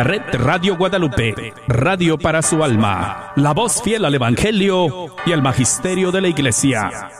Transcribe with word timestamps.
Red 0.00 0.22
Radio 0.34 0.76
Guadalupe, 0.76 1.52
radio 1.66 2.16
para 2.16 2.40
su 2.40 2.62
alma, 2.62 3.32
la 3.34 3.52
voz 3.52 3.82
fiel 3.82 4.04
al 4.04 4.14
Evangelio 4.14 5.06
y 5.26 5.32
al 5.32 5.42
Magisterio 5.42 6.12
de 6.12 6.20
la 6.20 6.28
Iglesia. 6.28 7.10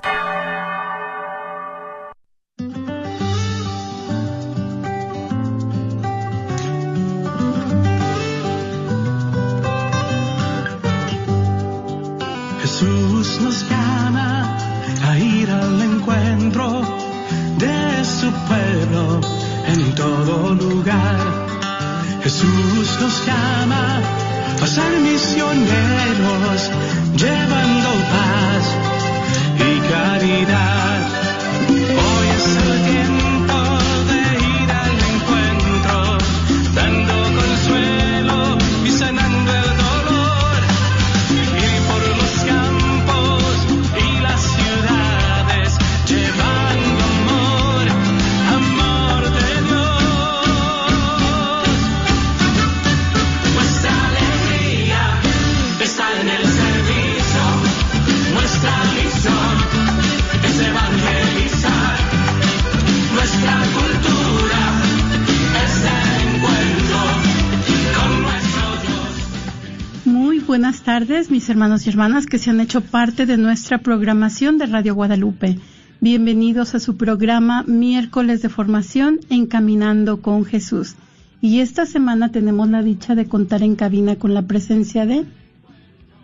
Mis 71.19 71.51
hermanos 71.51 71.85
y 71.85 71.91
hermanas 71.91 72.27
que 72.27 72.39
se 72.39 72.51
han 72.51 72.61
hecho 72.61 72.81
parte 72.81 73.27
de 73.27 73.37
nuestra 73.37 73.79
programación 73.79 74.57
de 74.57 74.67
Radio 74.67 74.95
Guadalupe. 74.95 75.59
Bienvenidos 76.01 76.77
a 76.77 76.81
su 76.81 76.97
programa 76.97 77.65
Miércoles 77.65 78.41
de 78.41 78.49
Formación 78.49 79.19
Encaminando 79.29 80.23
con 80.23 80.45
Jesús. 80.45 80.95
Y 81.41 81.59
esta 81.59 81.87
semana 81.87 82.31
tenemos 82.31 82.71
la 82.71 82.85
dicha 82.85 83.17
de 83.17 83.27
contar 83.27 83.65
en 83.65 83.75
cabina 83.75 84.15
con 84.15 84.33
la 84.33 84.43
presencia 84.43 85.07
de 85.07 85.25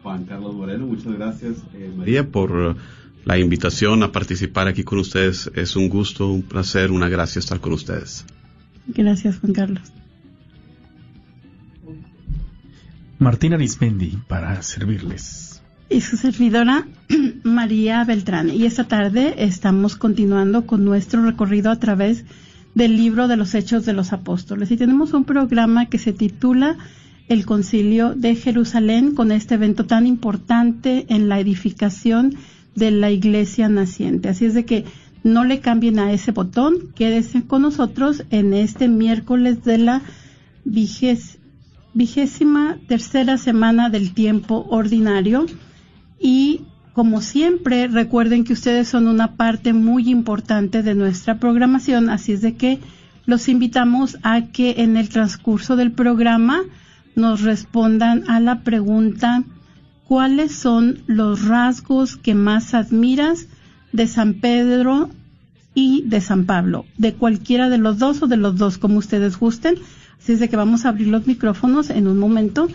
Juan 0.04 0.26
Carlos 0.26 0.54
Moreno, 0.54 0.86
muchas 0.86 1.12
gracias 1.14 1.56
eh, 1.74 1.92
María 1.96 2.30
por 2.30 2.76
eh, 2.76 2.80
la 3.24 3.36
invitación 3.36 4.04
a 4.04 4.12
participar 4.12 4.68
aquí 4.68 4.84
con 4.84 5.00
ustedes. 5.00 5.50
Es 5.56 5.74
un 5.74 5.88
gusto, 5.88 6.30
un 6.30 6.42
placer, 6.42 6.92
una 6.92 7.08
gracia 7.08 7.40
estar 7.40 7.58
con 7.58 7.72
ustedes. 7.72 8.24
Gracias, 8.86 9.40
Juan 9.40 9.54
Carlos. 9.54 9.92
Martín 13.24 13.54
Arismendi 13.54 14.18
para 14.28 14.60
servirles. 14.60 15.62
Y 15.88 16.02
su 16.02 16.18
servidora 16.18 16.86
María 17.42 18.04
Beltrán. 18.04 18.50
Y 18.50 18.66
esta 18.66 18.84
tarde 18.84 19.36
estamos 19.38 19.96
continuando 19.96 20.66
con 20.66 20.84
nuestro 20.84 21.24
recorrido 21.24 21.70
a 21.70 21.78
través 21.78 22.26
del 22.74 22.98
libro 22.98 23.26
de 23.26 23.38
los 23.38 23.54
Hechos 23.54 23.86
de 23.86 23.94
los 23.94 24.12
Apóstoles. 24.12 24.70
Y 24.70 24.76
tenemos 24.76 25.14
un 25.14 25.24
programa 25.24 25.86
que 25.86 25.96
se 25.96 26.12
titula 26.12 26.76
El 27.26 27.46
Concilio 27.46 28.14
de 28.14 28.36
Jerusalén 28.36 29.14
con 29.14 29.32
este 29.32 29.54
evento 29.54 29.86
tan 29.86 30.06
importante 30.06 31.06
en 31.08 31.30
la 31.30 31.40
edificación 31.40 32.34
de 32.74 32.90
la 32.90 33.10
iglesia 33.10 33.70
naciente. 33.70 34.28
Así 34.28 34.44
es 34.44 34.52
de 34.52 34.66
que 34.66 34.84
no 35.22 35.44
le 35.44 35.60
cambien 35.60 35.98
a 35.98 36.12
ese 36.12 36.32
botón, 36.32 36.92
quédese 36.94 37.42
con 37.44 37.62
nosotros 37.62 38.24
en 38.28 38.52
este 38.52 38.86
miércoles 38.88 39.64
de 39.64 39.78
la 39.78 40.02
vigés- 40.66 41.38
vigésima 41.94 42.76
tercera 42.86 43.38
semana 43.38 43.88
del 43.88 44.12
tiempo 44.12 44.66
ordinario. 44.68 45.46
Y 46.20 46.62
como 46.92 47.22
siempre, 47.22 47.88
recuerden 47.88 48.44
que 48.44 48.52
ustedes 48.52 48.88
son 48.88 49.06
una 49.06 49.36
parte 49.36 49.72
muy 49.72 50.10
importante 50.10 50.82
de 50.82 50.94
nuestra 50.94 51.38
programación, 51.38 52.10
así 52.10 52.32
es 52.32 52.42
de 52.42 52.54
que 52.54 52.78
los 53.26 53.48
invitamos 53.48 54.18
a 54.22 54.42
que 54.42 54.76
en 54.78 54.96
el 54.96 55.08
transcurso 55.08 55.76
del 55.76 55.92
programa 55.92 56.60
nos 57.16 57.40
respondan 57.42 58.28
a 58.28 58.38
la 58.40 58.60
pregunta 58.60 59.44
¿cuáles 60.06 60.54
son 60.54 61.02
los 61.06 61.44
rasgos 61.44 62.16
que 62.16 62.34
más 62.34 62.74
admiras 62.74 63.48
de 63.92 64.06
San 64.06 64.34
Pedro 64.34 65.10
y 65.74 66.02
de 66.06 66.20
San 66.20 66.44
Pablo? 66.44 66.86
De 66.98 67.14
cualquiera 67.14 67.68
de 67.68 67.78
los 67.78 67.98
dos 67.98 68.22
o 68.22 68.26
de 68.26 68.36
los 68.36 68.56
dos, 68.56 68.78
como 68.78 68.98
ustedes 68.98 69.38
gusten. 69.38 69.76
Así 70.24 70.32
es 70.32 70.40
de 70.40 70.48
que 70.48 70.56
vamos 70.56 70.86
a 70.86 70.88
abrir 70.88 71.08
los 71.08 71.26
micrófonos 71.26 71.90
en 71.90 72.08
un 72.08 72.18
momento 72.18 72.68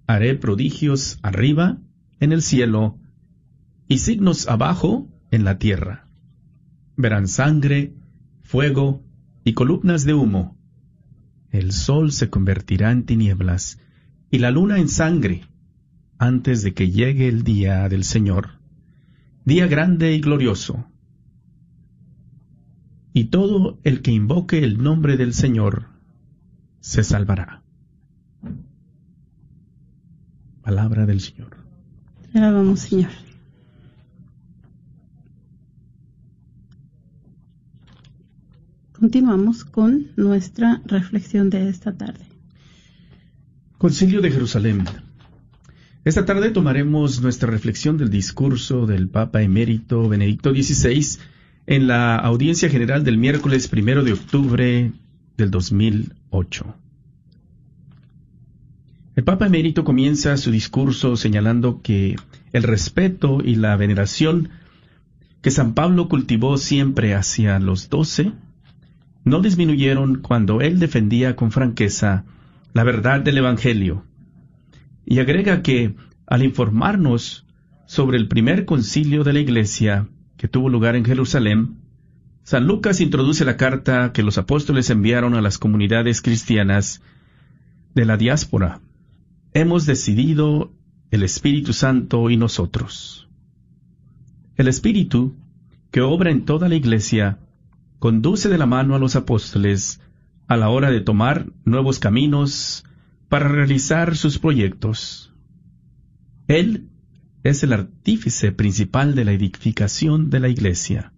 Haré 0.07 0.37
prodigios 0.37 1.19
arriba 1.21 1.77
en 2.19 2.33
el 2.33 2.41
cielo 2.41 2.99
y 3.89 3.99
signos 3.99 4.49
abajo 4.49 5.09
en 5.31 5.45
la 5.45 5.59
tierra. 5.59 6.09
Verán 6.97 7.29
sangre, 7.29 7.95
fuego 8.43 9.03
y 9.45 9.53
columnas 9.53 10.05
de 10.05 10.15
humo. 10.15 10.57
El 11.51 11.73
sol 11.73 12.13
se 12.13 12.31
convertirá 12.31 12.91
en 12.91 13.05
tinieblas 13.05 13.79
y 14.31 14.39
la 14.39 14.51
luna 14.51 14.79
en 14.79 14.89
sangre 14.89 15.45
antes 16.19 16.63
de 16.63 16.75
que 16.75 16.91
llegue 16.91 17.29
el 17.29 17.45
día 17.45 17.89
del 17.89 18.05
Señor, 18.05 18.59
día 19.45 19.67
grande 19.67 20.15
y 20.15 20.21
glorioso. 20.21 20.87
Y 23.13 23.25
todo 23.25 23.79
el 23.85 24.03
que 24.03 24.13
invoque 24.13 24.63
el 24.63 24.83
nombre 24.83 25.17
del 25.17 25.33
Señor 25.33 25.87
se 26.81 27.03
salvará. 27.03 27.63
Palabra 30.63 31.07
del 31.07 31.21
Señor. 31.21 31.57
Alabamos, 32.35 32.81
Señor. 32.81 33.26
Continuamos 38.99 39.67
con 39.67 40.07
nuestra 40.17 40.81
reflexión 40.87 41.51
de 41.51 41.69
esta 41.69 41.93
tarde. 41.93 42.25
Concilio 43.77 44.23
de 44.23 44.31
Jerusalén. 44.31 44.85
Esta 46.07 46.25
tarde 46.25 46.51
tomaremos 46.51 47.21
nuestra 47.21 47.51
reflexión 47.51 47.99
del 47.99 48.09
discurso 48.09 48.87
del 48.87 49.11
Papa 49.11 49.43
emérito 49.43 50.09
Benedicto 50.09 50.55
XVI 50.55 51.19
en 51.67 51.89
la 51.89 52.17
audiencia 52.17 52.71
general 52.71 53.05
del 53.05 53.19
miércoles 53.19 53.69
primero 53.69 54.03
de 54.03 54.15
octubre 54.15 54.93
del 55.37 55.51
2008. 55.51 56.75
El 59.15 59.25
Papa 59.25 59.47
Emérito 59.47 59.85
comienza 59.85 60.39
su 60.39 60.51
discurso 60.51 61.17
señalando 61.17 61.83
que 61.83 62.17
el 62.53 62.63
respeto 62.63 63.41
y 63.45 63.57
la 63.57 63.77
veneración 63.77 64.49
que 65.43 65.51
San 65.51 65.75
Pablo 65.75 66.09
cultivó 66.09 66.57
siempre 66.57 67.15
hacia 67.15 67.59
los 67.59 67.91
doce 67.91 68.33
no 69.27 69.43
disminuyeron 69.43 70.23
cuando 70.23 70.63
él 70.63 70.79
defendía 70.79 71.37
con 71.37 71.51
franqueza 71.51 72.25
la 72.73 72.83
verdad 72.83 73.21
del 73.21 73.37
Evangelio. 73.37 74.05
Y 75.05 75.19
agrega 75.19 75.61
que, 75.61 75.95
al 76.27 76.43
informarnos 76.43 77.45
sobre 77.87 78.17
el 78.17 78.29
primer 78.29 78.65
concilio 78.65 79.23
de 79.23 79.35
la 79.35 79.41
Iglesia 79.41 80.09
que 80.39 80.49
tuvo 80.49 80.71
lugar 80.71 80.97
en 80.97 81.05
Jerusalén, 81.05 81.77
San 82.43 82.67
Lucas 82.67 83.03
introduce 83.03 83.45
la 83.45 83.59
carta 83.59 84.13
que 84.15 84.23
los 84.23 84.39
apóstoles 84.39 84.89
enviaron 84.89 85.35
a 85.35 85.43
las 85.43 85.59
comunidades 85.59 86.23
cristianas 86.23 87.03
de 87.95 88.07
la 88.07 88.17
diáspora 88.17 88.81
hemos 89.61 89.87
decidido 89.87 90.71
el 91.11 91.23
Espíritu 91.23 91.73
Santo 91.73 92.29
y 92.29 92.37
nosotros. 92.37 93.27
El 94.57 94.69
Espíritu, 94.69 95.35
que 95.91 96.03
obra 96.03 96.31
en 96.31 96.45
toda 96.45 96.69
la 96.69 96.75
Iglesia, 96.75 97.39
conduce 97.99 98.49
de 98.49 98.59
la 98.59 98.67
mano 98.67 98.95
a 98.95 98.99
los 98.99 99.17
apóstoles 99.17 100.01
a 100.47 100.57
la 100.57 100.69
hora 100.69 100.91
de 100.91 101.01
tomar 101.01 101.47
nuevos 101.65 101.99
caminos 101.99 102.85
para 103.29 103.49
realizar 103.49 104.17
sus 104.17 104.39
proyectos. 104.39 105.33
Él 106.47 106.89
es 107.43 107.63
el 107.63 107.73
artífice 107.73 108.53
principal 108.53 109.15
de 109.15 109.25
la 109.25 109.33
edificación 109.33 110.31
de 110.31 110.41
la 110.41 110.49
Iglesia. 110.49 111.13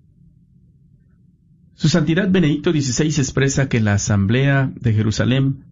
Su 1.75 1.89
Santidad 1.89 2.31
Benedicto 2.31 2.73
XVI 2.73 3.07
expresa 3.07 3.69
que 3.69 3.81
la 3.81 3.95
Asamblea 3.95 4.73
de 4.75 4.95
Jerusalén 4.95 5.65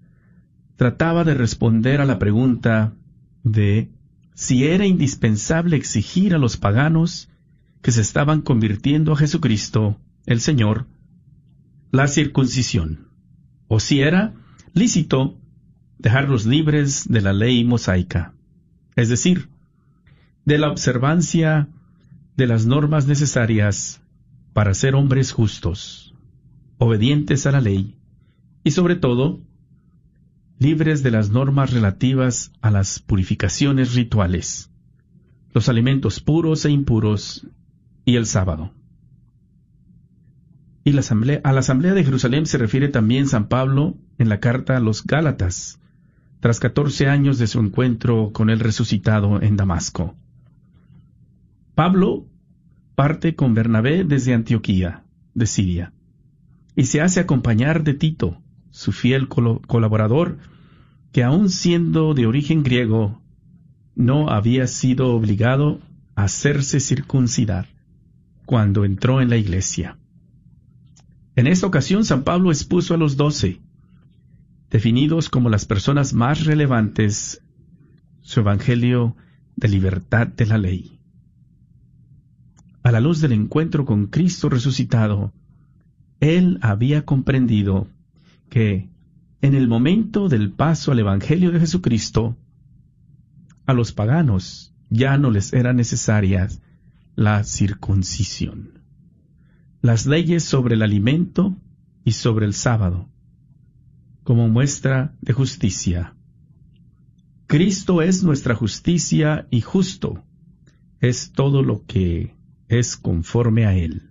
trataba 0.77 1.25
de 1.25 1.35
responder 1.35 2.01
a 2.01 2.05
la 2.05 2.19
pregunta 2.19 2.95
de 3.43 3.91
si 4.35 4.65
era 4.65 4.87
indispensable 4.87 5.77
exigir 5.77 6.35
a 6.35 6.39
los 6.39 6.57
paganos 6.59 7.29
que 7.81 7.93
se 7.93 8.03
estaban 8.03 8.43
convirtiendo 8.43 9.13
a 9.13 9.17
Jesucristo, 9.17 9.99
el 10.27 10.41
Señor, 10.41 10.87
la 11.91 12.09
circuncisión, 12.09 13.09
o 13.69 13.81
si 13.81 14.01
era 14.01 14.35
lícito 14.75 15.39
dejarlos 15.99 16.47
libres 16.47 17.09
de 17.09 17.21
la 17.21 17.33
ley 17.33 17.65
mosaica, 17.65 18.35
es 18.97 19.09
decir, 19.09 19.49
de 20.45 20.59
la 20.59 20.71
observancia 20.71 21.69
de 22.37 22.47
las 22.47 22.67
normas 22.67 23.07
necesarias 23.07 24.03
para 24.53 24.75
ser 24.75 24.95
hombres 24.95 25.33
justos, 25.33 26.15
obedientes 26.79 27.47
a 27.47 27.53
la 27.53 27.61
ley, 27.61 27.97
y 28.63 28.73
sobre 28.73 28.97
todo, 28.97 29.41
libres 30.59 31.03
de 31.03 31.11
las 31.11 31.31
normas 31.31 31.73
relativas 31.73 32.53
a 32.61 32.71
las 32.71 33.01
purificaciones 33.01 33.95
rituales, 33.95 34.71
los 35.53 35.69
alimentos 35.69 36.21
puros 36.21 36.65
e 36.65 36.71
impuros 36.71 37.47
y 38.05 38.17
el 38.17 38.27
sábado. 38.27 38.73
Y 40.87 40.93
la 40.93 41.01
asamblea, 41.01 41.41
a 41.43 41.53
la 41.53 41.59
asamblea 41.59 41.95
de 41.95 42.05
Jerusalén 42.05 42.47
se 42.47 42.59
refiere 42.59 42.87
también 42.87 43.27
San 43.27 43.49
Pablo 43.49 43.97
en 44.19 44.29
la 44.29 44.39
carta 44.39 44.77
a 44.77 44.81
los 44.81 45.05
Gálatas, 45.05 45.81
tras 46.39 46.61
catorce 46.61 47.09
años 47.09 47.41
de 47.41 47.49
su 47.49 47.59
encuentro 47.59 48.31
con 48.33 48.51
el 48.51 48.61
resucitado 48.61 49.43
en 49.43 49.57
Damasco. 49.57 50.15
Pablo 51.75 52.29
parte 52.95 53.35
con 53.35 53.53
Bernabé 53.53 54.05
desde 54.05 54.33
Antioquía, 54.33 55.03
de 55.35 55.47
Siria, 55.47 55.93
y 56.77 56.85
se 56.85 57.01
hace 57.01 57.19
acompañar 57.19 57.83
de 57.83 57.95
Tito, 57.95 58.41
su 58.71 58.93
fiel 58.93 59.27
colaborador, 59.27 60.39
que 61.11 61.25
aun 61.25 61.51
siendo 61.51 62.15
de 62.15 62.27
origen 62.27 62.63
griego, 62.63 63.21
no 63.97 64.31
había 64.31 64.69
sido 64.69 65.17
obligado 65.17 65.81
a 66.15 66.23
hacerse 66.23 66.79
circuncidar 66.79 67.67
cuando 68.45 68.85
entró 68.85 69.21
en 69.21 69.31
la 69.31 69.37
iglesia. 69.37 69.99
En 71.37 71.47
esta 71.47 71.67
ocasión 71.67 72.07
San 72.07 72.25
Pablo 72.25 72.51
expuso 72.51 72.95
a 72.95 72.97
los 72.97 73.19
doce, 73.19 73.61
definidos 74.71 75.29
como 75.29 75.51
las 75.51 75.67
personas 75.67 76.15
más 76.15 76.47
relevantes, 76.47 77.43
su 78.23 78.41
Evangelio 78.41 79.17
de 79.55 79.69
libertad 79.69 80.27
de 80.27 80.47
la 80.47 80.57
ley. 80.57 80.99
A 82.83 82.91
la 82.91 83.01
luz 83.01 83.21
del 83.21 83.33
encuentro 83.33 83.85
con 83.85 84.07
Cristo 84.07 84.49
resucitado, 84.49 85.35
él 86.21 86.59
había 86.63 87.05
comprendido 87.05 87.89
que 88.49 88.89
en 89.43 89.55
el 89.55 89.69
momento 89.69 90.31
del 90.31 90.53
paso 90.53 90.91
al 90.91 91.01
Evangelio 91.01 91.53
de 91.53 91.61
Jesucristo, 91.61 92.39
a 93.67 93.75
los 93.75 93.93
paganos 93.93 94.73
ya 94.89 95.19
no 95.19 95.31
les 95.31 95.53
era 95.53 95.75
necesaria 95.75 96.49
la 97.15 97.45
circuncisión. 97.45 98.76
Las 99.87 100.05
leyes 100.05 100.43
sobre 100.43 100.75
el 100.75 100.83
alimento 100.83 101.57
y 102.03 102.11
sobre 102.11 102.45
el 102.45 102.55
sábado, 102.55 103.09
como 104.25 104.49
muestra 104.49 105.15
de 105.21 105.33
justicia. 105.33 106.17
Cristo 107.47 108.03
es 108.03 108.25
nuestra 108.25 108.57
justicia 108.57 109.47
y 109.49 109.61
justo, 109.61 110.25
es 110.99 111.31
todo 111.31 111.63
lo 111.63 111.85
que 111.87 112.35
es 112.67 112.97
conforme 112.97 113.65
a 113.65 113.77
Él. 113.77 114.11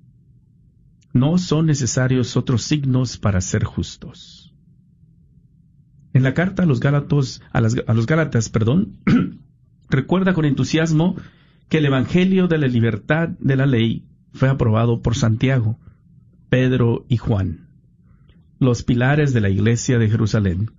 No 1.12 1.38
son 1.38 1.66
necesarios 1.66 2.38
otros 2.38 2.64
signos 2.64 3.18
para 3.18 3.42
ser 3.42 3.66
justos. 3.66 4.56
En 6.14 6.24
la 6.24 6.34
carta 6.34 6.64
a 6.64 6.66
los 6.66 6.80
Gálatas, 6.80 7.42
a, 7.52 7.60
los 7.60 8.06
Gálatas, 8.06 8.48
perdón, 8.48 9.02
recuerda 9.90 10.34
con 10.34 10.46
entusiasmo 10.46 11.18
que 11.68 11.80
el 11.80 11.86
Evangelio 11.88 12.48
de 12.48 12.60
la 12.60 12.68
libertad 12.68 13.28
de 13.28 13.58
la 13.58 13.66
ley 13.66 14.06
fue 14.36 14.50
aprobado 14.50 15.02
por 15.02 15.16
Santiago, 15.16 15.80
Pedro 16.50 17.06
y 17.08 17.18
Juan, 17.18 17.70
los 18.60 18.84
pilares 18.84 19.34
de 19.34 19.40
la 19.42 19.50
iglesia 19.50 19.98
de 19.98 20.10
Jerusalén, 20.10 20.72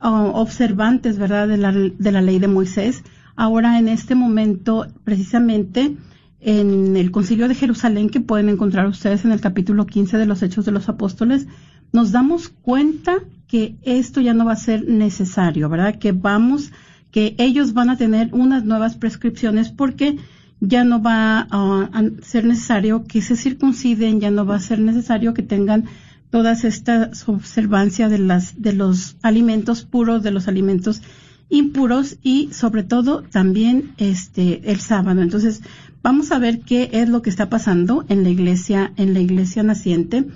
observantes, 0.00 1.18
¿verdad?, 1.18 1.48
de 1.48 1.56
la, 1.56 1.72
de 1.72 2.12
la 2.12 2.22
ley 2.22 2.38
de 2.38 2.48
Moisés. 2.48 3.02
Ahora, 3.34 3.78
en 3.78 3.88
este 3.88 4.14
momento, 4.14 4.86
precisamente, 5.04 5.96
en 6.40 6.96
el 6.96 7.10
concilio 7.10 7.48
de 7.48 7.54
Jerusalén, 7.54 8.10
que 8.10 8.20
pueden 8.20 8.48
encontrar 8.48 8.86
ustedes 8.86 9.24
en 9.24 9.32
el 9.32 9.40
capítulo 9.40 9.86
15 9.86 10.16
de 10.18 10.26
los 10.26 10.42
Hechos 10.42 10.64
de 10.64 10.72
los 10.72 10.88
Apóstoles, 10.88 11.46
nos 11.92 12.12
damos 12.12 12.48
cuenta 12.48 13.18
que 13.46 13.76
esto 13.82 14.20
ya 14.20 14.34
no 14.34 14.44
va 14.44 14.52
a 14.52 14.56
ser 14.56 14.86
necesario, 14.88 15.68
¿verdad? 15.68 15.98
Que 15.98 16.12
vamos, 16.12 16.72
que 17.10 17.34
ellos 17.38 17.72
van 17.72 17.90
a 17.90 17.96
tener 17.96 18.30
unas 18.32 18.64
nuevas 18.64 18.96
prescripciones 18.96 19.70
porque 19.70 20.18
ya 20.60 20.84
no 20.84 21.02
va 21.02 21.46
a 21.50 22.02
ser 22.22 22.44
necesario 22.44 23.04
que 23.04 23.22
se 23.22 23.36
circunciden, 23.36 24.20
ya 24.20 24.30
no 24.30 24.46
va 24.46 24.56
a 24.56 24.60
ser 24.60 24.78
necesario 24.78 25.34
que 25.34 25.42
tengan 25.42 25.84
todas 26.30 26.64
estas 26.64 27.28
observancias 27.28 28.10
de 28.10 28.18
las 28.18 28.60
de 28.60 28.72
los 28.72 29.16
alimentos 29.22 29.82
puros, 29.82 30.22
de 30.22 30.30
los 30.30 30.48
alimentos 30.48 31.02
impuros 31.48 32.16
y 32.22 32.48
sobre 32.52 32.82
todo 32.82 33.22
también 33.22 33.92
este 33.98 34.70
el 34.70 34.80
sábado. 34.80 35.22
Entonces, 35.22 35.62
vamos 36.02 36.32
a 36.32 36.38
ver 36.38 36.60
qué 36.60 36.90
es 36.92 37.08
lo 37.08 37.22
que 37.22 37.30
está 37.30 37.48
pasando 37.48 38.04
en 38.08 38.22
la 38.24 38.30
iglesia 38.30 38.92
en 38.96 39.14
la 39.14 39.20
iglesia 39.20 39.62
naciente 39.62 40.26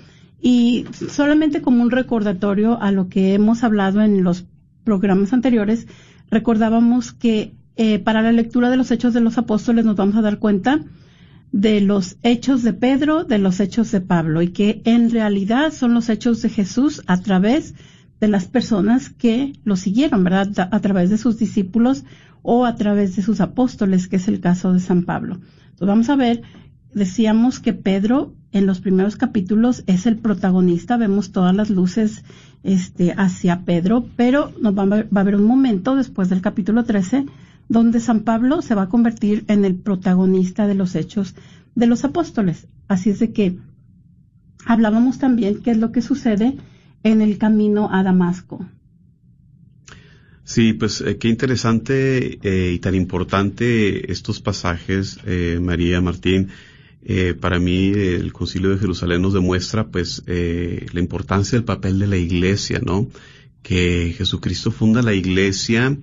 y 0.41 0.85
solamente 1.09 1.61
como 1.61 1.83
un 1.83 1.91
recordatorio 1.91 2.81
a 2.81 2.91
lo 2.91 3.09
que 3.09 3.33
hemos 3.33 3.63
hablado 3.63 4.01
en 4.01 4.23
los 4.23 4.45
programas 4.83 5.33
anteriores, 5.33 5.87
recordábamos 6.31 7.11
que 7.11 7.53
eh, 7.75 7.99
para 7.99 8.21
la 8.21 8.31
lectura 8.31 8.69
de 8.69 8.77
los 8.77 8.91
hechos 8.91 9.13
de 9.13 9.21
los 9.21 9.37
apóstoles 9.37 9.85
nos 9.85 9.95
vamos 9.95 10.15
a 10.15 10.21
dar 10.21 10.39
cuenta 10.39 10.81
de 11.51 11.81
los 11.81 12.17
hechos 12.23 12.63
de 12.63 12.73
Pedro, 12.73 13.23
de 13.23 13.37
los 13.37 13.59
hechos 13.59 13.91
de 13.91 14.01
Pablo, 14.01 14.41
y 14.41 14.49
que 14.49 14.81
en 14.85 15.11
realidad 15.11 15.73
son 15.73 15.93
los 15.93 16.09
hechos 16.09 16.41
de 16.41 16.49
Jesús 16.49 17.01
a 17.07 17.21
través 17.21 17.75
de 18.19 18.27
las 18.27 18.45
personas 18.45 19.09
que 19.09 19.53
lo 19.63 19.75
siguieron, 19.75 20.23
¿verdad? 20.23 20.69
A 20.71 20.79
través 20.79 21.09
de 21.09 21.17
sus 21.17 21.37
discípulos 21.37 22.05
o 22.41 22.65
a 22.65 22.75
través 22.75 23.15
de 23.15 23.21
sus 23.21 23.41
apóstoles, 23.41 24.07
que 24.07 24.15
es 24.17 24.27
el 24.27 24.39
caso 24.39 24.73
de 24.73 24.79
San 24.79 25.03
Pablo. 25.03 25.35
Entonces 25.63 25.87
vamos 25.87 26.09
a 26.09 26.15
ver, 26.15 26.41
decíamos 26.93 27.59
que 27.59 27.73
Pedro 27.73 28.33
en 28.51 28.65
los 28.65 28.79
primeros 28.79 29.15
capítulos 29.15 29.83
es 29.87 30.05
el 30.05 30.17
protagonista, 30.17 30.97
vemos 30.97 31.31
todas 31.31 31.55
las 31.55 31.69
luces 31.69 32.23
este, 32.63 33.13
hacia 33.13 33.61
Pedro, 33.61 34.05
pero 34.15 34.51
nos 34.61 34.77
va 34.77 34.83
a, 34.83 34.85
va 34.87 35.05
a 35.15 35.19
haber 35.19 35.35
un 35.35 35.45
momento 35.45 35.95
después 35.95 36.29
del 36.29 36.41
capítulo 36.41 36.83
13 36.83 37.25
donde 37.69 37.99
San 37.99 38.21
Pablo 38.21 38.61
se 38.61 38.75
va 38.75 38.83
a 38.83 38.89
convertir 38.89 39.45
en 39.47 39.65
el 39.65 39.75
protagonista 39.75 40.67
de 40.67 40.75
los 40.75 40.95
hechos 40.95 41.35
de 41.75 41.87
los 41.87 42.03
apóstoles. 42.03 42.67
Así 42.87 43.09
es 43.09 43.19
de 43.19 43.31
que 43.31 43.57
hablábamos 44.65 45.19
también 45.19 45.61
qué 45.61 45.71
es 45.71 45.77
lo 45.77 45.91
que 45.91 46.01
sucede 46.01 46.57
en 47.03 47.21
el 47.21 47.37
camino 47.37 47.89
a 47.91 48.03
Damasco. 48.03 48.65
Sí, 50.43 50.73
pues 50.73 51.01
eh, 51.01 51.17
qué 51.17 51.29
interesante 51.29 52.39
eh, 52.43 52.73
y 52.73 52.79
tan 52.79 52.95
importante 52.95 54.11
estos 54.11 54.41
pasajes, 54.41 55.17
eh, 55.25 55.59
María 55.61 56.01
Martín. 56.01 56.49
para 57.39 57.57
mí 57.57 57.91
el 57.95 58.31
Concilio 58.31 58.69
de 58.69 58.77
Jerusalén 58.77 59.21
nos 59.23 59.33
demuestra 59.33 59.87
pues 59.87 60.23
la 60.27 60.99
importancia 60.99 61.57
del 61.57 61.65
papel 61.65 61.97
de 61.97 62.05
la 62.05 62.17
Iglesia, 62.17 62.79
¿no? 62.85 63.07
Que 63.63 64.13
Jesucristo 64.15 64.69
funda 64.71 65.01
la 65.01 65.13
Iglesia 65.13 65.97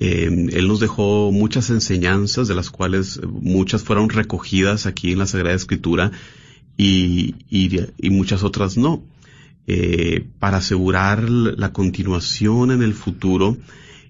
él 0.00 0.66
nos 0.66 0.80
dejó 0.80 1.30
muchas 1.30 1.68
enseñanzas, 1.68 2.48
de 2.48 2.54
las 2.54 2.70
cuales 2.70 3.20
muchas 3.22 3.82
fueron 3.82 4.08
recogidas 4.08 4.86
aquí 4.86 5.12
en 5.12 5.18
la 5.18 5.26
Sagrada 5.26 5.54
Escritura 5.54 6.10
y, 6.76 7.34
muchas 8.10 8.42
otras 8.42 8.76
no. 8.76 9.02
Eh, 9.66 10.26
para 10.38 10.56
asegurar 10.56 11.28
la 11.28 11.72
continuación 11.72 12.70
en 12.70 12.82
el 12.82 12.94
futuro, 12.94 13.58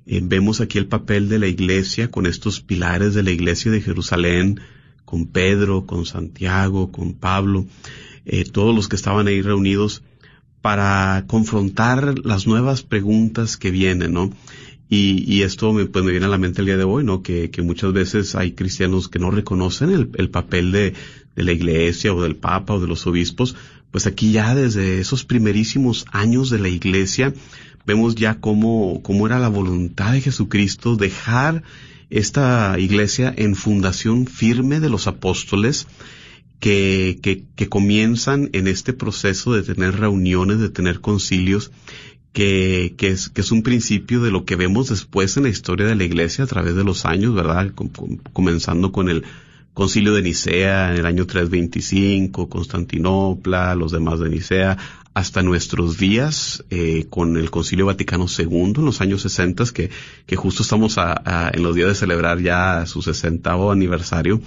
eh, 0.06 0.20
vemos 0.22 0.60
aquí 0.60 0.78
el 0.78 0.86
papel 0.86 1.28
de 1.28 1.38
la 1.38 1.48
iglesia 1.48 2.10
con 2.10 2.26
estos 2.26 2.60
pilares 2.60 3.14
de 3.14 3.24
la 3.24 3.32
iglesia 3.32 3.70
de 3.70 3.82
Jerusalén, 3.82 4.60
con 5.04 5.26
Pedro, 5.26 5.86
con 5.86 6.06
Santiago, 6.06 6.92
con 6.92 7.14
Pablo, 7.14 7.66
eh, 8.24 8.44
todos 8.44 8.74
los 8.74 8.88
que 8.88 8.96
estaban 8.96 9.26
ahí 9.26 9.42
reunidos 9.42 10.02
para 10.62 11.24
confrontar 11.26 12.24
las 12.24 12.46
nuevas 12.46 12.82
preguntas 12.82 13.56
que 13.56 13.70
vienen, 13.70 14.12
¿no? 14.12 14.32
Y, 14.92 15.24
y 15.32 15.42
esto 15.42 15.72
me, 15.72 15.86
pues 15.86 16.04
me 16.04 16.10
viene 16.10 16.26
a 16.26 16.30
la 16.30 16.36
mente 16.36 16.60
el 16.60 16.66
día 16.66 16.76
de 16.76 16.82
hoy, 16.82 17.04
¿no? 17.04 17.22
Que, 17.22 17.50
que 17.50 17.62
muchas 17.62 17.92
veces 17.92 18.34
hay 18.34 18.52
cristianos 18.52 19.08
que 19.08 19.20
no 19.20 19.30
reconocen 19.30 19.90
el, 19.90 20.10
el 20.16 20.30
papel 20.30 20.72
de, 20.72 20.94
de 21.36 21.44
la 21.44 21.52
iglesia 21.52 22.12
o 22.12 22.20
del 22.20 22.34
papa 22.34 22.74
o 22.74 22.80
de 22.80 22.88
los 22.88 23.06
obispos. 23.06 23.54
Pues 23.92 24.06
aquí 24.06 24.32
ya 24.32 24.54
desde 24.54 24.98
esos 24.98 25.24
primerísimos 25.24 26.06
años 26.10 26.50
de 26.50 26.58
la 26.58 26.68
iglesia 26.68 27.32
vemos 27.86 28.16
ya 28.16 28.40
cómo, 28.40 29.00
cómo 29.02 29.26
era 29.26 29.38
la 29.38 29.48
voluntad 29.48 30.12
de 30.12 30.20
Jesucristo 30.20 30.96
dejar 30.96 31.62
esta 32.10 32.76
iglesia 32.78 33.32
en 33.36 33.54
fundación 33.54 34.26
firme 34.26 34.80
de 34.80 34.90
los 34.90 35.06
apóstoles 35.06 35.86
que, 36.58 37.18
que, 37.22 37.44
que 37.56 37.68
comienzan 37.68 38.50
en 38.52 38.66
este 38.66 38.92
proceso 38.92 39.54
de 39.54 39.62
tener 39.62 39.98
reuniones, 39.98 40.58
de 40.58 40.68
tener 40.68 41.00
concilios 41.00 41.70
que, 42.32 42.94
que, 42.96 43.08
es, 43.08 43.28
que 43.28 43.40
es 43.40 43.50
un 43.50 43.62
principio 43.62 44.20
de 44.22 44.30
lo 44.30 44.44
que 44.44 44.56
vemos 44.56 44.88
después 44.88 45.36
en 45.36 45.44
la 45.44 45.48
historia 45.48 45.86
de 45.86 45.96
la 45.96 46.04
iglesia 46.04 46.44
a 46.44 46.46
través 46.46 46.74
de 46.74 46.84
los 46.84 47.04
años, 47.04 47.34
¿verdad? 47.34 47.72
comenzando 48.32 48.92
con 48.92 49.08
el 49.08 49.24
concilio 49.74 50.14
de 50.14 50.22
Nicea 50.22 50.92
en 50.92 50.98
el 50.98 51.06
año 51.06 51.26
325, 51.26 52.48
Constantinopla, 52.48 53.74
los 53.74 53.92
demás 53.92 54.20
de 54.20 54.28
Nicea, 54.28 54.78
hasta 55.12 55.42
nuestros 55.42 55.98
días 55.98 56.64
eh, 56.70 57.06
con 57.10 57.36
el 57.36 57.50
concilio 57.50 57.86
Vaticano 57.86 58.26
II 58.26 58.74
en 58.76 58.84
los 58.84 59.00
años 59.00 59.22
60, 59.22 59.64
que, 59.72 59.90
que 60.26 60.36
justo 60.36 60.62
estamos 60.62 60.98
a, 60.98 61.50
en 61.52 61.62
los 61.62 61.74
días 61.74 61.88
de 61.88 61.94
celebrar 61.96 62.40
ya 62.40 62.86
su 62.86 63.02
60 63.02 63.52
aniversario, 63.72 64.40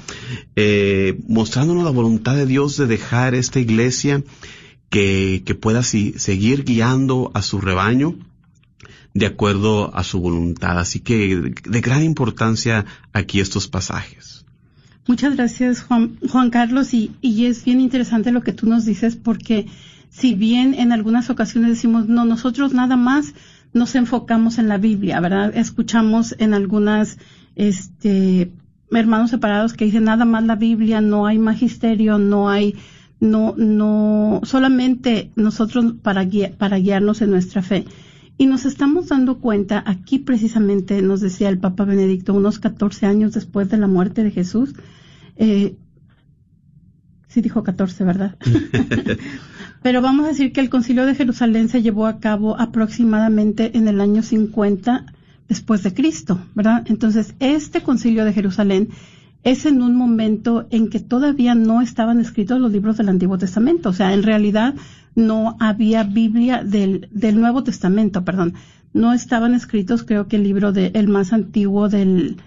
eh, 0.55 1.19
mostrándonos 1.27 1.83
la 1.83 1.89
voluntad 1.89 2.35
de 2.35 2.45
Dios 2.45 2.77
de 2.77 2.87
dejar 2.87 3.35
esta 3.35 3.59
iglesia 3.59 4.23
que, 4.93 5.57
pueda 5.59 5.81
seguir 5.81 6.65
guiando 6.65 7.31
a 7.33 7.41
su 7.41 7.59
rebaño 7.59 8.15
de 9.15 9.25
acuerdo 9.25 9.95
a 9.95 10.03
su 10.03 10.19
voluntad. 10.19 10.79
Así 10.79 10.99
que 10.99 11.53
de 11.63 11.81
gran 11.81 12.03
importancia 12.03 12.85
aquí 13.11 13.39
estos 13.39 13.67
pasajes. 13.67 14.45
Muchas 15.07 15.35
gracias, 15.35 15.81
Juan, 15.81 16.17
Juan 16.29 16.51
Carlos, 16.51 16.93
y, 16.93 17.11
es 17.23 17.65
bien 17.65 17.81
interesante 17.81 18.31
lo 18.31 18.41
que 18.41 18.53
tú 18.53 18.67
nos 18.67 18.85
dices 18.85 19.15
porque 19.15 19.65
si 20.09 20.35
bien 20.35 20.75
en 20.75 20.91
algunas 20.91 21.29
ocasiones 21.31 21.71
decimos, 21.71 22.07
no, 22.07 22.23
nosotros 22.23 22.73
nada 22.73 22.95
más 22.95 23.33
nos 23.73 23.95
enfocamos 23.95 24.59
en 24.59 24.67
la 24.67 24.77
Biblia, 24.77 25.19
¿verdad? 25.19 25.57
Escuchamos 25.57 26.35
en 26.37 26.53
algunas, 26.53 27.17
este, 27.55 28.51
hermanos 28.91 29.31
separados 29.31 29.73
que 29.73 29.85
dicen 29.85 30.03
nada 30.03 30.23
más 30.23 30.43
la 30.43 30.55
Biblia, 30.55 31.01
no 31.01 31.25
hay 31.25 31.39
magisterio, 31.39 32.19
no 32.19 32.47
hay 32.47 32.75
no, 33.23 33.55
no, 33.55 34.41
solamente 34.43 35.31
nosotros 35.37 35.95
para, 36.01 36.27
para 36.57 36.77
guiarnos 36.77 37.21
en 37.21 37.31
nuestra 37.31 37.61
fe. 37.61 37.85
Y 38.37 38.47
nos 38.47 38.65
estamos 38.65 39.07
dando 39.07 39.39
cuenta, 39.39 39.81
aquí 39.85 40.19
precisamente 40.19 41.01
nos 41.01 41.21
decía 41.21 41.47
el 41.47 41.57
Papa 41.57 41.85
Benedicto, 41.85 42.33
unos 42.33 42.59
14 42.59 43.05
años 43.05 43.31
después 43.31 43.69
de 43.69 43.77
la 43.77 43.87
muerte 43.87 44.25
de 44.25 44.31
Jesús, 44.31 44.73
eh, 45.37 45.77
sí 47.29 47.41
dijo 47.41 47.63
14, 47.63 48.03
¿verdad? 48.03 48.35
Pero 49.81 50.01
vamos 50.01 50.25
a 50.25 50.29
decir 50.29 50.51
que 50.51 50.59
el 50.59 50.69
concilio 50.69 51.05
de 51.05 51.15
Jerusalén 51.15 51.69
se 51.69 51.81
llevó 51.81 52.07
a 52.07 52.19
cabo 52.19 52.59
aproximadamente 52.59 53.77
en 53.77 53.87
el 53.87 54.01
año 54.01 54.21
50 54.21 55.05
después 55.47 55.81
de 55.83 55.93
Cristo, 55.93 56.41
¿verdad? 56.55 56.83
Entonces, 56.87 57.35
este 57.39 57.81
concilio 57.83 58.25
de 58.25 58.33
Jerusalén 58.33 58.89
es 59.43 59.65
en 59.65 59.81
un 59.81 59.95
momento 59.95 60.67
en 60.69 60.89
que 60.89 60.99
todavía 60.99 61.53
no 61.53 61.81
estaban 61.81 62.19
escritos 62.19 62.59
los 62.59 62.71
libros 62.71 62.97
del 62.97 63.09
Antiguo 63.09 63.37
Testamento. 63.37 63.89
O 63.89 63.93
sea, 63.93 64.13
en 64.13 64.23
realidad 64.23 64.75
no 65.15 65.57
había 65.59 66.03
Biblia 66.03 66.63
del, 66.63 67.09
del 67.11 67.39
Nuevo 67.39 67.63
Testamento, 67.63 68.23
perdón. 68.23 68.53
No 68.93 69.11
estaban 69.11 69.53
escritos, 69.53 70.03
creo 70.03 70.27
que 70.27 70.37
el 70.37 70.43
libro 70.43 70.71
de, 70.71 70.91
el 70.93 71.07
más 71.07 71.33
antiguo 71.33 71.89
del, 71.89 72.37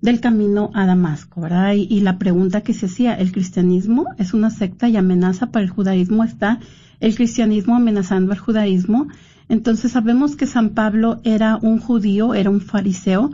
del 0.00 0.18
camino 0.18 0.72
a 0.74 0.86
Damasco, 0.86 1.40
¿verdad? 1.42 1.74
Y, 1.74 1.86
y, 1.88 2.00
la 2.00 2.18
pregunta 2.18 2.62
que 2.62 2.74
se 2.74 2.86
hacía, 2.86 3.14
¿el 3.14 3.30
cristianismo 3.30 4.06
es 4.18 4.34
una 4.34 4.50
secta 4.50 4.88
y 4.88 4.96
amenaza 4.96 5.52
para 5.52 5.64
el 5.64 5.70
judaísmo? 5.70 6.24
¿Está 6.24 6.58
el 6.98 7.14
cristianismo 7.14 7.76
amenazando 7.76 8.32
al 8.32 8.38
judaísmo? 8.38 9.06
Entonces 9.48 9.92
sabemos 9.92 10.34
que 10.34 10.46
San 10.46 10.70
Pablo 10.70 11.20
era 11.22 11.56
un 11.56 11.78
judío, 11.78 12.34
era 12.34 12.50
un 12.50 12.60
fariseo, 12.60 13.30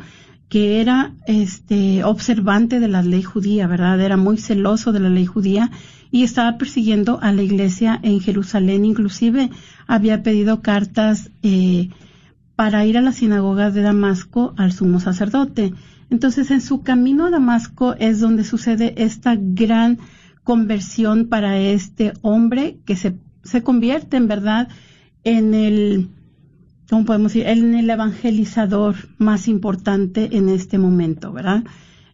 que 0.49 0.81
era 0.81 1.13
este 1.27 2.05
observante 2.05 2.81
de 2.81 2.89
la 2.89 3.03
ley 3.03 3.23
judía, 3.23 3.67
¿verdad? 3.67 4.01
Era 4.01 4.17
muy 4.17 4.39
celoso 4.39 4.93
de 4.93 5.01
la 5.01 5.11
ley 5.11 5.27
judía 5.27 5.71
y 6.11 6.23
estaba 6.23 6.57
persiguiendo 6.57 7.19
a 7.21 7.33
la 7.33 7.43
iglesia 7.43 7.99
en 8.03 8.21
Jerusalén. 8.21 8.85
Inclusive 8.85 9.51
había 9.87 10.23
pedido 10.23 10.63
cartas 10.63 11.31
eh, 11.43 11.91
para 12.57 12.87
ir 12.87 12.97
a 12.97 13.03
la 13.03 13.13
sinagoga 13.13 13.71
de 13.71 13.83
Damasco 13.83 14.55
al 14.57 14.73
sumo 14.73 15.01
sacerdote. 15.01 15.75
Entonces, 16.11 16.51
en 16.51 16.63
su 16.63 16.83
camino 16.83 17.27
a 17.27 17.31
Damasco 17.31 17.95
es 17.99 18.21
donde 18.21 18.45
sucede 18.45 18.95
esta 18.97 19.37
gran 19.39 19.99
conversión 20.45 21.29
para 21.29 21.59
este 21.59 22.15
hombre 22.23 22.79
que 22.87 22.97
se, 22.97 23.15
se 23.43 23.63
convierte 23.63 24.17
en 24.17 24.29
verdad 24.29 24.69
en 25.25 25.53
el, 25.53 26.09
¿cómo 26.89 27.05
podemos 27.05 27.33
decir? 27.33 27.49
En 27.49 27.75
el 27.75 27.89
evangelizador 27.91 28.97
más 29.19 29.49
importante 29.49 30.37
en 30.37 30.49
este 30.49 30.79
momento, 30.79 31.33
¿verdad? 31.33 31.65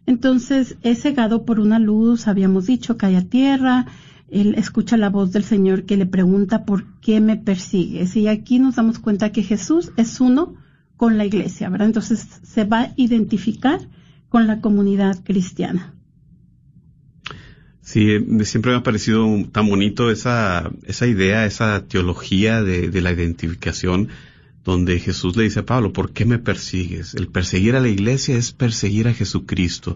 Entonces 0.05 0.77
es 0.81 1.01
cegado 1.01 1.45
por 1.45 1.59
una 1.59 1.79
luz, 1.79 2.27
habíamos 2.27 2.67
dicho, 2.67 2.97
cae 2.97 3.15
a 3.17 3.27
tierra, 3.27 3.87
él 4.29 4.55
escucha 4.57 4.97
la 4.97 5.09
voz 5.09 5.31
del 5.31 5.43
Señor 5.43 5.83
que 5.83 5.97
le 5.97 6.05
pregunta 6.05 6.65
por 6.65 6.99
qué 6.99 7.21
me 7.21 7.37
persigues. 7.37 8.15
Y 8.15 8.27
aquí 8.27 8.59
nos 8.59 8.75
damos 8.75 8.99
cuenta 8.99 9.31
que 9.31 9.43
Jesús 9.43 9.91
es 9.97 10.19
uno 10.19 10.55
con 10.97 11.17
la 11.17 11.25
iglesia, 11.25 11.69
¿verdad? 11.69 11.87
Entonces 11.87 12.27
se 12.43 12.65
va 12.65 12.81
a 12.81 12.93
identificar 12.95 13.79
con 14.29 14.47
la 14.47 14.61
comunidad 14.61 15.23
cristiana. 15.23 15.93
Sí, 17.81 18.17
siempre 18.43 18.71
me 18.71 18.77
ha 18.79 18.83
parecido 18.83 19.27
tan 19.51 19.69
bonito 19.69 20.09
esa, 20.09 20.71
esa 20.85 21.05
idea, 21.05 21.45
esa 21.45 21.85
teología 21.87 22.63
de 22.63 23.01
la 23.01 23.11
identificación 23.11 24.09
donde 24.65 24.99
Jesús 24.99 25.37
le 25.37 25.43
dice 25.43 25.59
a 25.59 25.65
Pablo, 25.65 25.93
¿por 25.93 26.11
qué 26.11 26.25
me 26.25 26.39
persigues? 26.39 27.13
El 27.13 27.27
perseguir 27.27 27.75
a 27.75 27.79
la 27.79 27.87
iglesia 27.87 28.35
es 28.35 28.51
perseguir 28.51 29.07
a 29.07 29.13
Jesucristo. 29.13 29.95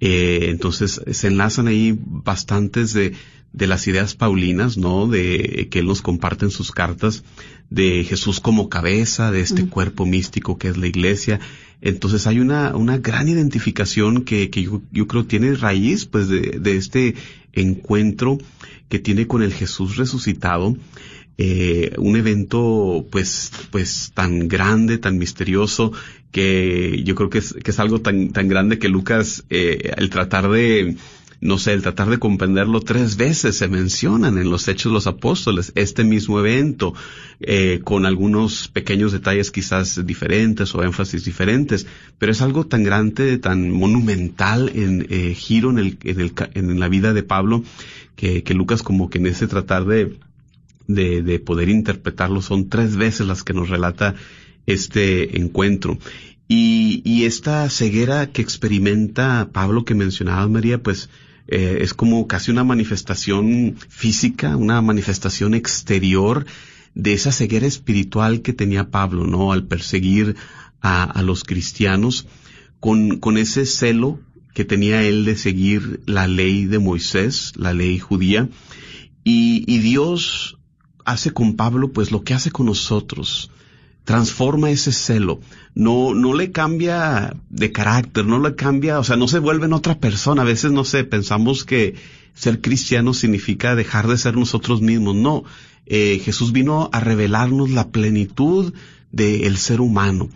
Eh, 0.00 0.46
entonces 0.48 1.02
se 1.10 1.26
enlazan 1.26 1.68
ahí 1.68 1.96
bastantes 2.00 2.94
de, 2.94 3.12
de 3.52 3.66
las 3.66 3.86
ideas 3.86 4.14
paulinas, 4.14 4.78
¿no? 4.78 5.06
De 5.06 5.68
que 5.70 5.80
él 5.80 5.86
nos 5.86 6.00
comparte 6.00 6.46
en 6.46 6.50
sus 6.50 6.72
cartas, 6.72 7.22
de 7.70 8.02
Jesús 8.04 8.40
como 8.40 8.70
cabeza 8.70 9.30
de 9.30 9.42
este 9.42 9.66
cuerpo 9.66 10.06
místico 10.06 10.56
que 10.56 10.68
es 10.68 10.78
la 10.78 10.86
iglesia. 10.86 11.38
Entonces 11.82 12.26
hay 12.26 12.40
una, 12.40 12.74
una 12.74 12.96
gran 12.96 13.28
identificación 13.28 14.24
que, 14.24 14.48
que 14.48 14.62
yo, 14.62 14.80
yo 14.90 15.06
creo 15.06 15.26
tiene 15.26 15.54
raíz, 15.54 16.06
pues, 16.06 16.28
de, 16.28 16.58
de 16.60 16.76
este 16.76 17.14
encuentro 17.52 18.38
que 18.88 18.98
tiene 18.98 19.26
con 19.26 19.42
el 19.42 19.52
Jesús 19.52 19.96
resucitado 19.96 20.76
eh, 21.38 21.92
un 21.98 22.16
evento 22.16 23.06
pues 23.10 23.52
pues 23.70 24.10
tan 24.12 24.48
grande 24.48 24.98
tan 24.98 25.18
misterioso 25.18 25.92
que 26.32 27.02
yo 27.04 27.14
creo 27.14 27.30
que 27.30 27.38
es, 27.38 27.54
que 27.54 27.70
es 27.70 27.78
algo 27.78 28.00
tan 28.00 28.30
tan 28.30 28.48
grande 28.48 28.78
que 28.78 28.88
Lucas 28.88 29.44
eh, 29.48 29.92
el 29.96 30.10
tratar 30.10 30.50
de 30.50 30.96
no 31.40 31.58
sé, 31.58 31.72
el 31.72 31.82
tratar 31.82 32.10
de 32.10 32.18
comprenderlo 32.18 32.80
tres 32.80 33.16
veces 33.16 33.56
se 33.56 33.68
mencionan 33.68 34.38
en 34.38 34.50
los 34.50 34.66
Hechos 34.66 34.90
de 34.90 34.94
los 34.94 35.06
Apóstoles, 35.06 35.72
este 35.76 36.02
mismo 36.02 36.40
evento, 36.40 36.94
eh, 37.40 37.80
con 37.84 38.06
algunos 38.06 38.68
pequeños 38.68 39.12
detalles 39.12 39.50
quizás 39.50 40.04
diferentes 40.04 40.74
o 40.74 40.82
énfasis 40.82 41.24
diferentes, 41.24 41.86
pero 42.18 42.32
es 42.32 42.42
algo 42.42 42.66
tan 42.66 42.82
grande, 42.82 43.38
tan 43.38 43.70
monumental 43.70 44.70
en 44.74 45.06
eh, 45.10 45.34
giro 45.34 45.70
en, 45.70 45.78
el, 45.78 45.98
en, 46.02 46.20
el, 46.20 46.32
en 46.54 46.80
la 46.80 46.88
vida 46.88 47.12
de 47.12 47.22
Pablo, 47.22 47.62
que, 48.16 48.42
que 48.42 48.54
Lucas 48.54 48.82
como 48.82 49.08
que 49.08 49.18
en 49.18 49.28
ese 49.28 49.46
tratar 49.46 49.84
de, 49.84 50.16
de, 50.88 51.22
de 51.22 51.38
poder 51.38 51.68
interpretarlo 51.68 52.42
son 52.42 52.68
tres 52.68 52.96
veces 52.96 53.26
las 53.26 53.44
que 53.44 53.54
nos 53.54 53.68
relata 53.68 54.16
este 54.66 55.38
encuentro. 55.38 55.98
Y, 56.48 57.02
y 57.04 57.24
esta 57.24 57.68
ceguera 57.70 58.32
que 58.32 58.42
experimenta 58.42 59.50
Pablo 59.52 59.84
que 59.84 59.94
mencionaba 59.94 60.48
María, 60.48 60.82
pues 60.82 61.10
eh, 61.46 61.78
es 61.82 61.94
como 61.94 62.26
casi 62.26 62.50
una 62.50 62.64
manifestación 62.64 63.76
física, 63.88 64.56
una 64.56 64.82
manifestación 64.82 65.54
exterior 65.54 66.46
de 66.94 67.12
esa 67.12 67.32
ceguera 67.32 67.66
espiritual 67.66 68.42
que 68.42 68.54
tenía 68.54 68.90
Pablo, 68.90 69.26
¿no? 69.26 69.52
Al 69.52 69.66
perseguir 69.66 70.36
a, 70.80 71.04
a 71.04 71.22
los 71.22 71.44
cristianos 71.44 72.26
con, 72.80 73.18
con 73.18 73.36
ese 73.36 73.66
celo 73.66 74.20
que 74.54 74.64
tenía 74.64 75.04
él 75.04 75.24
de 75.24 75.36
seguir 75.36 76.00
la 76.06 76.26
ley 76.26 76.64
de 76.64 76.78
Moisés, 76.78 77.52
la 77.56 77.72
ley 77.74 77.98
judía, 77.98 78.48
y, 79.22 79.64
y 79.66 79.78
Dios 79.78 80.57
hace 81.08 81.30
con 81.30 81.56
Pablo 81.56 81.90
pues 81.92 82.12
lo 82.12 82.22
que 82.22 82.34
hace 82.34 82.50
con 82.50 82.66
nosotros. 82.66 83.50
Transforma 84.04 84.70
ese 84.70 84.92
celo. 84.92 85.40
No, 85.74 86.14
no 86.14 86.34
le 86.34 86.52
cambia 86.52 87.34
de 87.50 87.72
carácter, 87.72 88.26
no 88.26 88.38
le 88.40 88.54
cambia, 88.54 88.98
o 88.98 89.04
sea, 89.04 89.16
no 89.16 89.26
se 89.26 89.38
vuelve 89.38 89.66
en 89.66 89.72
otra 89.72 89.98
persona. 89.98 90.42
A 90.42 90.44
veces, 90.44 90.70
no 90.70 90.84
sé, 90.84 91.04
pensamos 91.04 91.64
que 91.64 91.94
ser 92.34 92.60
cristiano 92.60 93.14
significa 93.14 93.74
dejar 93.74 94.06
de 94.06 94.18
ser 94.18 94.36
nosotros 94.36 94.80
mismos. 94.82 95.14
No. 95.14 95.44
Eh, 95.86 96.20
Jesús 96.24 96.52
vino 96.52 96.90
a 96.92 97.00
revelarnos 97.00 97.70
la 97.70 97.88
plenitud 97.88 98.74
del 99.10 99.56
ser 99.56 99.80
humano. 99.80 100.28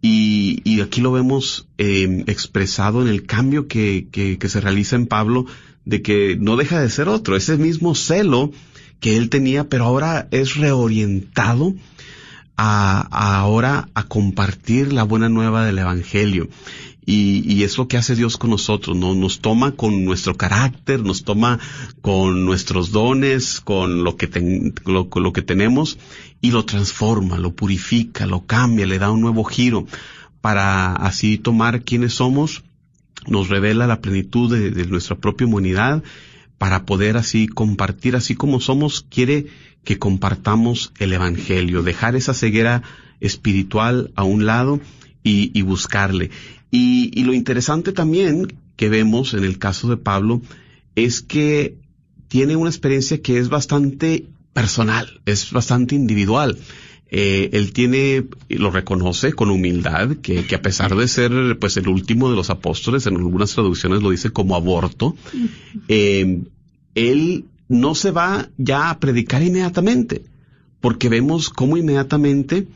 Y, 0.00 0.60
y, 0.64 0.80
aquí 0.80 1.00
lo 1.00 1.12
vemos 1.12 1.66
eh, 1.78 2.24
expresado 2.26 3.02
en 3.02 3.08
el 3.08 3.24
cambio 3.24 3.68
que, 3.68 4.08
que, 4.12 4.38
que 4.38 4.48
se 4.48 4.60
realiza 4.60 4.96
en 4.96 5.06
Pablo, 5.06 5.46
de 5.84 6.02
que 6.02 6.36
no 6.38 6.56
deja 6.56 6.80
de 6.80 6.90
ser 6.90 7.08
otro. 7.08 7.36
Ese 7.36 7.56
mismo 7.56 7.94
celo 7.94 8.52
que 9.04 9.18
él 9.18 9.28
tenía, 9.28 9.68
pero 9.68 9.84
ahora 9.84 10.28
es 10.30 10.56
reorientado 10.56 11.74
a, 12.56 13.06
a 13.10 13.36
ahora 13.36 13.90
a 13.92 14.04
compartir 14.04 14.94
la 14.94 15.02
buena 15.02 15.28
nueva 15.28 15.66
del 15.66 15.78
Evangelio. 15.78 16.48
Y, 17.04 17.44
y, 17.46 17.64
es 17.64 17.76
lo 17.76 17.86
que 17.86 17.98
hace 17.98 18.16
Dios 18.16 18.38
con 18.38 18.48
nosotros, 18.48 18.96
¿no? 18.96 19.14
Nos 19.14 19.40
toma 19.40 19.72
con 19.72 20.06
nuestro 20.06 20.38
carácter, 20.38 21.00
nos 21.00 21.22
toma 21.22 21.58
con 22.00 22.46
nuestros 22.46 22.92
dones, 22.92 23.60
con 23.60 24.04
lo 24.04 24.16
que, 24.16 24.26
ten, 24.26 24.72
lo, 24.86 25.32
que 25.34 25.42
tenemos 25.42 25.98
y 26.40 26.52
lo 26.52 26.64
transforma, 26.64 27.36
lo 27.36 27.54
purifica, 27.54 28.24
lo 28.24 28.46
cambia, 28.46 28.86
le 28.86 28.98
da 28.98 29.10
un 29.10 29.20
nuevo 29.20 29.44
giro 29.44 29.86
para 30.40 30.94
así 30.94 31.36
tomar 31.36 31.82
quienes 31.82 32.14
somos, 32.14 32.62
nos 33.26 33.50
revela 33.50 33.86
la 33.86 34.00
plenitud 34.00 34.50
de 34.50 34.86
nuestra 34.86 35.16
propia 35.16 35.46
humanidad 35.46 36.02
para 36.58 36.84
poder 36.84 37.16
así 37.16 37.46
compartir 37.46 38.16
así 38.16 38.34
como 38.34 38.60
somos, 38.60 39.06
quiere 39.08 39.46
que 39.84 39.98
compartamos 39.98 40.92
el 40.98 41.12
Evangelio, 41.12 41.82
dejar 41.82 42.16
esa 42.16 42.34
ceguera 42.34 42.82
espiritual 43.20 44.10
a 44.16 44.24
un 44.24 44.46
lado 44.46 44.80
y, 45.22 45.62
buscarle. 45.62 46.30
Y, 46.70 47.10
y, 47.18 47.24
lo 47.24 47.32
interesante 47.32 47.92
también 47.92 48.52
que 48.76 48.88
vemos 48.90 49.32
en 49.32 49.44
el 49.44 49.58
caso 49.58 49.88
de 49.88 49.96
Pablo 49.96 50.42
es 50.96 51.22
que 51.22 51.76
tiene 52.28 52.56
una 52.56 52.68
experiencia 52.68 53.22
que 53.22 53.38
es 53.38 53.48
bastante 53.48 54.26
personal, 54.52 55.20
es 55.24 55.50
bastante 55.52 55.94
individual. 55.94 56.58
Eh, 57.10 57.50
él 57.52 57.72
tiene, 57.72 58.24
lo 58.48 58.70
reconoce 58.70 59.32
con 59.32 59.50
humildad, 59.50 60.16
que, 60.16 60.46
a 60.54 60.62
pesar 60.62 60.96
de 60.96 61.06
ser 61.06 61.58
pues 61.60 61.76
el 61.76 61.88
último 61.88 62.30
de 62.30 62.36
los 62.36 62.50
apóstoles, 62.50 63.06
en 63.06 63.16
algunas 63.16 63.52
traducciones 63.54 64.02
lo 64.02 64.10
dice 64.10 64.30
como 64.30 64.56
aborto, 64.56 65.14
eh, 65.88 66.42
él 66.94 67.44
no 67.68 67.94
se 67.94 68.10
va 68.10 68.48
ya 68.56 68.90
a 68.90 68.98
predicar 68.98 69.42
inmediatamente, 69.42 70.24
porque 70.80 71.08
vemos 71.08 71.50
cómo 71.50 71.76
inmediatamente 71.76 72.66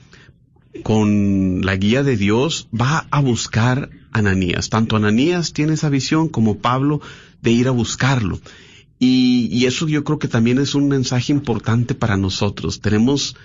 con 0.82 1.64
la 1.64 1.76
guía 1.76 2.02
de 2.02 2.16
Dios 2.16 2.68
va 2.78 3.06
a 3.10 3.20
buscar 3.20 3.90
a 4.12 4.18
Ananías. 4.18 4.68
Tanto 4.68 4.96
Ananías 4.96 5.52
tiene 5.52 5.74
esa 5.74 5.88
visión 5.88 6.28
como 6.28 6.58
Pablo 6.58 7.00
de 7.42 7.50
ir 7.50 7.68
a 7.68 7.72
buscarlo. 7.72 8.40
Y, 8.98 9.64
eso 9.66 9.86
yo 9.86 10.02
creo 10.02 10.18
que 10.18 10.28
también 10.28 10.58
es 10.58 10.74
un 10.74 10.88
mensaje 10.88 11.32
importante 11.32 11.94
para 11.94 12.16
nosotros. 12.16 12.80
Tenemos 12.80 13.36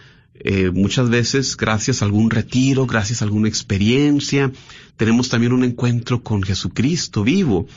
eh, 0.44 0.72
muchas 0.72 1.10
veces, 1.10 1.56
gracias 1.58 2.02
a 2.02 2.06
algún 2.06 2.30
retiro, 2.30 2.86
gracias 2.86 3.22
a 3.22 3.26
alguna 3.26 3.48
experiencia, 3.48 4.52
tenemos 4.98 5.30
también 5.30 5.54
un 5.54 5.64
encuentro 5.64 6.22
con 6.22 6.44
Jesucristo 6.44 7.24
vivo. 7.24 7.68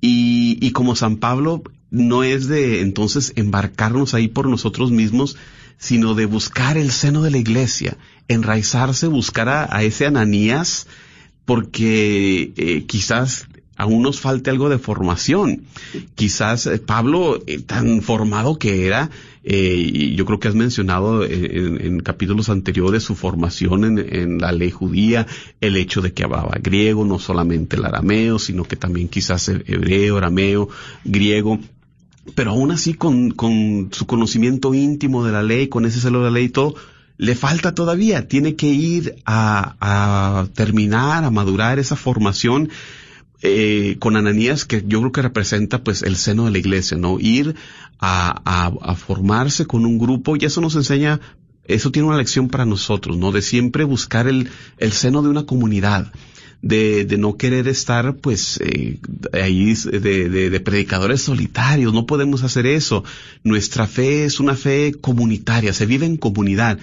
Y, 0.00 0.58
y 0.60 0.70
como 0.72 0.94
San 0.94 1.16
Pablo 1.16 1.62
no 1.90 2.22
es 2.22 2.48
de 2.48 2.80
entonces 2.80 3.32
embarcarnos 3.36 4.14
ahí 4.14 4.28
por 4.28 4.48
nosotros 4.48 4.90
mismos, 4.90 5.36
sino 5.78 6.14
de 6.14 6.26
buscar 6.26 6.76
el 6.76 6.90
seno 6.90 7.22
de 7.22 7.30
la 7.30 7.38
iglesia, 7.38 7.96
enraizarse, 8.28 9.06
buscar 9.06 9.48
a, 9.48 9.82
ese 9.82 10.06
Ananías, 10.06 10.86
porque 11.44 12.52
eh, 12.56 12.84
quizás 12.86 13.46
aún 13.76 14.02
nos 14.02 14.20
falte 14.20 14.50
algo 14.50 14.68
de 14.68 14.78
formación. 14.78 15.62
Quizás 16.14 16.66
eh, 16.66 16.78
Pablo, 16.78 17.42
eh, 17.46 17.60
tan 17.60 18.02
formado 18.02 18.58
que 18.58 18.86
era, 18.86 19.10
y 19.48 20.16
yo 20.16 20.24
creo 20.24 20.40
que 20.40 20.48
has 20.48 20.56
mencionado 20.56 21.24
en, 21.24 22.00
capítulos 22.00 22.48
anteriores 22.48 23.04
su 23.04 23.14
formación 23.14 23.84
en, 23.84 23.98
en, 23.98 24.38
la 24.38 24.50
ley 24.50 24.72
judía, 24.72 25.28
el 25.60 25.76
hecho 25.76 26.00
de 26.02 26.12
que 26.12 26.24
hablaba 26.24 26.58
griego, 26.60 27.04
no 27.04 27.20
solamente 27.20 27.76
el 27.76 27.84
arameo, 27.84 28.40
sino 28.40 28.64
que 28.64 28.74
también 28.74 29.06
quizás 29.06 29.48
hebreo, 29.48 30.16
arameo, 30.16 30.68
griego, 31.04 31.60
pero 32.34 32.50
aún 32.50 32.70
así 32.70 32.94
con, 32.94 33.30
con 33.30 33.90
su 33.92 34.06
conocimiento 34.06 34.74
íntimo 34.74 35.24
de 35.24 35.32
la 35.32 35.42
ley, 35.42 35.68
con 35.68 35.84
ese 35.84 36.00
celo 36.00 36.18
de 36.18 36.24
la 36.24 36.30
ley 36.32 36.46
y 36.46 36.48
todo, 36.48 36.74
le 37.18 37.34
falta 37.34 37.74
todavía, 37.74 38.28
tiene 38.28 38.56
que 38.56 38.66
ir 38.66 39.16
a, 39.24 39.76
a 39.80 40.48
terminar, 40.54 41.24
a 41.24 41.30
madurar 41.30 41.78
esa 41.78 41.96
formación 41.96 42.68
eh, 43.42 43.96
con 43.98 44.16
Ananías 44.16 44.64
que 44.64 44.82
yo 44.86 45.00
creo 45.00 45.12
que 45.12 45.22
representa 45.22 45.82
pues 45.84 46.02
el 46.02 46.16
seno 46.16 46.46
de 46.46 46.50
la 46.52 46.58
iglesia, 46.58 46.96
¿no? 46.96 47.18
Ir 47.20 47.54
a, 47.98 48.40
a, 48.44 48.72
a 48.92 48.94
formarse 48.94 49.66
con 49.66 49.84
un 49.84 49.98
grupo 49.98 50.36
y 50.36 50.44
eso 50.44 50.60
nos 50.60 50.74
enseña, 50.76 51.20
eso 51.64 51.90
tiene 51.90 52.08
una 52.08 52.16
lección 52.16 52.48
para 52.48 52.64
nosotros, 52.64 53.16
¿no? 53.16 53.32
De 53.32 53.42
siempre 53.42 53.84
buscar 53.84 54.26
el, 54.26 54.50
el 54.78 54.92
seno 54.92 55.22
de 55.22 55.28
una 55.28 55.44
comunidad 55.44 56.12
de, 56.62 57.04
de 57.04 57.18
no 57.18 57.36
querer 57.36 57.68
estar 57.68 58.16
pues 58.16 58.58
eh, 58.62 58.98
ahí 59.32 59.74
de, 59.74 60.28
de, 60.28 60.50
de, 60.50 60.60
predicadores 60.60 61.22
solitarios, 61.22 61.92
no 61.92 62.06
podemos 62.06 62.42
hacer 62.42 62.66
eso. 62.66 63.04
Nuestra 63.44 63.86
fe 63.86 64.24
es 64.24 64.40
una 64.40 64.56
fe 64.56 64.94
comunitaria, 65.00 65.72
se 65.72 65.86
vive 65.86 66.06
en 66.06 66.16
comunidad. 66.16 66.78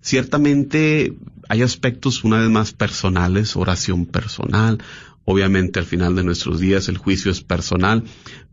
Ciertamente 0.00 1.14
hay 1.48 1.62
aspectos 1.62 2.24
una 2.24 2.38
vez 2.38 2.50
más 2.50 2.72
personales, 2.72 3.56
oración 3.56 4.06
personal, 4.06 4.78
Obviamente 5.30 5.78
al 5.78 5.84
final 5.84 6.16
de 6.16 6.24
nuestros 6.24 6.58
días 6.58 6.88
el 6.88 6.96
juicio 6.96 7.30
es 7.30 7.42
personal, 7.42 8.02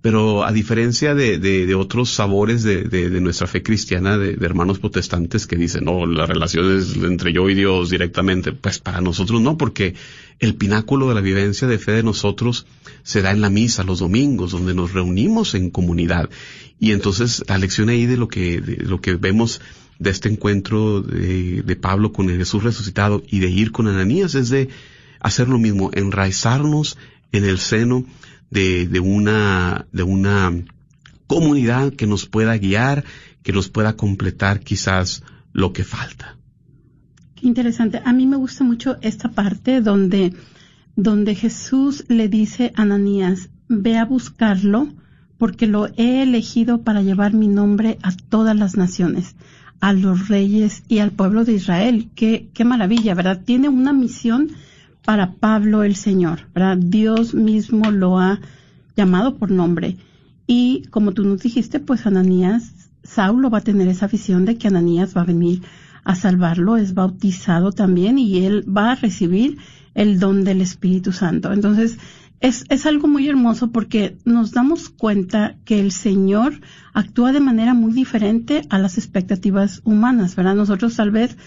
pero 0.01 0.43
a 0.43 0.51
diferencia 0.51 1.15
de, 1.15 1.39
de, 1.39 1.65
de 1.65 1.73
otros 1.73 2.09
sabores 2.09 2.63
de, 2.63 2.83
de, 2.83 3.21
nuestra 3.21 3.47
fe 3.47 3.63
cristiana, 3.63 4.17
de, 4.17 4.33
hermanos 4.41 4.79
protestantes 4.79 5.47
que 5.47 5.55
dicen, 5.55 5.85
no, 5.85 6.05
la 6.05 6.25
relación 6.25 6.77
es 6.77 6.97
entre 6.97 7.31
yo 7.31 7.49
y 7.49 7.55
Dios 7.55 7.91
directamente, 7.91 8.51
pues 8.51 8.79
para 8.79 8.99
nosotros 8.99 9.39
no, 9.39 9.57
porque 9.57 9.95
el 10.39 10.55
pináculo 10.55 11.07
de 11.07 11.15
la 11.15 11.21
vivencia 11.21 11.65
de 11.65 11.79
fe 11.79 11.93
de 11.93 12.03
nosotros 12.03 12.65
se 13.03 13.21
da 13.21 13.31
en 13.31 13.39
la 13.39 13.49
misa 13.49 13.85
los 13.85 13.99
domingos, 13.99 14.51
donde 14.51 14.73
nos 14.73 14.91
reunimos 14.91 15.55
en 15.55 15.69
comunidad. 15.69 16.29
Y 16.77 16.91
entonces 16.91 17.41
la 17.47 17.57
lección 17.57 17.87
ahí 17.87 18.05
de 18.05 18.17
lo 18.17 18.27
que, 18.27 18.61
lo 18.61 18.99
que 18.99 19.15
vemos 19.15 19.61
de 19.97 20.09
este 20.09 20.27
encuentro 20.27 21.01
de, 21.01 21.61
de 21.61 21.75
Pablo 21.77 22.11
con 22.11 22.29
el 22.29 22.37
Jesús 22.37 22.63
resucitado 22.63 23.23
y 23.29 23.39
de 23.39 23.49
ir 23.49 23.71
con 23.71 23.87
Ananías 23.87 24.35
es 24.35 24.49
de 24.49 24.67
hacer 25.19 25.47
lo 25.49 25.57
mismo, 25.57 25.91
enraizarnos 25.93 26.97
en 27.31 27.45
el 27.45 27.57
seno 27.59 28.05
de, 28.49 28.87
de, 28.87 28.99
una, 28.99 29.87
de 29.91 30.03
una 30.03 30.53
comunidad 31.27 31.93
que 31.93 32.07
nos 32.07 32.25
pueda 32.25 32.57
guiar, 32.57 33.03
que 33.43 33.51
nos 33.51 33.69
pueda 33.69 33.95
completar 33.95 34.59
quizás 34.59 35.23
lo 35.53 35.73
que 35.73 35.83
falta. 35.83 36.37
Qué 37.35 37.47
interesante. 37.47 38.01
A 38.03 38.13
mí 38.13 38.25
me 38.25 38.37
gusta 38.37 38.63
mucho 38.63 38.97
esta 39.01 39.29
parte 39.29 39.81
donde, 39.81 40.33
donde 40.95 41.35
Jesús 41.35 42.05
le 42.07 42.29
dice 42.29 42.71
a 42.75 42.83
Ananías, 42.83 43.49
ve 43.67 43.97
a 43.97 44.05
buscarlo 44.05 44.89
porque 45.37 45.67
lo 45.67 45.87
he 45.97 46.21
elegido 46.21 46.81
para 46.81 47.01
llevar 47.01 47.33
mi 47.33 47.47
nombre 47.47 47.97
a 48.03 48.11
todas 48.15 48.55
las 48.55 48.77
naciones, 48.77 49.35
a 49.81 49.91
los 49.91 50.29
reyes 50.29 50.83
y 50.87 50.99
al 50.99 51.11
pueblo 51.11 51.43
de 51.43 51.53
Israel. 51.53 52.09
Qué, 52.15 52.49
qué 52.53 52.63
maravilla, 52.63 53.13
¿verdad? 53.15 53.41
Tiene 53.43 53.67
una 53.67 53.91
misión 53.91 54.51
para 55.05 55.33
Pablo 55.33 55.83
el 55.83 55.95
Señor, 55.95 56.47
¿verdad? 56.53 56.77
Dios 56.77 57.33
mismo 57.33 57.91
lo 57.91 58.19
ha 58.19 58.39
llamado 58.97 59.37
por 59.37 59.51
nombre. 59.51 59.97
Y 60.47 60.83
como 60.89 61.13
tú 61.13 61.23
nos 61.23 61.41
dijiste, 61.41 61.79
pues 61.79 62.05
Ananías, 62.05 62.89
Saulo 63.03 63.49
va 63.49 63.59
a 63.59 63.61
tener 63.61 63.87
esa 63.87 64.07
visión 64.07 64.45
de 64.45 64.57
que 64.57 64.67
Ananías 64.67 65.15
va 65.15 65.21
a 65.21 65.25
venir 65.25 65.61
a 66.03 66.15
salvarlo, 66.15 66.77
es 66.77 66.93
bautizado 66.93 67.71
también 67.71 68.17
y 68.17 68.45
él 68.45 68.65
va 68.67 68.91
a 68.91 68.95
recibir 68.95 69.57
el 69.93 70.19
don 70.19 70.43
del 70.43 70.61
Espíritu 70.61 71.11
Santo. 71.11 71.51
Entonces, 71.51 71.97
es, 72.41 72.65
es 72.69 72.85
algo 72.85 73.07
muy 73.07 73.27
hermoso 73.27 73.71
porque 73.71 74.17
nos 74.25 74.51
damos 74.51 74.89
cuenta 74.89 75.55
que 75.65 75.79
el 75.79 75.91
Señor 75.91 76.61
actúa 76.93 77.31
de 77.31 77.39
manera 77.39 77.73
muy 77.73 77.93
diferente 77.93 78.63
a 78.69 78.77
las 78.77 78.97
expectativas 78.97 79.81
humanas, 79.83 80.35
¿verdad? 80.35 80.55
Nosotros 80.55 80.95
tal 80.95 81.11
vez 81.11 81.37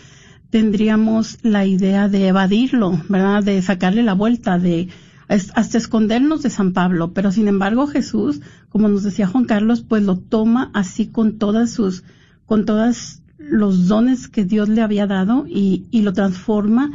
tendríamos 0.51 1.39
la 1.43 1.67
idea 1.67 2.09
de 2.09 2.29
evadirlo, 2.29 3.01
¿verdad? 3.09 3.43
De 3.43 3.61
sacarle 3.63 4.03
la 4.03 4.15
vuelta, 4.15 4.59
de 4.59 4.89
hasta 5.29 5.77
escondernos 5.77 6.43
de 6.43 6.49
San 6.49 6.73
Pablo, 6.73 7.13
pero 7.13 7.31
sin 7.31 7.49
embargo 7.49 7.87
Jesús, 7.87 8.41
como 8.71 8.89
nos 8.89 9.03
decía 9.03 9.27
Juan 9.27 9.45
Carlos, 9.45 9.85
pues 9.87 10.03
lo 10.03 10.17
toma 10.17 10.71
así 10.73 11.09
con 11.09 11.37
todas 11.37 11.71
sus, 11.71 12.03
con 12.47 12.65
todos 12.65 13.21
los 13.37 13.89
dones 13.89 14.29
que 14.29 14.47
Dios 14.47 14.71
le 14.71 14.81
había 14.81 15.07
dado 15.07 15.45
y, 15.47 15.85
y 15.91 16.01
lo 16.01 16.15
transforma 16.15 16.93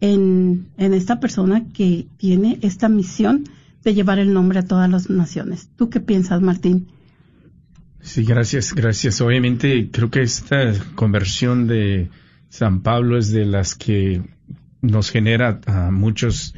en, 0.00 0.66
en 0.76 0.94
esta 0.94 1.20
persona 1.20 1.64
que 1.72 2.08
tiene 2.16 2.58
esta 2.62 2.88
misión 2.88 3.44
de 3.84 3.94
llevar 3.94 4.18
el 4.18 4.32
nombre 4.32 4.58
a 4.58 4.66
todas 4.66 4.90
las 4.90 5.08
naciones. 5.08 5.68
¿Tú 5.76 5.88
qué 5.88 6.00
piensas, 6.00 6.42
Martín? 6.42 6.88
Sí, 8.00 8.24
gracias, 8.24 8.74
gracias. 8.74 9.20
Obviamente 9.20 9.90
creo 9.92 10.10
que 10.10 10.22
esta 10.22 10.72
conversión 10.96 11.68
de, 11.68 12.10
San 12.56 12.80
Pablo 12.80 13.18
es 13.18 13.32
de 13.32 13.44
las 13.44 13.74
que 13.74 14.22
nos 14.80 15.10
genera 15.10 15.60
a 15.66 15.90
muchos 15.90 16.54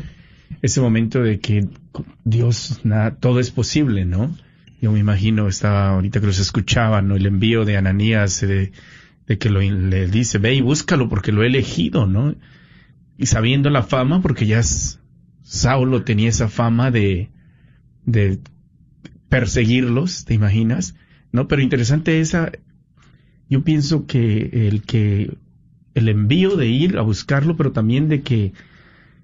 ese 0.62 0.80
momento 0.80 1.20
de 1.20 1.40
que 1.40 1.66
Dios, 2.24 2.80
nada, 2.84 3.16
todo 3.16 3.40
es 3.40 3.50
posible, 3.50 4.04
¿no? 4.04 4.36
Yo 4.80 4.92
me 4.92 5.00
imagino, 5.00 5.48
estaba 5.48 5.88
ahorita 5.88 6.20
que 6.20 6.26
los 6.26 6.38
escuchaban, 6.38 7.08
¿no? 7.08 7.16
El 7.16 7.26
envío 7.26 7.64
de 7.64 7.76
Ananías, 7.76 8.40
de, 8.40 8.70
que 9.26 9.50
le 9.50 10.06
dice, 10.06 10.38
ve 10.38 10.54
y 10.54 10.60
búscalo 10.60 11.08
porque 11.08 11.32
lo 11.32 11.42
he 11.42 11.48
elegido, 11.48 12.06
¿no? 12.06 12.36
Y 13.16 13.26
sabiendo 13.26 13.68
la 13.68 13.82
fama, 13.82 14.22
porque 14.22 14.46
ya 14.46 14.62
Saulo 15.42 16.04
tenía 16.04 16.28
esa 16.28 16.48
fama 16.48 16.92
de 16.92 17.28
perseguirlos, 19.28 20.24
¿te 20.24 20.34
imaginas? 20.34 20.94
No, 21.32 21.48
pero 21.48 21.60
interesante 21.60 22.20
esa, 22.20 22.52
yo 23.50 23.64
pienso 23.64 24.06
que 24.06 24.68
el 24.68 24.82
que 24.82 25.36
el 25.98 26.08
envío 26.08 26.56
de 26.56 26.68
ir 26.68 26.98
a 26.98 27.02
buscarlo, 27.02 27.56
pero 27.56 27.72
también 27.72 28.08
de 28.08 28.22
que 28.22 28.52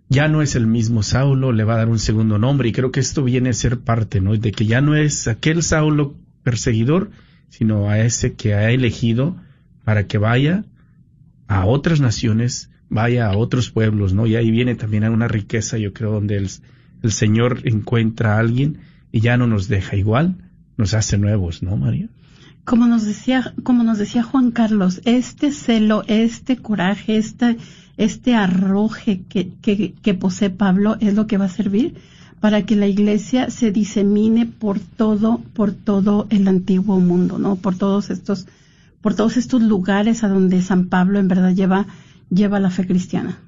ya 0.08 0.28
no 0.28 0.42
es 0.42 0.54
el 0.54 0.66
mismo 0.66 1.02
Saulo, 1.02 1.52
le 1.52 1.64
va 1.64 1.74
a 1.74 1.78
dar 1.78 1.88
un 1.88 1.98
segundo 1.98 2.38
nombre 2.38 2.68
y 2.68 2.72
creo 2.72 2.92
que 2.92 3.00
esto 3.00 3.24
viene 3.24 3.50
a 3.50 3.54
ser 3.54 3.80
parte, 3.80 4.20
¿no? 4.20 4.36
De 4.36 4.52
que 4.52 4.66
ya 4.66 4.80
no 4.80 4.94
es 4.94 5.28
aquel 5.28 5.62
Saulo 5.62 6.14
perseguidor, 6.42 7.10
sino 7.48 7.88
a 7.88 7.98
ese 8.00 8.34
que 8.34 8.54
ha 8.54 8.70
elegido 8.70 9.36
para 9.84 10.06
que 10.06 10.18
vaya 10.18 10.64
a 11.46 11.66
otras 11.66 12.00
naciones, 12.00 12.70
vaya 12.88 13.28
a 13.28 13.36
otros 13.36 13.70
pueblos, 13.70 14.12
¿no? 14.12 14.26
Y 14.26 14.36
ahí 14.36 14.50
viene 14.50 14.74
también 14.74 15.04
una 15.04 15.28
riqueza, 15.28 15.78
yo 15.78 15.92
creo, 15.92 16.12
donde 16.12 16.36
el, 16.36 16.50
el 17.02 17.12
Señor 17.12 17.60
encuentra 17.64 18.36
a 18.36 18.38
alguien 18.38 18.80
y 19.10 19.20
ya 19.20 19.36
no 19.36 19.46
nos 19.46 19.68
deja 19.68 19.96
igual, 19.96 20.50
nos 20.76 20.94
hace 20.94 21.18
nuevos, 21.18 21.62
¿no, 21.62 21.76
María? 21.76 22.08
Como 22.64 22.86
nos 22.86 23.04
decía, 23.04 23.54
como 23.62 23.84
nos 23.84 23.98
decía 23.98 24.22
Juan 24.22 24.50
Carlos, 24.50 25.00
este 25.04 25.52
celo, 25.52 26.02
este 26.06 26.56
coraje, 26.56 27.18
este, 27.18 27.58
este 27.96 28.34
arroje 28.34 29.22
que, 29.28 29.52
que, 29.60 30.14
posee 30.14 30.50
Pablo 30.50 30.96
es 31.00 31.14
lo 31.14 31.26
que 31.26 31.36
va 31.36 31.44
a 31.46 31.50
servir 31.50 31.94
para 32.40 32.64
que 32.66 32.76
la 32.76 32.86
iglesia 32.86 33.50
se 33.50 33.70
disemine 33.70 34.46
por 34.46 34.78
todo, 34.78 35.40
por 35.54 35.72
todo 35.72 36.26
el 36.30 36.48
antiguo 36.48 37.00
mundo, 37.00 37.38
¿no? 37.38 37.56
Por 37.56 37.76
todos 37.76 38.10
estos, 38.10 38.46
por 39.00 39.14
todos 39.14 39.36
estos 39.36 39.62
lugares 39.62 40.24
a 40.24 40.28
donde 40.28 40.62
San 40.62 40.88
Pablo 40.88 41.18
en 41.18 41.28
verdad 41.28 41.54
lleva, 41.54 41.86
lleva 42.30 42.60
la 42.60 42.70
fe 42.70 42.86
cristiana. 42.86 43.38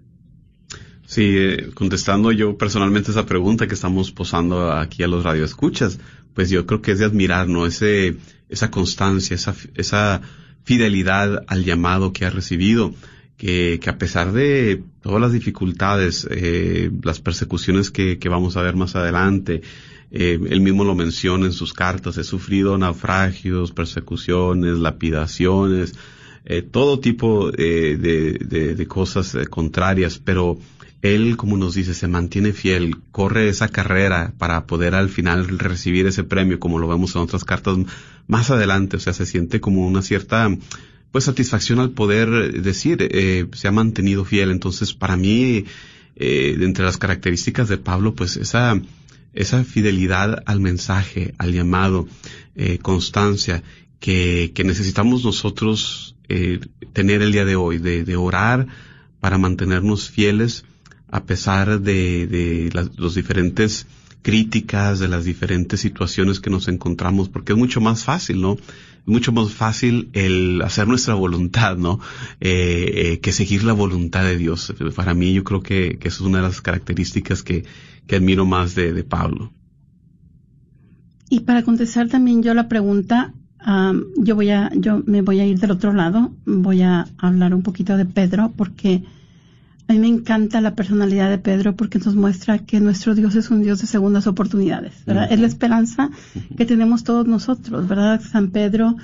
Sí, 1.07 1.35
eh, 1.37 1.71
contestando 1.75 2.33
yo 2.33 2.59
personalmente 2.59 3.13
esa 3.13 3.27
pregunta 3.27 3.67
que 3.67 3.75
estamos 3.75 4.11
posando 4.13 4.73
aquí 4.73 5.03
a 5.03 5.09
los 5.09 5.25
radioescuchas, 5.25 6.01
pues 6.35 6.51
yo 6.51 6.67
creo 6.67 6.83
que 6.83 6.93
es 6.93 6.99
de 6.99 7.05
admirar, 7.05 7.49
¿no? 7.49 7.65
Ese, 7.65 8.17
esa 8.49 8.71
constancia, 8.71 9.35
esa, 9.35 9.55
esa 9.75 10.21
fidelidad 10.65 11.45
al 11.47 11.65
llamado 11.65 12.13
que 12.13 12.25
ha 12.25 12.31
recibido, 12.31 12.95
que, 13.37 13.79
que 13.81 13.91
a 13.91 13.99
pesar 13.99 14.33
de 14.33 14.83
todas 15.03 15.21
las 15.21 15.33
dificultades, 15.33 16.27
eh, 16.31 16.91
las 17.03 17.21
persecuciones 17.21 17.91
que, 17.91 18.19
que, 18.19 18.29
vamos 18.29 18.57
a 18.57 18.63
ver 18.63 18.77
más 18.77 18.97
adelante, 18.97 19.63
eh, 20.11 20.39
él 20.49 20.61
mismo 20.61 20.85
lo 20.85 20.95
menciona 20.95 21.47
en 21.47 21.53
sus 21.53 21.73
cartas, 21.73 22.17
he 22.17 22.25
sufrido 22.25 22.79
naufragios, 22.79 23.73
persecuciones, 23.73 24.79
lapidaciones, 24.79 25.95
eh, 26.45 26.63
todo 26.63 27.01
tipo 27.01 27.51
de, 27.51 27.97
de, 27.97 28.75
de, 28.75 28.87
cosas 28.87 29.37
contrarias, 29.51 30.19
pero 30.19 30.59
él, 31.03 31.37
como 31.37 31.57
nos 31.57 31.75
dice, 31.75 31.93
se 31.93 32.09
mantiene 32.09 32.53
fiel, 32.53 32.97
corre 33.11 33.49
esa 33.49 33.69
carrera 33.69 34.33
para 34.39 34.67
poder 34.67 34.95
al 34.95 35.09
final 35.09 35.59
recibir 35.59 36.07
ese 36.07 36.25
premio, 36.25 36.59
como 36.59 36.79
lo 36.79 36.89
vemos 36.89 37.15
en 37.15 37.23
otras 37.23 37.45
cartas 37.45 37.79
más 38.27 38.51
adelante, 38.51 38.97
o 38.97 39.01
sea, 39.01 39.13
se 39.13 39.27
siente 39.27 39.61
como 39.61 39.87
una 39.87 40.03
cierta 40.03 40.49
pues 41.13 41.25
satisfacción 41.25 41.79
al 41.79 41.91
poder 41.91 42.61
decir 42.63 42.99
eh, 43.11 43.47
se 43.53 43.69
ha 43.69 43.73
mantenido 43.73 44.25
fiel. 44.25 44.51
Entonces, 44.51 44.93
para 44.93 45.17
mí, 45.17 45.65
eh, 46.17 46.57
entre 46.61 46.85
las 46.85 46.99
características 46.99 47.69
de 47.69 47.79
Pablo, 47.79 48.15
pues 48.15 48.37
esa 48.37 48.81
esa 49.37 49.63
fidelidad 49.65 50.43
al 50.47 50.61
mensaje, 50.61 51.35
al 51.39 51.53
llamado, 51.53 52.09
eh, 52.57 52.79
constancia 52.79 53.63
que, 54.01 54.51
que 54.55 54.65
necesitamos 54.65 55.25
nosotros 55.25 56.17
eh, 56.29 56.59
tener 56.95 57.23
el 57.23 57.33
día 57.33 57.45
de 57.45 57.55
hoy, 57.55 57.79
de, 57.79 58.03
de 58.03 58.17
orar 58.17 58.67
para 59.21 59.39
mantenernos 59.39 60.09
fieles 60.11 60.65
a 61.09 61.25
pesar 61.25 61.81
de, 61.81 62.27
de 62.27 62.71
las 62.73 62.97
los 62.97 63.15
diferentes 63.15 63.87
críticas, 64.27 64.99
de 64.99 65.07
las 65.07 65.25
diferentes 65.25 65.79
situaciones 65.79 66.41
que 66.41 66.51
nos 66.51 66.67
encontramos, 66.67 67.29
porque 67.29 67.53
es 67.53 67.59
mucho 67.59 67.81
más 67.81 68.03
fácil, 68.03 68.43
¿no? 68.43 68.55
Es 68.55 69.07
mucho 69.07 69.31
más 69.31 69.53
fácil 69.53 70.11
el 70.15 70.63
hacer 70.63 70.89
nuestra 70.89 71.15
voluntad, 71.15 71.77
¿no? 71.77 72.01
Eh, 72.41 72.91
eh, 72.93 73.21
que 73.21 73.31
seguir 73.31 73.63
la 73.63 73.73
voluntad 73.73 74.25
de 74.25 74.37
Dios. 74.37 74.75
Para 74.97 75.15
mí 75.15 75.33
yo 75.33 75.45
creo 75.45 75.63
que, 75.63 75.99
que 76.01 76.09
eso 76.09 76.25
es 76.25 76.29
una 76.29 76.39
de 76.39 76.43
las 76.43 76.61
características 76.61 77.45
que, 77.45 77.67
que 78.09 78.17
admiro 78.17 78.45
más 78.45 78.75
de, 78.75 78.93
de, 78.93 79.05
Pablo. 79.05 79.53
Y 81.31 81.41
para 81.41 81.63
contestar 81.63 82.09
también 82.09 82.43
yo 82.43 82.53
la 82.53 82.67
pregunta, 82.67 83.33
yo 84.17 84.35
voy 84.35 84.51
a, 84.51 84.73
yo 84.75 85.05
me 85.07 85.23
voy 85.23 85.39
a 85.39 85.47
ir 85.47 85.61
del 85.61 85.71
otro 85.71 85.93
lado, 85.93 86.33
voy 86.47 86.83
a 86.83 87.07
hablar 87.19 87.55
un 87.55 87.63
poquito 87.63 87.97
de 87.97 88.07
Pedro, 88.07 88.53
porque 88.57 89.05
a 89.89 89.93
mí 89.93 89.99
me 89.99 90.09
encanta 90.09 90.61
la 90.61 90.75
personalidad 90.75 91.31
de 91.31 91.39
Pedro 91.39 91.77
porque 91.77 91.99
nos 91.99 92.17
muestra 92.17 92.59
que 92.59 92.81
nuestro 92.81 93.15
Dios 93.15 93.35
es 93.37 93.51
un 93.51 93.63
Dios 93.63 93.81
de 93.81 93.87
segundas 93.87 94.27
oportunidades, 94.27 95.05
¿verdad? 95.07 95.31
Es 95.31 95.39
la 95.39 95.47
esperanza 95.47 96.11
que 96.57 96.67
tenemos 96.67 97.05
todos 97.05 97.27
nosotros, 97.27 97.87
¿verdad? 97.87 98.21
San 98.21 98.51
Pedro, 98.51 98.97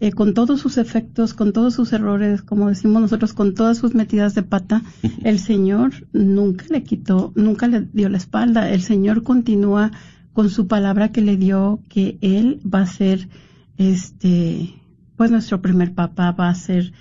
eh, 0.00 0.12
con 0.12 0.32
todos 0.32 0.58
sus 0.60 0.78
efectos, 0.78 1.34
con 1.34 1.52
todos 1.52 1.74
sus 1.74 1.92
errores, 1.92 2.40
como 2.40 2.68
decimos 2.68 3.02
nosotros, 3.02 3.34
con 3.34 3.52
todas 3.54 3.76
sus 3.76 3.94
metidas 3.94 4.34
de 4.34 4.42
pata, 4.42 4.82
el 5.24 5.38
Señor 5.38 5.92
nunca 6.14 6.64
le 6.70 6.84
quitó, 6.84 7.32
nunca 7.36 7.68
le 7.68 7.82
dio 7.92 8.08
la 8.08 8.16
espalda. 8.16 8.70
El 8.70 8.80
Señor 8.80 9.22
continúa 9.22 9.90
con 10.32 10.48
su 10.48 10.66
palabra 10.66 11.12
que 11.12 11.20
le 11.20 11.36
dio 11.36 11.80
que 11.90 12.16
Él 12.22 12.60
va 12.62 12.80
a 12.80 12.86
ser, 12.86 13.28
este, 13.76 14.74
pues 15.16 15.30
nuestro 15.30 15.60
primer 15.60 15.92
papá, 15.92 16.32
va 16.32 16.48
a 16.48 16.54
ser 16.54 16.94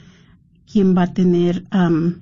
quien 0.69 0.95
va 0.95 1.03
a 1.03 1.13
tener, 1.13 1.63
um, 1.73 2.15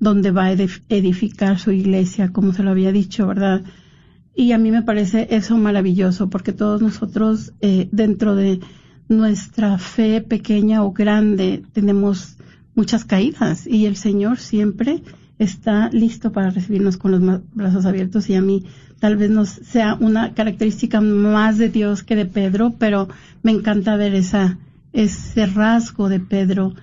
donde 0.00 0.30
va 0.30 0.44
a 0.44 0.52
edificar 0.52 1.58
su 1.58 1.72
iglesia, 1.72 2.32
como 2.32 2.52
se 2.52 2.62
lo 2.62 2.70
había 2.70 2.92
dicho, 2.92 3.26
¿verdad? 3.26 3.62
Y 4.34 4.52
a 4.52 4.58
mí 4.58 4.70
me 4.70 4.82
parece 4.82 5.26
eso 5.30 5.56
maravilloso, 5.56 6.30
porque 6.30 6.52
todos 6.52 6.80
nosotros, 6.80 7.52
eh, 7.60 7.88
dentro 7.90 8.36
de 8.36 8.60
nuestra 9.08 9.78
fe 9.78 10.20
pequeña 10.20 10.84
o 10.84 10.92
grande, 10.92 11.62
tenemos 11.72 12.36
muchas 12.74 13.04
caídas 13.04 13.66
y 13.66 13.86
el 13.86 13.96
Señor 13.96 14.38
siempre 14.38 15.02
está 15.38 15.88
listo 15.90 16.30
para 16.30 16.50
recibirnos 16.50 16.96
con 16.96 17.10
los 17.10 17.42
brazos 17.52 17.86
abiertos 17.86 18.28
y 18.28 18.34
a 18.34 18.42
mí 18.42 18.64
tal 19.00 19.16
vez 19.16 19.30
no 19.30 19.46
sea 19.46 19.94
una 19.94 20.34
característica 20.34 21.00
más 21.00 21.58
de 21.58 21.68
Dios 21.68 22.02
que 22.02 22.16
de 22.16 22.26
Pedro, 22.26 22.74
pero 22.78 23.08
me 23.42 23.52
encanta 23.52 23.96
ver 23.96 24.14
esa, 24.14 24.58
ese 24.92 25.46
rasgo 25.46 26.08
de 26.08 26.20
Pedro, 26.20 26.74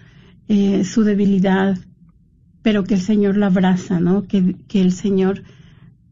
eh, 0.47 0.83
su 0.83 1.03
debilidad, 1.03 1.77
pero 2.65 2.83
que 2.83 2.95
el 2.95 3.01
Señor 3.01 3.37
la 3.37 3.45
abraza, 3.45 3.99
¿no? 3.99 4.25
Que, 4.27 4.55
que 4.67 4.81
el 4.81 4.91
Señor 4.91 5.43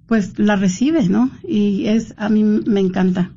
pues 0.06 0.38
la 0.38 0.56
recibe, 0.56 1.10
¿no? 1.10 1.32
Y 1.42 1.88
es, 1.88 2.14
a 2.16 2.30
mí 2.30 2.44
me 2.44 2.80
encanta. 2.80 3.32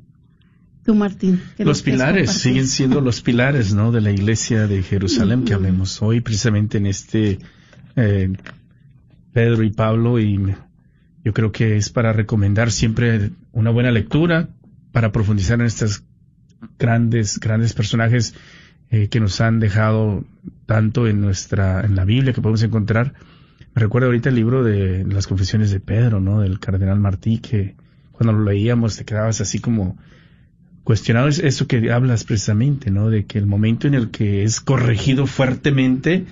Tú, 0.85 0.93
Martín. 0.93 1.41
Los 1.57 1.81
pilares 1.81 2.29
siguen 2.29 2.67
siendo 2.67 3.01
los 3.01 3.23
pilares, 3.23 3.73
¿no? 3.73 3.91
De 3.91 4.01
la 4.01 4.11
iglesia 4.11 4.67
de 4.67 4.83
Jerusalén 4.83 5.45
que 5.45 5.55
hablemos 5.55 5.99
hoy, 6.03 6.21
precisamente 6.21 6.77
en 6.77 6.85
este 6.85 7.39
eh, 7.95 8.33
Pedro 9.33 9.63
y 9.63 9.71
Pablo, 9.71 10.19
y 10.19 10.53
yo 11.25 11.33
creo 11.33 11.51
que 11.51 11.75
es 11.75 11.89
para 11.89 12.13
recomendar 12.13 12.71
siempre 12.71 13.31
una 13.51 13.71
buena 13.71 13.89
lectura, 13.89 14.49
para 14.91 15.11
profundizar 15.11 15.59
en 15.59 15.65
estos 15.65 16.03
grandes, 16.77 17.39
grandes 17.39 17.73
personajes 17.73 18.35
eh, 18.89 19.09
que 19.09 19.19
nos 19.19 19.41
han 19.41 19.59
dejado 19.59 20.23
tanto 20.65 21.07
en 21.07 21.21
nuestra, 21.21 21.81
en 21.81 21.95
la 21.95 22.05
Biblia 22.05 22.33
que 22.33 22.41
podemos 22.41 22.63
encontrar. 22.63 23.13
Me 23.75 23.81
recuerdo 23.81 24.07
ahorita 24.07 24.29
el 24.29 24.35
libro 24.35 24.63
de 24.63 25.03
las 25.05 25.27
confesiones 25.27 25.71
de 25.71 25.79
Pedro, 25.79 26.19
¿no? 26.19 26.41
Del 26.41 26.59
cardenal 26.59 26.99
Martí, 26.99 27.39
que 27.39 27.75
cuando 28.11 28.33
lo 28.33 28.43
leíamos 28.43 28.97
te 28.97 29.05
quedabas 29.05 29.41
así 29.41 29.59
como 29.59 29.97
cuestionado 30.83 31.27
es 31.27 31.39
eso 31.39 31.67
que 31.67 31.91
hablas 31.91 32.23
precisamente, 32.23 32.91
¿no? 32.91 33.09
De 33.09 33.25
que 33.25 33.37
el 33.37 33.45
momento 33.45 33.87
en 33.87 33.93
el 33.93 34.09
que 34.09 34.43
es 34.43 34.61
corregido 34.61 35.27
fuertemente 35.27 36.25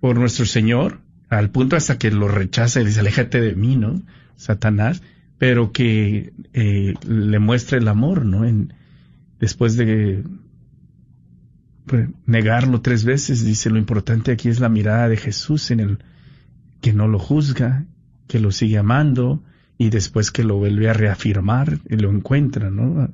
por 0.00 0.18
nuestro 0.18 0.46
Señor, 0.46 1.00
al 1.28 1.50
punto 1.50 1.76
hasta 1.76 1.96
que 1.96 2.10
lo 2.10 2.26
rechaza 2.26 2.80
y 2.80 2.86
dice, 2.86 3.00
aléjate 3.00 3.40
de 3.40 3.54
mí, 3.54 3.76
¿no? 3.76 4.02
Satanás, 4.36 5.02
pero 5.38 5.70
que 5.72 6.32
eh, 6.54 6.94
le 7.06 7.38
muestra 7.38 7.78
el 7.78 7.86
amor, 7.86 8.24
¿no? 8.24 8.44
En, 8.44 8.74
después 9.38 9.76
de 9.76 10.24
negarlo 12.26 12.80
tres 12.80 13.04
veces, 13.04 13.44
dice, 13.44 13.70
lo 13.70 13.78
importante 13.78 14.32
aquí 14.32 14.48
es 14.48 14.60
la 14.60 14.68
mirada 14.68 15.08
de 15.08 15.16
Jesús 15.16 15.70
en 15.70 15.80
el 15.80 15.98
que 16.80 16.92
no 16.92 17.08
lo 17.08 17.18
juzga, 17.18 17.84
que 18.26 18.40
lo 18.40 18.52
sigue 18.52 18.78
amando 18.78 19.42
y 19.78 19.90
después 19.90 20.30
que 20.30 20.44
lo 20.44 20.56
vuelve 20.56 20.88
a 20.88 20.92
reafirmar 20.92 21.78
y 21.88 21.96
lo 21.96 22.10
encuentra, 22.10 22.70
¿no? 22.70 23.08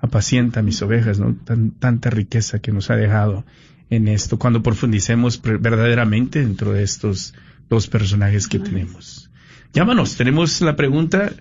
Apacienta 0.00 0.62
mis 0.62 0.80
ovejas, 0.82 1.18
¿no? 1.18 1.34
Tan, 1.34 1.72
tanta 1.72 2.10
riqueza 2.10 2.58
que 2.58 2.72
nos 2.72 2.90
ha 2.90 2.96
dejado 2.96 3.44
en 3.90 4.08
esto, 4.08 4.38
cuando 4.38 4.62
profundicemos 4.62 5.40
verdaderamente 5.42 6.40
dentro 6.40 6.72
de 6.72 6.82
estos 6.82 7.34
dos 7.68 7.86
personajes 7.86 8.48
que 8.48 8.58
tenemos. 8.58 9.30
Llámanos, 9.72 10.16
tenemos 10.16 10.60
la 10.60 10.76
pregunta 10.76 11.32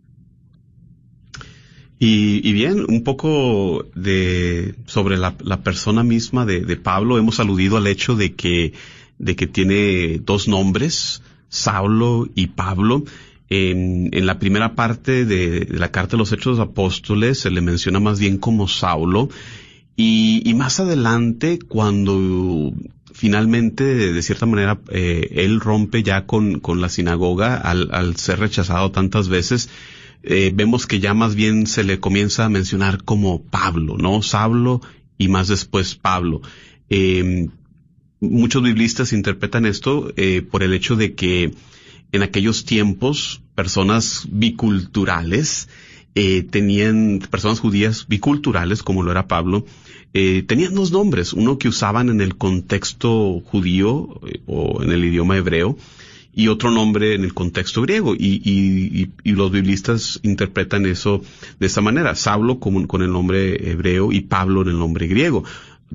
Y, 1.97 2.47
y, 2.47 2.53
bien, 2.53 2.85
un 2.87 3.03
poco 3.03 3.87
de 3.95 4.75
sobre 4.85 5.17
la, 5.17 5.35
la 5.39 5.63
persona 5.63 6.03
misma 6.03 6.45
de, 6.45 6.61
de, 6.61 6.75
Pablo. 6.75 7.17
Hemos 7.17 7.39
aludido 7.39 7.77
al 7.77 7.87
hecho 7.87 8.15
de 8.15 8.35
que, 8.35 8.73
de 9.17 9.35
que 9.35 9.47
tiene 9.47 10.19
dos 10.19 10.47
nombres, 10.47 11.23
Saulo 11.49 12.29
y 12.35 12.45
Pablo. 12.47 13.03
En, 13.49 14.09
en 14.11 14.25
la 14.25 14.37
primera 14.37 14.75
parte 14.75 15.25
de, 15.25 15.61
de, 15.61 15.79
la 15.79 15.91
carta 15.91 16.11
de 16.11 16.17
los 16.17 16.33
Hechos 16.33 16.57
de 16.57 16.63
los 16.63 16.71
Apóstoles 16.71 17.39
se 17.39 17.51
le 17.51 17.61
menciona 17.61 17.99
más 17.99 18.19
bien 18.19 18.37
como 18.37 18.67
Saulo 18.67 19.29
y, 19.95 20.41
y 20.45 20.53
más 20.53 20.79
adelante, 20.79 21.59
cuando 21.59 22.73
finalmente, 23.13 23.83
de, 23.83 24.21
cierta 24.21 24.45
manera, 24.45 24.79
eh, 24.89 25.29
él 25.35 25.59
rompe 25.59 26.03
ya 26.03 26.25
con, 26.25 26.59
con 26.59 26.81
la 26.81 26.89
sinagoga 26.89 27.55
al, 27.55 27.89
al, 27.91 28.17
ser 28.17 28.39
rechazado 28.39 28.91
tantas 28.91 29.29
veces, 29.29 29.69
eh, 30.23 30.51
vemos 30.53 30.87
que 30.87 30.99
ya 30.99 31.13
más 31.13 31.35
bien 31.35 31.67
se 31.67 31.83
le 31.83 31.99
comienza 31.99 32.45
a 32.45 32.49
mencionar 32.49 33.03
como 33.03 33.43
Pablo, 33.43 33.97
¿no? 33.97 34.21
Sablo 34.21 34.81
y 35.17 35.27
más 35.27 35.47
después 35.47 35.95
Pablo. 35.95 36.41
Eh, 36.89 37.49
muchos 38.19 38.63
biblistas 38.63 39.13
interpretan 39.13 39.65
esto 39.65 40.13
eh, 40.15 40.41
por 40.41 40.63
el 40.63 40.73
hecho 40.73 40.95
de 40.95 41.13
que 41.13 41.51
en 42.11 42.23
aquellos 42.23 42.65
tiempos 42.65 43.41
personas 43.53 44.27
biculturales 44.31 45.67
eh, 46.15 46.43
tenían, 46.43 47.19
personas 47.29 47.59
judías 47.59 48.05
biculturales, 48.07 48.83
como 48.83 49.03
lo 49.03 49.11
era 49.11 49.27
Pablo, 49.27 49.65
eh, 50.13 50.43
tenían 50.47 50.75
dos 50.75 50.91
nombres, 50.91 51.33
uno 51.33 51.57
que 51.57 51.67
usaban 51.67 52.09
en 52.09 52.21
el 52.21 52.35
contexto 52.35 53.41
judío 53.41 54.19
eh, 54.27 54.41
o 54.45 54.83
en 54.83 54.91
el 54.91 55.03
idioma 55.03 55.37
hebreo, 55.37 55.77
y 56.35 56.47
otro 56.47 56.71
nombre 56.71 57.13
en 57.13 57.23
el 57.23 57.33
contexto 57.33 57.81
griego. 57.83 58.15
Y, 58.15 58.41
y, 58.43 59.09
y, 59.23 59.31
los 59.33 59.51
biblistas 59.51 60.19
interpretan 60.23 60.85
eso 60.87 61.21
de 61.59 61.67
esta 61.67 61.81
manera. 61.81 62.15
Saulo 62.15 62.59
con, 62.59 62.87
con 62.87 63.03
el 63.03 63.11
nombre 63.11 63.69
hebreo 63.69 64.11
y 64.11 64.21
Pablo 64.21 64.63
en 64.63 64.69
el 64.69 64.79
nombre 64.79 65.05
griego 65.05 65.43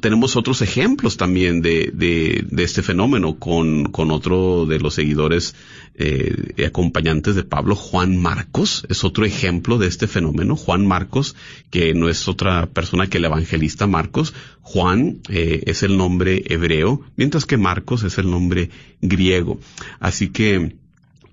tenemos 0.01 0.37
otros 0.37 0.63
ejemplos 0.63 1.17
también 1.17 1.63
de, 1.63 1.91
de, 1.93 2.45
de 2.49 2.63
este 2.63 2.83
fenómeno 2.83 3.39
con, 3.39 3.85
con, 3.87 4.11
otro 4.11 4.67
de 4.67 4.79
los 4.79 4.95
seguidores 4.95 5.55
eh, 5.95 6.65
acompañantes 6.67 7.35
de 7.35 7.45
Pablo, 7.45 7.75
Juan 7.75 8.17
Marcos, 8.17 8.87
es 8.89 9.05
otro 9.05 9.25
ejemplo 9.25 9.79
de 9.79 9.87
este 9.87 10.07
fenómeno. 10.07 10.57
Juan 10.57 10.87
Marcos, 10.87 11.37
que 11.71 11.95
no 11.95 12.09
es 12.09 12.29
otra 12.29 12.67
persona 12.67 13.09
que 13.09 13.19
el 13.19 13.25
evangelista 13.25 13.87
Marcos. 13.87 14.35
Juan 14.63 15.21
eh, 15.29 15.63
es 15.67 15.83
el 15.83 15.97
nombre 15.97 16.45
hebreo, 16.47 17.01
mientras 17.17 17.47
que 17.47 17.57
Marcos 17.57 18.03
es 18.05 18.19
el 18.19 18.31
nombre 18.31 18.71
griego. 19.01 19.61
Así 20.01 20.29
que 20.29 20.77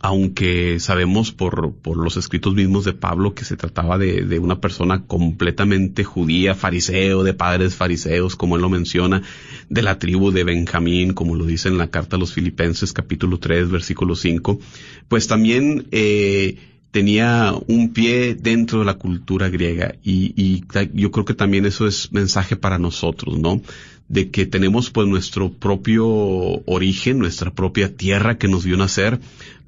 aunque 0.06 0.80
sabemos 0.80 1.32
por, 1.32 1.74
por 1.74 1.98
los 1.98 2.16
escritos 2.16 2.54
mismos 2.54 2.86
de 2.86 2.94
Pablo 2.94 3.34
que 3.34 3.44
se 3.44 3.58
trataba 3.58 3.98
de, 3.98 4.22
de, 4.22 4.38
una 4.38 4.62
persona 4.62 5.02
completamente 5.08 6.04
judía, 6.04 6.54
fariseo, 6.54 7.24
de 7.24 7.34
padres 7.34 7.74
fariseos, 7.74 8.36
como 8.36 8.56
él 8.56 8.62
lo 8.62 8.70
menciona, 8.70 9.24
de 9.68 9.82
la 9.82 9.98
tribu 9.98 10.30
de 10.30 10.44
Benjamín, 10.44 11.14
como 11.14 11.36
lo 11.36 11.46
dice 11.46 11.70
en 11.70 11.80
la 11.80 11.88
carta 11.88 12.18
a 12.18 12.20
los 12.20 12.34
Filipenses, 12.34 12.94
capítulo 12.94 13.40
3, 13.40 13.72
versículo 13.72 14.16
5, 14.16 14.60
pues 15.08 15.26
también 15.26 15.88
eh, 15.90 16.58
tenía 16.92 17.56
un 17.66 17.92
pie 17.92 18.36
dentro 18.36 18.80
de 18.80 18.86
la 18.86 19.00
cultura 19.00 19.50
griega 19.50 19.96
y, 20.04 20.34
y 20.38 20.66
yo 20.94 21.10
creo 21.10 21.26
que 21.26 21.34
también 21.34 21.66
eso 21.66 21.88
es 21.88 22.12
mensaje 22.12 22.56
para 22.56 22.78
nosotros, 22.78 23.40
¿no? 23.40 23.60
de 24.08 24.30
que 24.30 24.46
tenemos 24.46 24.92
pues 24.92 25.08
nuestro 25.08 25.52
propio 25.52 26.06
origen, 26.08 27.18
nuestra 27.18 27.52
propia 27.52 27.96
tierra 27.96 28.38
que 28.38 28.48
nos 28.48 28.64
vio 28.64 28.78
nacer, 28.78 29.20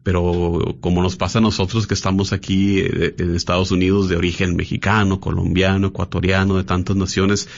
pero 0.08 0.78
como 0.80 1.04
nos 1.04 1.18
pasa 1.18 1.40
a 1.40 1.42
nosotros 1.42 1.86
que 1.86 1.94
estamos 1.94 2.32
aquí 2.32 2.80
eh, 2.80 3.14
en 3.18 3.36
Estados 3.36 3.72
Unidos 3.72 4.08
de 4.08 4.16
origen 4.16 4.56
mexicano, 4.56 5.20
colombiano, 5.20 5.88
ecuatoriano, 5.88 6.56
de 6.56 6.64
tantas 6.64 6.96
naciones, 6.96 7.50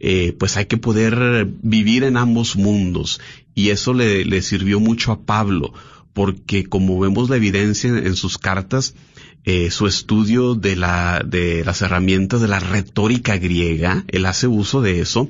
eh, 0.00 0.34
pues 0.36 0.56
hay 0.56 0.66
que 0.66 0.78
poder 0.78 1.46
vivir 1.62 2.02
en 2.02 2.16
ambos 2.16 2.56
mundos. 2.56 3.20
Y 3.54 3.68
eso 3.68 3.94
le, 3.94 4.24
le 4.24 4.42
sirvió 4.42 4.80
mucho 4.80 5.12
a 5.12 5.20
Pablo, 5.20 5.74
porque 6.12 6.64
como 6.64 6.98
vemos 6.98 7.30
la 7.30 7.36
evidencia 7.36 7.90
en 7.90 8.16
sus 8.16 8.36
cartas, 8.36 8.96
eh, 9.44 9.72
su 9.72 9.88
estudio 9.88 10.54
de 10.54 10.76
la 10.76 11.20
de 11.26 11.64
las 11.64 11.82
herramientas 11.82 12.40
de 12.40 12.46
la 12.46 12.60
retórica 12.60 13.38
griega 13.38 14.04
él 14.06 14.26
hace 14.26 14.46
uso 14.46 14.80
de 14.82 15.00
eso. 15.00 15.28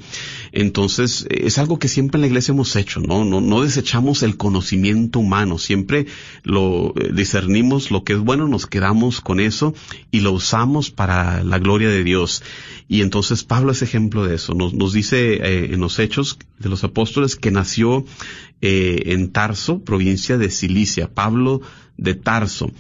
Entonces 0.53 1.27
es 1.31 1.57
algo 1.57 1.79
que 1.79 1.89
siempre 1.89 2.19
en 2.19 2.23
la 2.23 2.27
iglesia 2.27 2.53
hemos 2.53 2.77
hecho 2.77 3.01
no 3.01 3.25
no 3.25 3.41
no 3.41 3.63
desechamos 3.63 4.23
el 4.23 4.37
conocimiento 4.37 5.19
humano. 5.19 5.57
Siempre 5.57 6.07
lo 6.43 6.93
eh, 6.97 7.11
discernimos 7.15 7.91
lo 7.91 8.05
que 8.05 8.13
es 8.13 8.19
bueno 8.19 8.49
nos 8.49 8.67
quedamos 8.67 9.23
con 9.23 9.41
eso 9.41 9.75
y 10.11 10.21
lo 10.21 10.33
usamos 10.33 10.91
para 10.91 11.43
la 11.43 11.59
gloria 11.59 11.89
de 11.89 12.05
Dios. 12.05 12.43
Y 12.89 13.01
entonces 13.01 13.45
Pablo 13.45 13.73
es 13.73 13.81
ejemplo 13.81 14.27
de 14.27 14.35
eso. 14.35 14.53
Nos 14.53 14.75
nos 14.75 14.93
dice 14.93 15.35
eh, 15.35 15.71
en 15.73 15.81
los 15.81 15.99
hechos 15.99 16.39
de 16.59 16.69
los 16.69 16.85
apóstoles 16.85 17.37
que 17.37 17.51
nació 17.51 18.05
eh, 18.61 19.05
en 19.07 19.33
Tarso 19.33 19.81
provincia 19.83 20.37
de 20.37 20.51
Cilicia. 20.51 21.09
Pablo 21.09 21.63
de 21.97 22.15
Tarso 22.15 22.71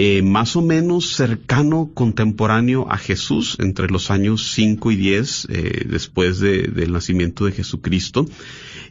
eh, 0.00 0.22
más 0.22 0.54
o 0.54 0.62
menos 0.62 1.12
cercano, 1.14 1.90
contemporáneo 1.92 2.88
a 2.88 2.98
Jesús, 2.98 3.56
entre 3.58 3.88
los 3.88 4.12
años 4.12 4.52
5 4.52 4.92
y 4.92 4.96
10, 4.96 5.48
eh, 5.50 5.86
después 5.90 6.38
de, 6.38 6.68
del 6.68 6.92
nacimiento 6.92 7.46
de 7.46 7.52
Jesucristo. 7.52 8.24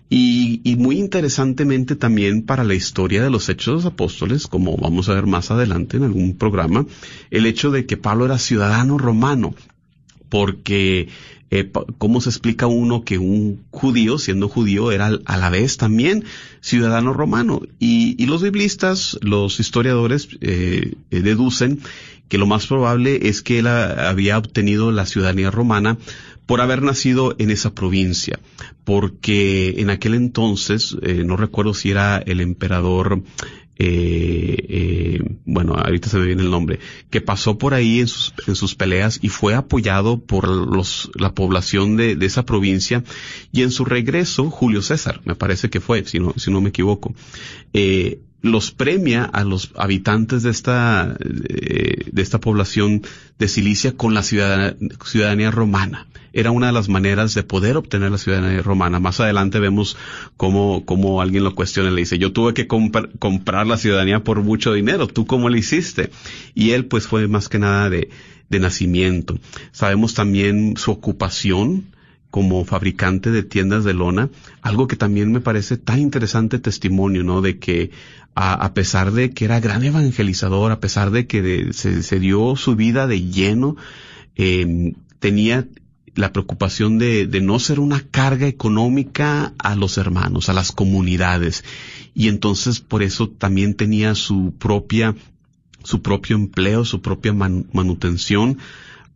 Y, 0.10 0.60
y, 0.66 0.76
muy 0.76 1.00
interesantemente 1.00 1.96
también 1.96 2.42
para 2.42 2.66
la 2.66 2.76
historia 2.76 3.24
de 3.24 3.30
los 3.30 3.48
hechos 3.48 3.66
de 3.68 3.74
los 3.74 3.86
apóstoles, 3.86 4.48
como 4.48 4.76
vamos 4.76 5.08
a 5.08 5.14
ver 5.14 5.28
más 5.28 5.50
adelante 5.50 5.96
en 5.96 6.04
algún 6.04 6.38
programa, 6.38 6.86
el 7.32 7.46
hecho 7.46 7.72
de 7.72 7.86
que 7.86 7.96
Pablo 7.96 8.26
era 8.26 8.38
ciudadano 8.38 8.98
romano, 8.98 9.56
porque 10.28 11.08
eh, 11.50 11.72
¿cómo 11.98 12.20
se 12.20 12.30
explica 12.30 12.68
uno 12.68 13.04
que 13.04 13.18
un 13.18 13.64
judío, 13.72 14.18
siendo 14.18 14.50
judío, 14.50 14.92
era 14.92 15.12
a 15.26 15.38
la 15.38 15.50
vez 15.50 15.78
también 15.78 16.26
ciudadano 16.60 17.14
romano? 17.14 17.62
Y, 17.80 18.22
y 18.22 18.26
los 18.26 18.44
biblistas, 18.44 19.18
los 19.22 19.60
historiadores, 19.60 20.28
eh, 20.42 20.96
eh, 21.10 21.22
deducen 21.22 21.80
que 22.28 22.38
lo 22.38 22.48
más 22.48 22.68
probable 22.68 23.30
es 23.30 23.42
que 23.42 23.60
él 23.60 23.68
había 23.68 24.38
obtenido 24.38 24.92
la 24.92 25.06
ciudadanía 25.06 25.50
romana 25.50 25.98
por 26.46 26.60
haber 26.60 26.82
nacido 26.82 27.36
en 27.40 27.52
esa 27.52 27.74
provincia, 27.74 28.40
porque 28.84 29.76
en 29.78 29.90
aquel 29.90 30.14
entonces, 30.14 30.98
no 31.02 31.38
recuerdo 31.38 31.74
si 31.74 31.92
era 31.92 32.18
el 32.18 32.42
emperador 32.42 33.24
eh, 33.80 34.66
eh, 34.70 35.38
bueno, 35.46 35.76
ahorita 35.76 36.10
se 36.10 36.18
me 36.18 36.26
viene 36.26 36.42
el 36.42 36.52
nombre, 36.52 36.80
que 37.10 37.22
pasó 37.22 37.58
por 37.58 37.74
ahí 37.74 38.00
en 38.00 38.08
sus, 38.08 38.34
en 38.48 38.56
sus 38.56 38.76
peleas 38.76 39.20
y 39.22 39.30
fue 39.30 39.54
apoyado 39.54 40.20
por 40.20 40.48
los, 40.48 41.12
la 41.16 41.34
población 41.34 41.98
de, 41.98 42.16
de 42.16 42.26
esa 42.26 42.46
provincia. 42.46 43.04
Y 43.52 43.62
en 43.64 43.72
su 43.72 43.86
regreso, 43.86 44.50
Julio 44.50 44.82
César, 44.82 45.22
me 45.26 45.36
parece 45.36 45.70
que 45.70 45.80
fue, 45.80 46.06
si 46.06 46.20
no, 46.20 46.34
si 46.38 46.52
no 46.52 46.62
me 46.62 46.70
equivoco, 46.70 47.14
eh, 47.74 48.20
los 48.42 48.72
premia 48.72 49.24
a 49.24 49.44
los 49.44 49.72
habitantes 49.76 50.44
de 50.44 50.52
esta, 50.52 51.18
de, 51.20 52.06
de 52.12 52.22
esta 52.22 52.40
población 52.40 53.02
de 53.40 53.48
Cilicia 53.48 53.96
con 53.96 54.14
la 54.14 54.24
ciudadanía, 54.24 55.52
romana. 55.52 56.08
Era 56.34 56.52
una 56.52 56.68
de 56.68 56.74
las 56.74 56.88
maneras 56.88 57.34
de 57.34 57.44
poder 57.44 57.78
obtener 57.78 58.12
la 58.12 58.18
ciudadanía 58.18 58.62
romana. 58.62 59.00
Más 59.00 59.20
adelante 59.20 59.60
vemos 59.60 59.98
cómo, 60.36 60.86
cómo 60.86 61.22
alguien 61.22 61.44
lo 61.44 61.56
cuestiona 61.56 61.90
le 61.90 62.02
dice, 62.02 62.20
yo 62.20 62.32
tuve 62.32 62.54
que 62.54 62.68
compr 62.68 63.10
comprar 63.18 63.66
la 63.66 63.78
ciudadanía 63.78 64.24
por 64.24 64.44
mucho 64.44 64.74
dinero, 64.74 65.08
¿tú 65.08 65.26
cómo 65.26 65.50
lo 65.50 65.58
hiciste? 65.58 66.12
Y 66.54 66.72
él 66.72 66.86
pues 66.86 67.08
fue 67.08 67.28
más 67.28 67.50
que 67.50 67.58
nada 67.58 67.90
de, 67.90 68.10
de 68.50 68.60
nacimiento. 68.60 69.40
Sabemos 69.72 70.14
también 70.14 70.78
su 70.78 70.92
ocupación, 70.92 71.86
como 72.30 72.66
fabricante 72.66 73.32
de 73.32 73.42
tiendas 73.42 73.84
de 73.84 73.94
lona, 73.94 74.30
algo 74.62 74.88
que 74.88 74.96
también 74.96 75.32
me 75.32 75.40
parece 75.40 75.78
tan 75.78 76.00
interesante 76.00 76.60
testimonio, 76.60 77.24
¿no? 77.24 77.42
De 77.42 77.58
que 77.58 77.92
a, 78.40 78.74
pesar 78.76 79.14
de 79.14 79.32
que 79.32 79.46
era 79.46 79.60
gran 79.60 79.84
evangelizador, 79.84 80.72
a 80.72 80.80
pesar 80.80 81.10
de 81.10 81.26
que 81.26 81.42
de, 81.42 81.74
se, 81.74 82.04
se, 82.04 82.20
dio 82.20 82.56
su 82.56 82.76
vida 82.76 83.08
de 83.08 83.24
lleno, 83.24 83.78
eh, 84.36 84.94
tenía 85.18 85.68
la 86.14 86.32
preocupación 86.34 87.00
de, 87.00 87.26
de, 87.26 87.42
no 87.42 87.58
ser 87.58 87.80
una 87.80 88.00
carga 88.00 88.46
económica 88.46 89.54
a 89.58 89.76
los 89.76 89.98
hermanos, 89.98 90.50
a 90.50 90.54
las 90.54 90.72
comunidades. 90.72 91.64
Y 92.14 92.28
entonces 92.28 92.80
por 92.80 93.02
eso 93.02 93.28
también 93.28 93.74
tenía 93.74 94.14
su 94.14 94.54
propia, 94.60 95.16
su 95.84 96.04
propio 96.04 96.36
empleo, 96.36 96.86
su 96.86 97.02
propia 97.02 97.34
man, 97.34 97.66
manutención, 97.74 98.60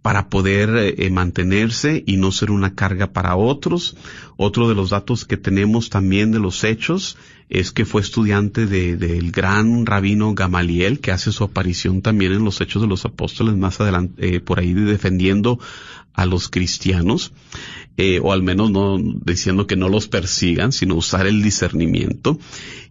para 0.02 0.30
poder 0.30 0.96
eh, 0.98 1.10
mantenerse 1.12 2.04
y 2.06 2.18
no 2.18 2.32
ser 2.32 2.52
una 2.52 2.74
carga 2.74 3.14
para 3.14 3.36
otros. 3.36 3.96
Otro 4.36 4.68
de 4.68 4.76
los 4.76 4.90
datos 4.90 5.26
que 5.26 5.38
tenemos 5.38 5.90
también 5.90 6.32
de 6.32 6.40
los 6.40 6.64
hechos 6.64 7.18
es 7.50 7.72
que 7.72 7.86
fue 7.86 8.02
estudiante 8.02 8.66
del 8.66 8.98
de, 8.98 9.20
gran 9.30 9.86
rabino 9.86 10.34
Gamaliel, 10.34 11.00
que 11.00 11.12
hace 11.12 11.32
su 11.32 11.44
aparición 11.44 12.02
también 12.02 12.32
en 12.32 12.46
los 12.46 12.62
hechos 12.62 12.82
de 12.82 12.88
los 12.88 13.06
apóstoles 13.06 13.56
más 13.56 13.80
adelante, 13.80 14.36
eh, 14.36 14.40
por 14.40 14.60
ahí 14.60 14.74
defendiendo 14.74 15.60
a 16.14 16.26
los 16.26 16.50
cristianos, 16.50 17.34
eh, 17.98 18.20
o 18.24 18.32
al 18.32 18.42
menos 18.42 18.72
no 18.72 18.98
diciendo 18.98 19.68
que 19.68 19.76
no 19.76 19.90
los 19.90 20.08
persigan, 20.08 20.72
sino 20.72 20.96
usar 20.96 21.28
el 21.28 21.44
discernimiento. 21.44 22.40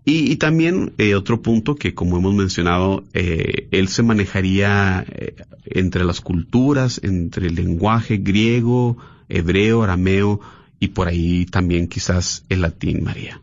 Y, 0.04 0.32
y 0.32 0.36
también 0.36 0.92
eh, 0.98 1.14
otro 1.14 1.42
punto 1.42 1.76
que, 1.76 1.94
como 1.94 2.16
hemos 2.16 2.34
mencionado, 2.34 3.04
eh, 3.12 3.68
él 3.70 3.88
se 3.88 4.02
manejaría 4.02 5.04
eh, 5.08 5.34
entre 5.66 6.04
las 6.04 6.20
culturas, 6.20 7.00
entre 7.02 7.48
el 7.48 7.54
lenguaje 7.54 8.16
griego, 8.16 8.96
hebreo, 9.28 9.82
arameo 9.82 10.40
y 10.78 10.88
por 10.88 11.08
ahí 11.08 11.44
también 11.46 11.86
quizás 11.86 12.44
el 12.48 12.62
latín, 12.62 13.04
María. 13.04 13.40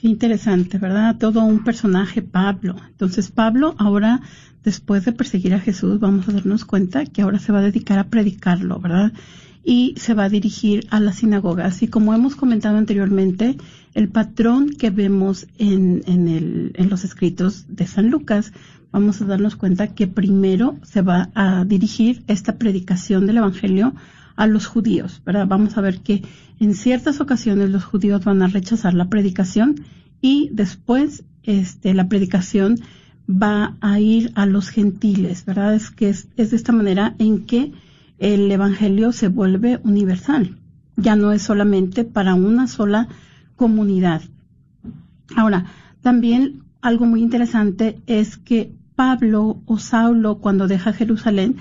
Qué 0.00 0.06
interesante, 0.06 0.78
¿verdad? 0.78 1.16
Todo 1.18 1.42
un 1.42 1.64
personaje, 1.64 2.22
Pablo. 2.22 2.76
Entonces, 2.88 3.30
Pablo 3.30 3.74
ahora, 3.78 4.20
después 4.62 5.04
de 5.04 5.12
perseguir 5.12 5.54
a 5.54 5.60
Jesús, 5.60 5.98
vamos 5.98 6.28
a 6.28 6.32
darnos 6.32 6.64
cuenta 6.64 7.04
que 7.06 7.22
ahora 7.22 7.40
se 7.40 7.50
va 7.50 7.58
a 7.58 7.62
dedicar 7.62 7.98
a 7.98 8.08
predicarlo, 8.08 8.78
¿verdad? 8.78 9.12
Y 9.64 9.94
se 9.96 10.14
va 10.14 10.24
a 10.24 10.28
dirigir 10.28 10.86
a 10.90 11.00
las 11.00 11.16
sinagogas. 11.16 11.82
Y 11.82 11.88
como 11.88 12.14
hemos 12.14 12.36
comentado 12.36 12.78
anteriormente, 12.78 13.56
el 13.94 14.08
patrón 14.08 14.70
que 14.70 14.90
vemos 14.90 15.46
en, 15.58 16.02
en 16.06 16.90
los 16.90 17.04
escritos 17.04 17.66
de 17.68 17.86
San 17.86 18.10
Lucas, 18.10 18.52
vamos 18.92 19.20
a 19.20 19.26
darnos 19.26 19.56
cuenta 19.56 19.94
que 19.94 20.06
primero 20.06 20.78
se 20.82 21.02
va 21.02 21.30
a 21.34 21.64
dirigir 21.64 22.22
esta 22.26 22.56
predicación 22.56 23.26
del 23.26 23.38
Evangelio 23.38 23.94
a 24.36 24.46
los 24.46 24.66
judíos, 24.66 25.20
¿verdad? 25.26 25.46
Vamos 25.48 25.76
a 25.76 25.80
ver 25.80 25.98
que 26.00 26.22
en 26.60 26.74
ciertas 26.74 27.20
ocasiones 27.20 27.70
los 27.70 27.84
judíos 27.84 28.24
van 28.24 28.42
a 28.42 28.46
rechazar 28.46 28.94
la 28.94 29.08
predicación 29.08 29.84
y 30.20 30.48
después 30.52 31.24
este, 31.42 31.92
la 31.92 32.08
predicación 32.08 32.78
va 33.28 33.76
a 33.80 34.00
ir 34.00 34.32
a 34.36 34.46
los 34.46 34.70
gentiles, 34.70 35.44
¿verdad? 35.44 35.74
Es 35.74 35.90
que 35.90 36.08
es, 36.08 36.28
es 36.36 36.50
de 36.50 36.56
esta 36.56 36.72
manera 36.72 37.14
en 37.18 37.46
que 37.46 37.72
el 38.18 38.50
Evangelio 38.50 39.12
se 39.12 39.28
vuelve 39.28 39.80
universal. 39.84 40.58
Ya 40.96 41.16
no 41.16 41.32
es 41.32 41.42
solamente 41.42 42.04
para 42.04 42.34
una 42.34 42.66
sola 42.66 43.08
comunidad. 43.56 44.22
Ahora, 45.36 45.66
también 46.00 46.64
algo 46.80 47.06
muy 47.06 47.22
interesante 47.22 48.00
es 48.06 48.36
que 48.36 48.72
Pablo 48.94 49.62
o 49.66 49.78
Saulo, 49.78 50.38
cuando 50.38 50.66
deja 50.66 50.92
Jerusalén, 50.92 51.56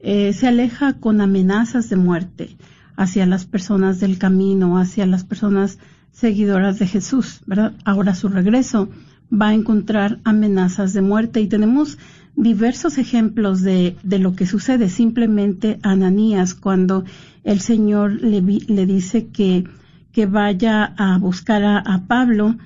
eh, 0.00 0.32
se 0.34 0.48
aleja 0.48 0.94
con 0.94 1.20
amenazas 1.20 1.88
de 1.88 1.96
muerte 1.96 2.56
hacia 2.96 3.24
las 3.26 3.46
personas 3.46 4.00
del 4.00 4.18
camino, 4.18 4.78
hacia 4.78 5.06
las 5.06 5.24
personas 5.24 5.78
seguidoras 6.12 6.78
de 6.78 6.86
Jesús, 6.86 7.40
¿verdad? 7.46 7.72
Ahora 7.84 8.14
su 8.14 8.28
regreso 8.28 8.88
va 9.32 9.48
a 9.48 9.54
encontrar 9.54 10.20
amenazas 10.24 10.92
de 10.92 11.00
muerte 11.00 11.40
y 11.40 11.48
tenemos 11.48 11.98
diversos 12.36 12.98
ejemplos 12.98 13.62
de, 13.62 13.96
de 14.02 14.18
lo 14.18 14.34
que 14.34 14.46
sucede 14.46 14.88
simplemente 14.88 15.78
Ananías 15.82 16.54
cuando 16.54 17.04
el 17.44 17.60
Señor 17.60 18.12
le, 18.22 18.40
le 18.40 18.86
dice 18.86 19.28
que, 19.28 19.64
que 20.12 20.26
vaya 20.26 20.84
a 20.84 21.18
buscar 21.18 21.62
a, 21.62 21.78
a 21.78 22.06
Pablo. 22.06 22.56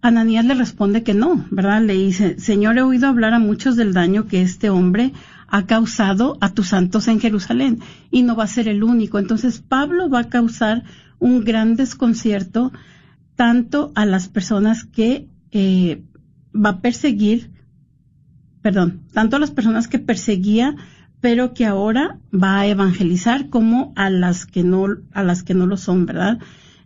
Ananías 0.00 0.44
le 0.44 0.54
responde 0.54 1.02
que 1.02 1.14
no, 1.14 1.44
¿verdad? 1.50 1.82
Le 1.82 1.94
dice, 1.94 2.38
Señor, 2.38 2.78
he 2.78 2.82
oído 2.82 3.08
hablar 3.08 3.34
a 3.34 3.40
muchos 3.40 3.76
del 3.76 3.92
daño 3.92 4.26
que 4.26 4.42
este 4.42 4.70
hombre 4.70 5.12
ha 5.48 5.66
causado 5.66 6.36
a 6.40 6.50
tus 6.50 6.68
santos 6.68 7.08
en 7.08 7.20
Jerusalén 7.20 7.80
y 8.10 8.22
no 8.22 8.36
va 8.36 8.44
a 8.44 8.48
ser 8.48 8.68
el 8.68 8.84
único. 8.84 9.18
Entonces 9.18 9.60
Pablo 9.60 10.08
va 10.08 10.20
a 10.20 10.28
causar 10.28 10.84
un 11.18 11.42
gran 11.42 11.74
desconcierto 11.74 12.70
tanto 13.34 13.92
a 13.94 14.04
las 14.04 14.28
personas 14.28 14.84
que 14.84 15.26
eh, 15.50 16.02
va 16.54 16.70
a 16.70 16.80
perseguir, 16.80 17.50
perdón, 18.62 19.00
tanto 19.12 19.36
a 19.36 19.38
las 19.38 19.50
personas 19.50 19.88
que 19.88 19.98
perseguía, 19.98 20.76
pero 21.20 21.54
que 21.54 21.66
ahora 21.66 22.18
va 22.32 22.60
a 22.60 22.66
evangelizar 22.66 23.48
como 23.48 23.92
a 23.96 24.10
las 24.10 24.46
que 24.46 24.62
no, 24.62 24.86
a 25.12 25.22
las 25.22 25.42
que 25.42 25.54
no 25.54 25.66
lo 25.66 25.76
son, 25.76 26.06
¿verdad? 26.06 26.38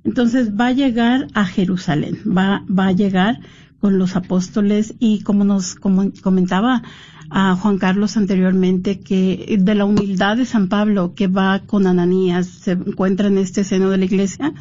Entonces 0.04 0.52
va 0.58 0.68
a 0.68 0.72
llegar 0.72 1.28
a 1.34 1.44
Jerusalén, 1.44 2.18
va, 2.26 2.64
va 2.68 2.88
a 2.88 2.92
llegar 2.92 3.40
con 3.80 3.98
los 3.98 4.16
apóstoles 4.16 4.94
y 5.00 5.22
como 5.22 5.44
nos 5.44 5.74
como 5.74 6.12
comentaba 6.22 6.82
a 7.30 7.56
Juan 7.56 7.78
Carlos 7.78 8.16
anteriormente 8.16 9.00
que 9.00 9.56
de 9.58 9.74
la 9.74 9.84
humildad 9.84 10.36
de 10.36 10.44
San 10.44 10.68
Pablo 10.68 11.14
que 11.14 11.26
va 11.26 11.60
con 11.66 11.86
Ananías 11.86 12.46
se 12.46 12.72
encuentra 12.72 13.28
en 13.28 13.38
este 13.38 13.64
seno 13.64 13.90
de 13.90 13.98
la 13.98 14.04
iglesia, 14.04 14.52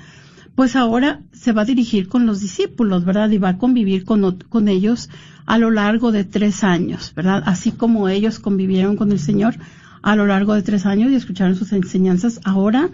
pues 0.56 0.76
ahora 0.76 1.22
se 1.32 1.54
va 1.54 1.64
a 1.64 1.66
dirigir 1.66 2.08
con 2.08 2.26
los 2.26 2.42
discípulos, 2.42 3.06
¿verdad? 3.06 3.30
Y 3.32 3.38
va 3.38 3.50
a 3.50 3.58
convivir 3.58 4.04
con, 4.04 4.40
con 4.50 4.68
ellos 4.68 5.10
a 5.46 5.58
lo 5.58 5.72
largo 5.72 6.12
de 6.12 6.24
tres 6.24 6.64
años, 6.64 7.14
¿verdad? 7.16 7.44
Así 7.46 7.72
como 7.72 8.10
ellos 8.10 8.40
convivieron 8.40 8.96
con 8.96 9.12
el 9.12 9.20
Señor 9.20 9.56
a 10.02 10.16
lo 10.16 10.26
largo 10.26 10.54
de 10.54 10.62
tres 10.62 10.86
años 10.86 11.12
y 11.12 11.16
escucharon 11.16 11.56
sus 11.56 11.74
enseñanzas, 11.74 12.40
ahora 12.44 12.90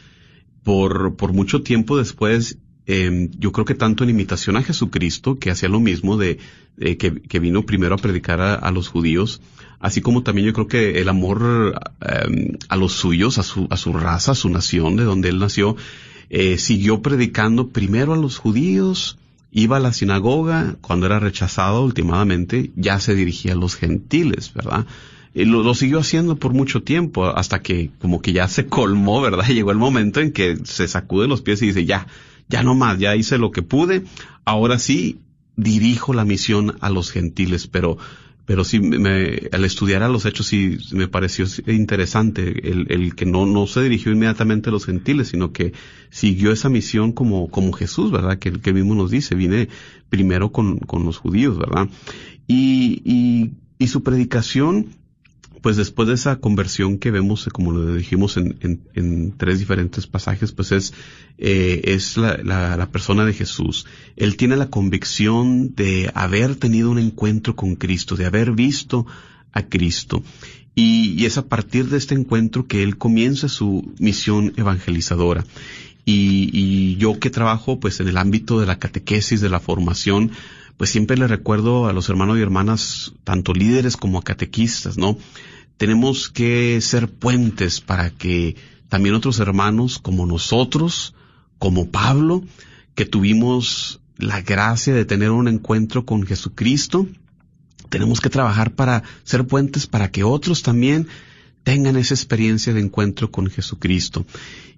por, 0.62 1.16
por 1.16 1.32
mucho 1.32 1.62
tiempo 1.62 1.96
después, 1.96 2.58
eh, 2.86 3.30
yo 3.38 3.52
creo 3.52 3.64
que 3.64 3.74
tanto 3.74 4.04
en 4.04 4.10
imitación 4.10 4.56
a 4.56 4.62
Jesucristo, 4.62 5.38
que 5.38 5.50
hacía 5.50 5.68
lo 5.68 5.80
mismo 5.80 6.16
de, 6.16 6.38
que, 6.76 6.96
que, 6.96 7.38
vino 7.38 7.66
primero 7.66 7.94
a 7.94 7.98
predicar 7.98 8.40
a, 8.40 8.54
a, 8.54 8.70
los 8.70 8.88
judíos, 8.88 9.40
así 9.80 10.00
como 10.00 10.22
también 10.22 10.46
yo 10.46 10.52
creo 10.52 10.66
que 10.68 11.00
el 11.00 11.08
amor 11.08 11.78
eh, 12.00 12.58
a 12.68 12.76
los 12.76 12.92
suyos, 12.92 13.38
a 13.38 13.42
su, 13.42 13.66
a 13.70 13.76
su 13.76 13.92
raza, 13.92 14.32
a 14.32 14.34
su 14.34 14.48
nación, 14.48 14.96
de 14.96 15.04
donde 15.04 15.28
él 15.28 15.38
nació, 15.38 15.76
eh, 16.30 16.58
siguió 16.58 17.00
predicando 17.00 17.68
primero 17.68 18.12
a 18.12 18.16
los 18.16 18.38
judíos, 18.38 19.18
iba 19.50 19.78
a 19.78 19.80
la 19.80 19.92
sinagoga, 19.92 20.76
cuando 20.80 21.06
era 21.06 21.18
rechazado 21.18 21.84
últimamente, 21.84 22.70
ya 22.76 23.00
se 23.00 23.14
dirigía 23.14 23.52
a 23.52 23.56
los 23.56 23.76
gentiles, 23.76 24.52
¿verdad? 24.54 24.86
Y 25.34 25.44
lo, 25.44 25.62
lo, 25.62 25.74
siguió 25.74 26.00
haciendo 26.00 26.36
por 26.36 26.52
mucho 26.52 26.82
tiempo, 26.82 27.26
hasta 27.26 27.62
que 27.62 27.90
como 28.00 28.20
que 28.20 28.32
ya 28.32 28.48
se 28.48 28.66
colmó, 28.66 29.20
¿verdad? 29.20 29.46
Llegó 29.48 29.70
el 29.70 29.78
momento 29.78 30.20
en 30.20 30.32
que 30.32 30.58
se 30.64 30.88
sacude 30.88 31.28
los 31.28 31.42
pies 31.42 31.62
y 31.62 31.66
dice, 31.66 31.84
ya, 31.84 32.06
ya 32.48 32.62
no 32.62 32.74
más, 32.74 32.98
ya 32.98 33.16
hice 33.16 33.38
lo 33.38 33.50
que 33.50 33.62
pude, 33.62 34.04
ahora 34.44 34.78
sí 34.78 35.18
dirijo 35.56 36.14
la 36.14 36.24
misión 36.24 36.76
a 36.80 36.88
los 36.88 37.10
gentiles, 37.10 37.66
pero 37.66 37.98
pero 38.48 38.64
sí, 38.64 38.80
me, 38.80 39.42
al 39.52 39.66
estudiar 39.66 40.02
a 40.02 40.08
los 40.08 40.24
hechos 40.24 40.46
sí 40.46 40.78
me 40.92 41.06
pareció 41.06 41.44
interesante 41.66 42.70
el, 42.70 42.86
el, 42.90 43.14
que 43.14 43.26
no, 43.26 43.44
no 43.44 43.66
se 43.66 43.82
dirigió 43.82 44.10
inmediatamente 44.10 44.70
a 44.70 44.72
los 44.72 44.86
gentiles, 44.86 45.28
sino 45.28 45.52
que 45.52 45.74
siguió 46.08 46.50
esa 46.50 46.70
misión 46.70 47.12
como, 47.12 47.50
como 47.50 47.74
Jesús, 47.74 48.10
¿verdad? 48.10 48.38
Que, 48.38 48.52
que 48.52 48.72
mismo 48.72 48.94
nos 48.94 49.10
dice, 49.10 49.34
vine 49.34 49.68
primero 50.08 50.50
con, 50.50 50.78
con 50.78 51.04
los 51.04 51.18
judíos, 51.18 51.58
¿verdad? 51.58 51.90
Y, 52.46 53.02
y, 53.04 53.50
y 53.78 53.88
su 53.88 54.02
predicación, 54.02 54.94
pues 55.60 55.76
después 55.76 56.08
de 56.08 56.14
esa 56.14 56.36
conversión 56.36 56.98
que 56.98 57.10
vemos, 57.10 57.48
como 57.52 57.72
lo 57.72 57.94
dijimos 57.94 58.36
en, 58.36 58.80
en, 58.94 59.32
tres 59.36 59.58
diferentes 59.58 60.06
pasajes, 60.06 60.52
pues 60.52 60.72
es, 60.72 60.94
eh, 61.38 61.82
es 61.84 62.16
la, 62.16 62.88
persona 62.92 63.24
de 63.24 63.32
Jesús. 63.32 63.86
Él 64.16 64.36
tiene 64.36 64.56
la 64.56 64.70
convicción 64.70 65.74
de 65.74 66.10
haber 66.14 66.56
tenido 66.56 66.90
un 66.90 66.98
encuentro 66.98 67.56
con 67.56 67.76
Cristo, 67.76 68.16
de 68.16 68.26
haber 68.26 68.52
visto 68.52 69.06
a 69.52 69.62
Cristo. 69.62 70.22
Y, 70.74 71.14
y 71.20 71.26
es 71.26 71.38
a 71.38 71.46
partir 71.46 71.88
de 71.88 71.98
este 71.98 72.14
encuentro 72.14 72.66
que 72.66 72.82
él 72.82 72.96
comienza 72.98 73.48
su 73.48 73.92
misión 73.98 74.52
evangelizadora. 74.56 75.44
Y, 76.04 76.50
y 76.52 76.96
yo 76.96 77.18
que 77.18 77.30
trabajo 77.30 77.80
pues 77.80 78.00
en 78.00 78.08
el 78.08 78.16
ámbito 78.16 78.60
de 78.60 78.66
la 78.66 78.78
catequesis, 78.78 79.40
de 79.40 79.50
la 79.50 79.60
formación, 79.60 80.30
pues 80.78 80.90
siempre 80.90 81.18
le 81.18 81.26
recuerdo 81.26 81.88
a 81.88 81.92
los 81.92 82.08
hermanos 82.08 82.38
y 82.38 82.40
hermanas, 82.40 83.12
tanto 83.24 83.52
líderes 83.52 83.96
como 83.96 84.22
catequistas, 84.22 84.96
¿no? 84.96 85.18
Tenemos 85.78 86.28
que 86.28 86.80
ser 86.82 87.08
puentes 87.08 87.80
para 87.80 88.10
que 88.10 88.56
también 88.88 89.14
otros 89.14 89.40
hermanos 89.40 89.98
como 89.98 90.26
nosotros, 90.26 91.14
como 91.58 91.90
Pablo, 91.90 92.44
que 92.94 93.06
tuvimos 93.06 94.00
la 94.16 94.42
gracia 94.42 94.92
de 94.92 95.04
tener 95.04 95.30
un 95.30 95.48
encuentro 95.48 96.04
con 96.04 96.24
Jesucristo, 96.24 97.06
tenemos 97.88 98.20
que 98.20 98.28
trabajar 98.28 98.74
para 98.74 99.02
ser 99.24 99.46
puentes 99.46 99.86
para 99.86 100.10
que 100.10 100.24
otros 100.24 100.62
también 100.62 101.06
tengan 101.62 101.96
esa 101.96 102.14
experiencia 102.14 102.74
de 102.74 102.80
encuentro 102.80 103.30
con 103.30 103.48
Jesucristo. 103.48 104.26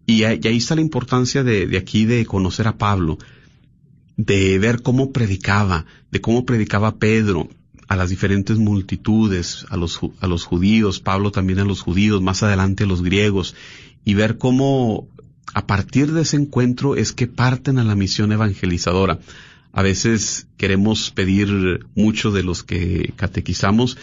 Y, 0.07 0.24
ahí 0.24 0.57
está 0.57 0.74
la 0.74 0.80
importancia 0.80 1.42
de, 1.42 1.76
aquí 1.78 2.05
de 2.05 2.26
conocer 2.26 2.66
a 2.66 2.78
Pablo 2.78 3.18
de 4.16 4.59
ver 4.59 4.82
cómo 4.82 5.12
predicaba, 5.12 5.86
de 6.11 6.20
cómo 6.20 6.44
predicaba 6.44 6.96
Pedro 6.96 7.48
a 7.91 7.97
las 7.97 8.09
diferentes 8.09 8.57
multitudes, 8.57 9.66
a 9.68 9.76
los, 9.76 9.99
a 10.20 10.28
los 10.28 10.45
judíos, 10.45 11.01
Pablo 11.01 11.32
también 11.32 11.59
a 11.59 11.64
los 11.64 11.80
judíos, 11.80 12.22
más 12.22 12.45
adelante 12.45 12.84
a 12.84 12.86
los 12.86 13.03
griegos, 13.03 13.57
y 14.05 14.14
ver 14.14 14.38
cómo 14.38 15.09
a 15.55 15.66
partir 15.66 16.12
de 16.12 16.22
ese 16.22 16.36
encuentro 16.36 16.95
es 16.95 17.12
que 17.12 17.26
parten 17.26 17.80
a 17.80 17.84
la 17.84 17.97
misión 17.97 18.30
evangelizadora. 18.30 19.18
A 19.72 19.82
veces 19.82 20.47
queremos 20.57 21.11
pedir 21.11 21.84
mucho 21.97 22.30
de 22.30 22.45
los 22.45 22.62
que 22.62 23.12
catequizamos, 23.16 23.99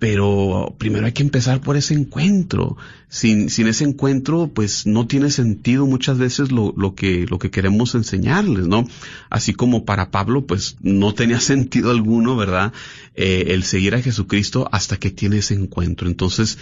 pero 0.00 0.74
primero 0.78 1.04
hay 1.04 1.12
que 1.12 1.22
empezar 1.22 1.60
por 1.60 1.76
ese 1.76 1.92
encuentro. 1.92 2.78
Sin, 3.08 3.50
sin 3.50 3.66
ese 3.66 3.84
encuentro, 3.84 4.48
pues 4.48 4.86
no 4.86 5.06
tiene 5.06 5.30
sentido 5.30 5.84
muchas 5.84 6.16
veces 6.16 6.50
lo, 6.50 6.72
lo 6.74 6.94
que, 6.94 7.26
lo 7.28 7.38
que 7.38 7.50
queremos 7.50 7.94
enseñarles, 7.94 8.66
¿no? 8.66 8.88
Así 9.28 9.52
como 9.52 9.84
para 9.84 10.10
Pablo, 10.10 10.46
pues 10.46 10.76
no 10.80 11.12
tenía 11.12 11.38
sentido 11.40 11.90
alguno, 11.90 12.34
¿verdad? 12.34 12.72
Eh, 13.14 13.48
el 13.48 13.62
seguir 13.62 13.94
a 13.94 14.00
Jesucristo 14.00 14.70
hasta 14.72 14.96
que 14.96 15.10
tiene 15.10 15.38
ese 15.38 15.52
encuentro. 15.52 16.08
Entonces, 16.08 16.56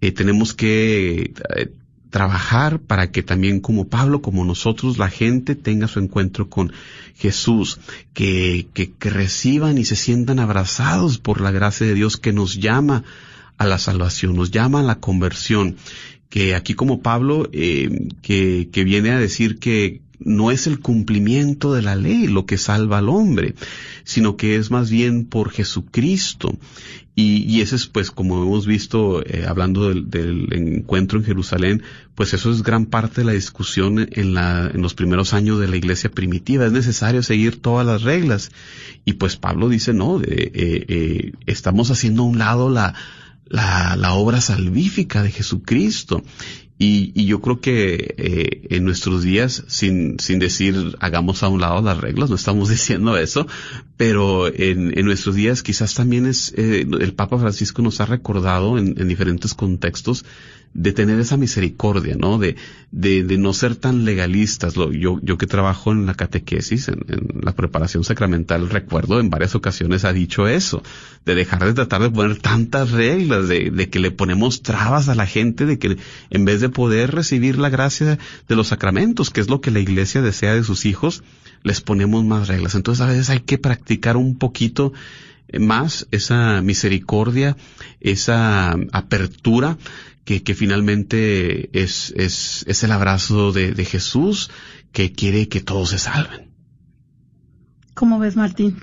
eh, 0.00 0.12
tenemos 0.12 0.54
que 0.54 1.34
eh, 1.56 1.72
trabajar 2.14 2.78
para 2.78 3.10
que 3.10 3.24
también 3.24 3.58
como 3.58 3.88
Pablo, 3.88 4.22
como 4.22 4.44
nosotros, 4.44 4.98
la 4.98 5.10
gente 5.10 5.56
tenga 5.56 5.88
su 5.88 5.98
encuentro 5.98 6.48
con 6.48 6.72
Jesús, 7.16 7.80
que, 8.12 8.68
que, 8.72 8.92
que 8.92 9.10
reciban 9.10 9.78
y 9.78 9.84
se 9.84 9.96
sientan 9.96 10.38
abrazados 10.38 11.18
por 11.18 11.40
la 11.40 11.50
gracia 11.50 11.88
de 11.88 11.94
Dios 11.94 12.16
que 12.16 12.32
nos 12.32 12.60
llama 12.60 13.02
a 13.58 13.66
la 13.66 13.80
salvación, 13.80 14.36
nos 14.36 14.52
llama 14.52 14.78
a 14.78 14.84
la 14.84 15.00
conversión, 15.00 15.74
que 16.28 16.54
aquí 16.54 16.74
como 16.74 17.02
Pablo, 17.02 17.48
eh, 17.52 18.06
que, 18.22 18.68
que 18.70 18.84
viene 18.84 19.10
a 19.10 19.18
decir 19.18 19.58
que 19.58 20.00
no 20.20 20.52
es 20.52 20.68
el 20.68 20.78
cumplimiento 20.78 21.74
de 21.74 21.82
la 21.82 21.96
ley 21.96 22.28
lo 22.28 22.46
que 22.46 22.58
salva 22.58 22.98
al 22.98 23.08
hombre, 23.08 23.56
sino 24.04 24.36
que 24.36 24.54
es 24.54 24.70
más 24.70 24.88
bien 24.88 25.24
por 25.24 25.50
Jesucristo. 25.50 26.56
Y, 27.16 27.44
y 27.44 27.60
ese 27.60 27.76
es, 27.76 27.86
pues, 27.86 28.10
como 28.10 28.42
hemos 28.42 28.66
visto, 28.66 29.24
eh, 29.24 29.44
hablando 29.48 29.88
del, 29.88 30.10
del, 30.10 30.52
encuentro 30.52 31.18
en 31.18 31.24
Jerusalén, 31.24 31.82
pues 32.16 32.34
eso 32.34 32.50
es 32.50 32.64
gran 32.64 32.86
parte 32.86 33.20
de 33.20 33.24
la 33.26 33.32
discusión 33.32 34.08
en, 34.10 34.34
la, 34.34 34.68
en 34.72 34.82
los 34.82 34.94
primeros 34.94 35.32
años 35.32 35.60
de 35.60 35.68
la 35.68 35.76
iglesia 35.76 36.10
primitiva. 36.10 36.66
Es 36.66 36.72
necesario 36.72 37.22
seguir 37.22 37.62
todas 37.62 37.86
las 37.86 38.02
reglas. 38.02 38.50
Y 39.04 39.12
pues 39.14 39.36
Pablo 39.36 39.68
dice, 39.68 39.94
no, 39.94 40.20
eh, 40.20 40.24
eh, 40.26 41.32
estamos 41.46 41.92
haciendo 41.92 42.22
a 42.22 42.26
un 42.26 42.38
lado 42.38 42.68
la, 42.68 42.94
la, 43.46 43.94
la 43.96 44.14
obra 44.14 44.40
salvífica 44.40 45.22
de 45.22 45.30
Jesucristo. 45.30 46.24
Y, 46.76 47.12
y, 47.14 47.26
yo 47.26 47.40
creo 47.40 47.60
que 47.60 48.14
eh, 48.18 48.66
en 48.70 48.84
nuestros 48.84 49.22
días, 49.22 49.62
sin, 49.68 50.18
sin 50.18 50.40
decir 50.40 50.96
hagamos 50.98 51.44
a 51.44 51.48
un 51.48 51.60
lado 51.60 51.80
las 51.82 51.98
reglas, 51.98 52.30
no 52.30 52.36
estamos 52.36 52.68
diciendo 52.70 53.16
eso, 53.16 53.46
pero 53.96 54.48
en, 54.48 54.98
en 54.98 55.06
nuestros 55.06 55.36
días 55.36 55.62
quizás 55.62 55.94
también 55.94 56.26
es, 56.26 56.52
eh, 56.56 56.84
el 57.00 57.14
Papa 57.14 57.38
Francisco 57.38 57.80
nos 57.80 58.00
ha 58.00 58.06
recordado 58.06 58.76
en, 58.76 59.00
en, 59.00 59.06
diferentes 59.06 59.54
contextos 59.54 60.24
de 60.74 60.92
tener 60.92 61.20
esa 61.20 61.36
misericordia, 61.36 62.16
¿no? 62.18 62.38
De, 62.38 62.56
de, 62.90 63.22
de 63.22 63.38
no 63.38 63.52
ser 63.52 63.76
tan 63.76 64.04
legalistas. 64.04 64.74
Yo, 64.74 65.20
yo 65.22 65.38
que 65.38 65.46
trabajo 65.46 65.92
en 65.92 66.04
la 66.04 66.14
catequesis, 66.14 66.88
en, 66.88 67.04
en, 67.08 67.40
la 67.42 67.54
preparación 67.54 68.02
sacramental, 68.02 68.68
recuerdo 68.68 69.20
en 69.20 69.30
varias 69.30 69.54
ocasiones 69.54 70.04
ha 70.04 70.12
dicho 70.12 70.48
eso, 70.48 70.82
de 71.24 71.36
dejar 71.36 71.64
de 71.64 71.74
tratar 71.74 72.02
de 72.02 72.10
poner 72.10 72.38
tantas 72.38 72.90
reglas, 72.90 73.48
de, 73.48 73.70
de 73.70 73.88
que 73.88 74.00
le 74.00 74.10
ponemos 74.10 74.62
trabas 74.62 75.08
a 75.08 75.14
la 75.14 75.26
gente, 75.26 75.64
de 75.64 75.78
que 75.78 75.96
en 76.30 76.44
vez 76.44 76.60
de 76.60 76.68
poder 76.68 77.12
recibir 77.12 77.56
la 77.56 77.70
gracia 77.70 78.18
de 78.48 78.56
los 78.56 78.68
sacramentos, 78.68 79.30
que 79.30 79.40
es 79.40 79.48
lo 79.48 79.60
que 79.60 79.70
la 79.70 79.80
iglesia 79.80 80.22
desea 80.22 80.54
de 80.54 80.64
sus 80.64 80.86
hijos, 80.86 81.22
les 81.62 81.80
ponemos 81.80 82.24
más 82.24 82.48
reglas. 82.48 82.74
Entonces 82.74 83.00
a 83.00 83.08
veces 83.08 83.30
hay 83.30 83.40
que 83.40 83.58
practicar 83.58 84.16
un 84.16 84.36
poquito 84.36 84.92
más 85.58 86.08
esa 86.10 86.62
misericordia, 86.62 87.56
esa 88.00 88.76
apertura 88.92 89.78
que, 90.24 90.42
que 90.42 90.54
finalmente 90.54 91.70
es, 91.78 92.12
es, 92.16 92.64
es, 92.66 92.82
el 92.82 92.92
abrazo 92.92 93.52
de, 93.52 93.72
de, 93.72 93.84
Jesús 93.84 94.50
que 94.92 95.12
quiere 95.12 95.48
que 95.48 95.60
todos 95.60 95.90
se 95.90 95.98
salven. 95.98 96.50
¿Cómo 97.94 98.18
ves, 98.18 98.36
Martín? 98.36 98.78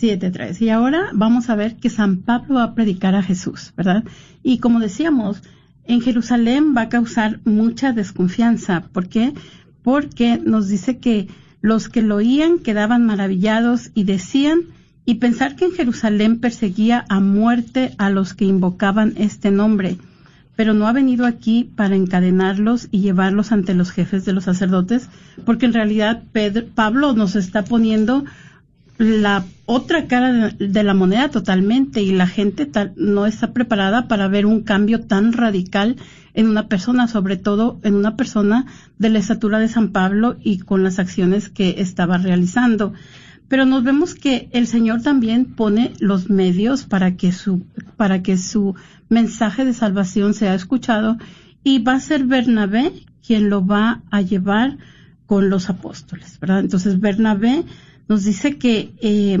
7.3. 0.00 0.60
Y 0.60 0.70
ahora 0.70 1.10
vamos 1.12 1.50
a 1.50 1.56
ver 1.56 1.76
que 1.76 1.90
San 1.90 2.18
Pablo 2.18 2.56
va 2.56 2.64
a 2.64 2.74
predicar 2.74 3.14
a 3.14 3.22
Jesús, 3.22 3.72
¿verdad? 3.76 4.04
Y 4.42 4.58
como 4.58 4.80
decíamos, 4.80 5.42
en 5.84 6.00
Jerusalén 6.00 6.74
va 6.76 6.82
a 6.82 6.88
causar 6.88 7.40
mucha 7.44 7.92
desconfianza. 7.92 8.82
¿Por 8.92 9.08
qué? 9.08 9.34
Porque 9.82 10.38
nos 10.38 10.68
dice 10.68 10.98
que 10.98 11.28
los 11.60 11.88
que 11.88 12.02
lo 12.02 12.16
oían 12.16 12.58
quedaban 12.58 13.04
maravillados 13.04 13.90
y 13.94 14.04
decían, 14.04 14.62
y 15.04 15.16
pensar 15.16 15.56
que 15.56 15.64
en 15.64 15.72
Jerusalén 15.72 16.38
perseguía 16.38 17.04
a 17.08 17.20
muerte 17.20 17.94
a 17.98 18.10
los 18.10 18.34
que 18.34 18.44
invocaban 18.44 19.14
este 19.16 19.50
nombre, 19.50 19.98
pero 20.56 20.74
no 20.74 20.86
ha 20.86 20.92
venido 20.92 21.26
aquí 21.26 21.64
para 21.64 21.96
encadenarlos 21.96 22.88
y 22.90 23.00
llevarlos 23.00 23.50
ante 23.50 23.74
los 23.74 23.90
jefes 23.90 24.24
de 24.24 24.32
los 24.32 24.44
sacerdotes, 24.44 25.08
porque 25.44 25.66
en 25.66 25.72
realidad 25.72 26.22
Pedro, 26.32 26.66
Pablo 26.74 27.12
nos 27.14 27.34
está 27.34 27.64
poniendo 27.64 28.24
la 29.00 29.46
otra 29.64 30.08
cara 30.08 30.50
de, 30.50 30.82
la 30.82 30.92
moneda 30.92 31.30
totalmente 31.30 32.02
y 32.02 32.12
la 32.12 32.26
gente 32.26 32.66
tal, 32.66 32.92
no 32.96 33.24
está 33.24 33.54
preparada 33.54 34.08
para 34.08 34.28
ver 34.28 34.44
un 34.44 34.60
cambio 34.60 35.00
tan 35.00 35.32
radical 35.32 35.96
en 36.34 36.46
una 36.46 36.68
persona, 36.68 37.08
sobre 37.08 37.38
todo 37.38 37.80
en 37.82 37.94
una 37.94 38.14
persona 38.14 38.66
de 38.98 39.08
la 39.08 39.18
estatura 39.18 39.58
de 39.58 39.68
San 39.68 39.88
Pablo 39.92 40.36
y 40.44 40.58
con 40.58 40.84
las 40.84 40.98
acciones 40.98 41.48
que 41.48 41.76
estaba 41.78 42.18
realizando. 42.18 42.92
Pero 43.48 43.64
nos 43.64 43.84
vemos 43.84 44.14
que 44.14 44.50
el 44.52 44.66
Señor 44.66 45.00
también 45.00 45.46
pone 45.46 45.94
los 45.98 46.28
medios 46.28 46.84
para 46.84 47.16
que 47.16 47.32
su, 47.32 47.64
para 47.96 48.22
que 48.22 48.36
su 48.36 48.74
mensaje 49.08 49.64
de 49.64 49.72
salvación 49.72 50.34
sea 50.34 50.54
escuchado 50.54 51.16
y 51.64 51.78
va 51.78 51.94
a 51.94 52.00
ser 52.00 52.24
Bernabé 52.24 52.92
quien 53.26 53.48
lo 53.48 53.66
va 53.66 54.02
a 54.10 54.20
llevar 54.20 54.76
con 55.24 55.48
los 55.48 55.70
apóstoles, 55.70 56.38
¿verdad? 56.38 56.60
Entonces 56.60 57.00
Bernabé 57.00 57.64
nos 58.10 58.24
dice 58.24 58.58
que 58.58 58.92
eh, 59.00 59.38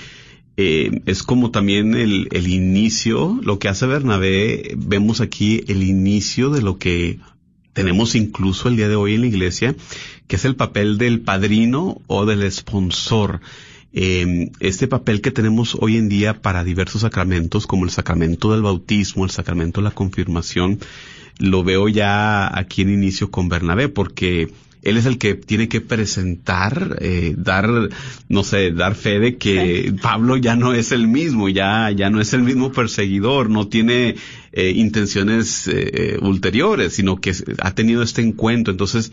eh, 0.57 1.03
es 1.07 1.23
como 1.23 1.51
también 1.51 1.95
el, 1.95 2.29
el 2.31 2.49
inicio, 2.49 3.41
lo 3.43 3.59
que 3.59 3.69
hace 3.69 3.87
Bernabé, 3.87 4.75
vemos 4.77 5.21
aquí 5.21 5.65
el 5.69 5.83
inicio 5.83 6.51
de 6.51 6.63
lo 6.63 6.79
que 6.79 7.19
tenemos 7.73 8.15
incluso 8.15 8.69
el 8.69 8.77
día 8.77 8.89
de 8.89 8.97
hoy 8.97 9.15
en 9.15 9.23
la 9.23 9.27
iglesia, 9.27 9.75
que 10.29 10.37
es 10.37 10.45
el 10.45 10.57
papel 10.57 10.97
del 10.97 11.21
padrino 11.21 12.01
o 12.07 12.25
del 12.25 12.51
sponsor. 12.51 13.41
Eh, 13.93 14.51
este 14.61 14.89
papel 14.89 15.21
que 15.21 15.31
tenemos 15.31 15.77
hoy 15.81 15.97
en 15.97 16.09
día 16.09 16.41
para 16.41 16.65
diversos 16.65 17.03
sacramentos, 17.03 17.67
como 17.67 17.85
el 17.85 17.91
sacramento 17.91 18.53
del 18.53 18.63
bautismo, 18.63 19.25
el 19.25 19.31
sacramento 19.31 19.81
de 19.81 19.85
la 19.85 19.95
confirmación, 19.95 20.79
lo 21.39 21.65
veo 21.65 21.89
ya 21.89 22.57
aquí 22.57 22.83
en 22.83 22.91
inicio 22.91 23.31
con 23.31 23.49
Bernabé, 23.49 23.89
porque 23.89 24.53
él 24.85 24.97
es 24.97 25.07
el 25.07 25.19
que 25.19 25.35
tiene 25.35 25.69
que 25.69 25.81
presentar, 25.81 26.99
eh, 27.01 27.35
dar, 27.37 27.89
no 28.29 28.45
sé, 28.45 28.71
dar 28.71 28.95
fe 28.95 29.19
de 29.19 29.37
que 29.37 29.95
Pablo 30.03 30.37
ya 30.37 30.57
no 30.57 30.75
es 30.75 30.93
el 30.93 31.09
mismo, 31.09 31.49
ya, 31.49 31.91
ya 31.91 32.11
no 32.11 32.21
es 32.21 32.33
el 32.35 32.43
mismo 32.43 32.71
perseguidor, 32.71 33.51
no 33.51 33.69
tiene 33.69 34.17
eh, 34.53 34.73
intenciones 34.77 35.67
eh, 35.67 36.19
ulteriores, 36.21 36.95
sino 36.95 37.21
que 37.21 37.33
ha 37.61 37.75
tenido 37.75 38.03
este 38.03 38.23
encuentro. 38.23 38.71
Entonces, 38.71 39.11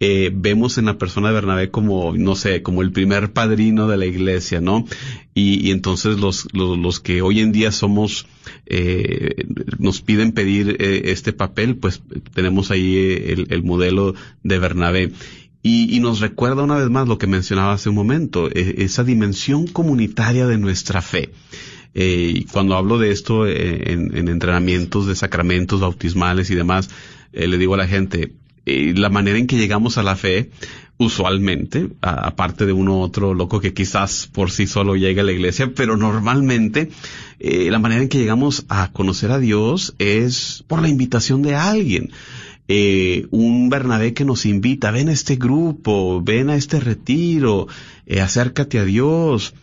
eh, 0.00 0.30
vemos 0.34 0.76
en 0.76 0.86
la 0.86 0.98
persona 0.98 1.28
de 1.28 1.34
Bernabé 1.34 1.70
como, 1.70 2.14
no 2.16 2.34
sé, 2.34 2.62
como 2.62 2.82
el 2.82 2.92
primer 2.92 3.32
padrino 3.32 3.88
de 3.88 3.96
la 3.96 4.06
iglesia, 4.06 4.60
¿no? 4.60 4.86
Y, 5.32 5.66
y 5.66 5.70
entonces 5.70 6.18
los, 6.18 6.48
los, 6.52 6.76
los 6.76 7.00
que 7.00 7.22
hoy 7.22 7.40
en 7.40 7.52
día 7.52 7.72
somos, 7.72 8.26
eh, 8.66 9.46
nos 9.78 10.00
piden 10.00 10.32
pedir 10.32 10.76
eh, 10.80 11.02
este 11.06 11.32
papel, 11.32 11.76
pues 11.76 12.02
tenemos 12.32 12.70
ahí 12.70 12.96
eh, 12.96 13.32
el, 13.32 13.46
el 13.50 13.62
modelo 13.62 14.14
de 14.42 14.58
Bernabé. 14.58 15.12
Y, 15.66 15.98
nos 16.00 16.20
recuerda 16.20 16.62
una 16.62 16.76
vez 16.76 16.90
más 16.90 17.08
lo 17.08 17.16
que 17.16 17.26
mencionaba 17.26 17.72
hace 17.72 17.88
un 17.88 17.94
momento, 17.94 18.50
eh, 18.50 18.74
esa 18.78 19.02
dimensión 19.02 19.66
comunitaria 19.66 20.46
de 20.46 20.58
nuestra 20.58 21.00
fe. 21.00 21.30
Eh, 21.94 22.34
y 22.36 22.44
cuando 22.44 22.76
hablo 22.76 22.98
de 22.98 23.10
esto 23.10 23.46
en, 23.46 24.14
en 24.14 24.28
entrenamientos 24.28 25.06
de 25.06 25.14
sacramentos 25.14 25.80
bautismales 25.80 26.50
y 26.50 26.54
demás, 26.54 26.90
le 27.32 27.56
digo 27.56 27.74
a 27.74 27.78
la 27.78 27.88
gente, 27.88 28.34
la 28.66 29.08
manera 29.08 29.38
en 29.38 29.46
que 29.46 29.56
llegamos 29.56 29.96
a 29.96 30.02
la 30.02 30.16
fe, 30.16 30.50
usualmente, 30.96 31.88
aparte 32.00 32.66
de 32.66 32.72
uno 32.72 32.98
u 32.98 33.00
otro 33.00 33.34
loco 33.34 33.60
que 33.60 33.74
quizás 33.74 34.28
por 34.32 34.50
sí 34.50 34.66
solo 34.66 34.94
llega 34.94 35.22
a 35.22 35.24
la 35.24 35.32
iglesia, 35.32 35.72
pero 35.74 35.96
normalmente 35.96 36.90
eh, 37.40 37.70
la 37.70 37.78
manera 37.78 38.02
en 38.02 38.08
que 38.08 38.18
llegamos 38.18 38.64
a 38.68 38.92
conocer 38.92 39.30
a 39.30 39.38
Dios 39.38 39.94
es 39.98 40.64
por 40.66 40.80
la 40.80 40.88
invitación 40.88 41.42
de 41.42 41.54
alguien. 41.54 42.10
Eh, 42.68 43.26
un 43.30 43.68
Bernabé 43.68 44.14
que 44.14 44.24
nos 44.24 44.46
invita, 44.46 44.90
ven 44.90 45.08
a 45.08 45.12
este 45.12 45.36
grupo, 45.36 46.22
ven 46.22 46.48
a 46.48 46.56
este 46.56 46.80
retiro, 46.80 47.66
eh, 48.06 48.20
acércate 48.20 48.78
a 48.78 48.84
Dios, 48.84 49.54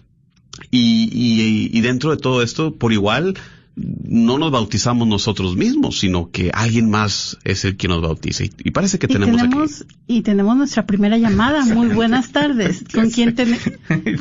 y 0.70 1.82
dentro 1.82 2.12
de 2.12 2.18
todo 2.18 2.44
esto, 2.44 2.76
por 2.76 2.94
igual, 2.94 3.36
no 3.82 4.38
nos 4.38 4.52
bautizamos 4.52 5.08
nosotros 5.08 5.56
mismos, 5.56 6.00
sino 6.00 6.32
que 6.32 6.52
alguien 6.54 6.90
más 6.90 7.38
es 7.44 7.66
el 7.66 7.78
que 7.78 7.88
nos 7.88 8.02
bautiza. 8.02 8.44
Y, 8.44 8.52
y 8.64 8.72
parece 8.72 9.00
que 9.00 9.08
y 9.08 9.10
tenemos, 9.10 9.42
tenemos, 9.42 9.86
y 10.08 10.22
tenemos 10.22 10.58
nuestra 10.58 10.86
primera 10.86 11.18
llamada. 11.18 11.66
Muy 11.74 11.88
buenas 11.88 12.32
tardes. 12.32 12.84
¿Con 12.94 13.10
quién 13.10 13.36
ten... 13.36 13.58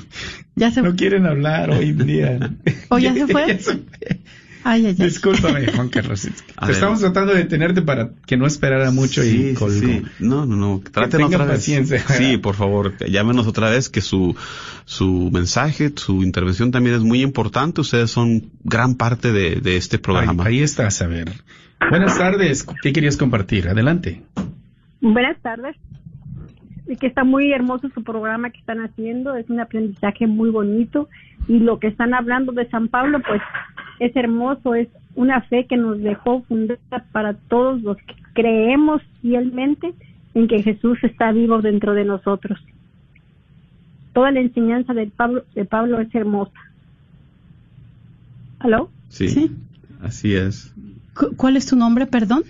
Ya 0.56 0.70
se 0.70 0.82
No 0.82 0.94
quieren 0.94 1.24
hablar 1.24 1.70
hoy 1.70 1.90
en 1.90 2.06
día. 2.06 2.50
¿O 2.90 2.98
ya 2.98 3.14
se 3.14 3.26
fue? 3.26 3.58
Ay, 4.64 4.86
ay, 4.86 4.96
ay. 4.98 5.06
Discúlpame, 5.06 5.66
Juan 5.72 5.88
Carlos. 5.88 6.22
Te 6.22 6.30
ver. 6.66 6.70
estamos 6.70 7.00
tratando 7.00 7.32
de 7.34 7.44
tenerte 7.44 7.82
para 7.82 8.11
que 8.26 8.36
no 8.36 8.46
esperara 8.46 8.90
mucho 8.90 9.22
Sí, 9.22 9.50
y 9.50 9.54
colgó. 9.54 9.78
sí. 9.78 10.02
No, 10.18 10.46
no, 10.46 10.56
no. 10.56 10.80
Tenga 11.08 11.26
otra 11.26 11.44
vez. 11.44 11.56
paciencia. 11.56 11.98
Sí, 12.00 12.36
por 12.36 12.54
favor, 12.54 12.94
llámenos 13.08 13.46
otra 13.46 13.70
vez, 13.70 13.88
que 13.88 14.00
su, 14.00 14.36
su 14.84 15.30
mensaje, 15.32 15.92
su 15.96 16.22
intervención 16.22 16.70
también 16.70 16.96
es 16.96 17.02
muy 17.02 17.22
importante. 17.22 17.80
Ustedes 17.80 18.11
son 18.11 18.50
gran 18.64 18.96
parte 18.96 19.32
de, 19.32 19.56
de 19.56 19.76
este 19.76 19.98
programa. 19.98 20.44
Ahí, 20.44 20.58
ahí 20.58 20.62
estás, 20.62 21.00
a 21.02 21.06
ver. 21.06 21.30
Buenas 21.88 22.18
tardes. 22.18 22.66
¿Qué 22.82 22.92
querías 22.92 23.16
compartir? 23.16 23.68
Adelante. 23.68 24.22
Buenas 25.00 25.40
tardes. 25.40 25.76
Y 26.86 26.96
que 26.96 27.06
está 27.06 27.24
muy 27.24 27.52
hermoso 27.52 27.88
su 27.94 28.02
programa 28.02 28.50
que 28.50 28.58
están 28.58 28.80
haciendo, 28.80 29.36
es 29.36 29.48
un 29.48 29.61
aprendizaje 29.61 30.26
muy 30.26 30.50
bonito 30.50 31.08
y 31.48 31.61
lo 31.61 31.78
que 31.78 31.86
están 31.86 32.12
hablando 32.14 32.50
de 32.52 32.68
San 32.68 32.88
Pablo 32.88 33.20
pues 33.26 33.40
es 34.01 34.16
hermoso, 34.16 34.74
es 34.74 34.88
una 35.14 35.40
fe 35.42 35.66
que 35.66 35.76
nos 35.76 36.01
dejó 36.01 36.42
fundada 36.42 36.80
para 37.12 37.34
todos 37.34 37.80
los 37.82 37.96
que 37.98 38.14
creemos 38.34 39.01
fielmente 39.22 39.92
en 40.34 40.48
que 40.48 40.62
Jesús 40.62 40.98
está 41.03 41.30
vivo 41.32 41.61
dentro 41.62 41.94
de 41.94 42.05
nosotros. 42.05 42.59
Toda 44.12 44.30
la 44.32 44.40
enseñanza 44.40 44.92
de 44.94 45.07
Pablo, 45.07 45.44
de 45.55 45.64
Pablo 45.64 46.01
es 46.01 46.12
hermosa. 46.14 46.59
¿Aló? 48.59 48.90
Sí, 49.09 49.28
Sí. 49.28 49.51
así 50.03 50.34
es. 50.34 50.72
Cu- 51.14 51.34
¿Cuál 51.36 51.57
es 51.57 51.66
tu 51.66 51.76
nombre, 51.76 52.07
perdón? 52.07 52.42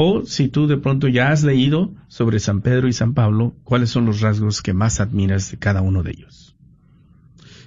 O 0.00 0.24
si 0.24 0.46
tú 0.46 0.68
de 0.68 0.76
pronto 0.76 1.08
ya 1.08 1.32
has 1.32 1.42
leído 1.42 1.92
sobre 2.06 2.38
San 2.38 2.60
Pedro 2.60 2.86
y 2.86 2.92
San 2.92 3.14
Pablo, 3.14 3.56
¿cuáles 3.64 3.90
son 3.90 4.06
los 4.06 4.20
rasgos 4.20 4.62
que 4.62 4.72
más 4.72 5.00
admiras 5.00 5.50
de 5.50 5.58
cada 5.58 5.82
uno 5.82 6.04
de 6.04 6.12
ellos? 6.12 6.54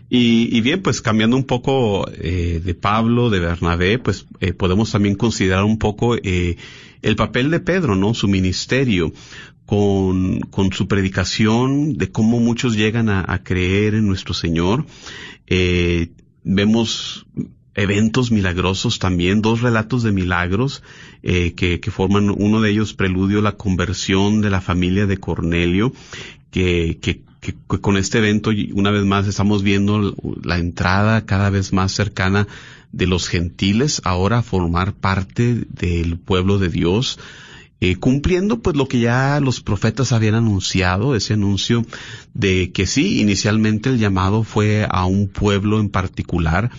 Y, 0.10 0.48
y 0.50 0.62
bien, 0.62 0.82
pues 0.82 1.02
cambiando 1.02 1.36
un 1.36 1.44
poco 1.44 2.10
eh, 2.10 2.62
de 2.64 2.74
Pablo, 2.74 3.30
de 3.30 3.42
Bernabé, 3.42 4.00
pues 4.00 4.28
eh, 4.40 4.54
podemos 4.54 4.90
también 4.94 5.16
considerar 5.16 5.66
un 5.66 5.78
poco 5.78 6.16
eh, 6.16 6.56
el 7.02 7.18
papel 7.18 7.52
de 7.52 7.60
Pedro, 7.60 7.98
¿no? 7.98 8.14
Su 8.14 8.30
ministerio, 8.30 9.12
con, 9.66 10.40
con 10.40 10.72
su 10.72 10.88
predicación, 10.88 11.98
de 11.98 12.14
cómo 12.14 12.40
muchos 12.40 12.78
llegan 12.78 13.10
a, 13.10 13.44
creer 13.44 13.94
en 13.96 14.08
nuestro 14.08 14.34
Señor. 14.34 14.86
Vemos 16.46 17.26
eventos 17.82 18.32
milagrosos 18.32 19.00
también, 19.00 19.42
dos 19.42 19.62
relatos 19.62 20.04
de 20.04 20.12
milagros 20.12 20.84
eh, 21.24 21.54
que, 21.54 21.80
que 21.80 21.92
forman 21.92 22.30
uno 22.30 22.62
de 22.62 22.72
ellos 22.72 22.94
preludio 22.94 23.42
la 23.42 23.54
conversión 23.54 24.42
de 24.42 24.50
la 24.50 24.62
familia 24.62 25.06
de 25.06 25.18
Cornelio, 25.18 25.94
que, 26.52 26.98
que 27.02 27.22
que, 27.42 27.56
con 27.66 27.98
este 27.98 28.20
evento, 28.20 28.52
una 28.74 28.92
vez 28.92 29.04
más, 29.04 29.28
estamos 29.28 29.64
viendo 29.64 30.16
la 30.44 30.60
entrada 30.60 31.26
cada 31.26 31.50
vez 31.50 31.74
más 31.74 31.92
cercana 31.92 32.48
de 32.92 33.08
los 33.08 33.28
gentiles 33.28 34.02
ahora 34.06 34.40
a 34.40 34.44
formar 34.44 34.94
parte 34.94 35.66
del 35.68 36.20
pueblo 36.20 36.60
de 36.60 36.70
Dios, 36.70 37.20
eh, 37.80 37.96
cumpliendo 37.96 38.60
pues 38.60 38.76
lo 38.76 38.88
que 38.88 39.00
ya 39.00 39.40
los 39.40 39.60
profetas 39.62 40.12
habían 40.12 40.36
anunciado, 40.36 41.16
ese 41.16 41.34
anuncio 41.34 41.84
de 42.36 42.72
que 42.72 42.86
sí, 42.86 43.22
inicialmente 43.22 43.90
el 43.90 43.98
llamado 43.98 44.44
fue 44.44 44.86
a 44.88 45.06
un 45.06 45.28
pueblo 45.28 45.80
en 45.80 45.90
particular, 45.90 46.70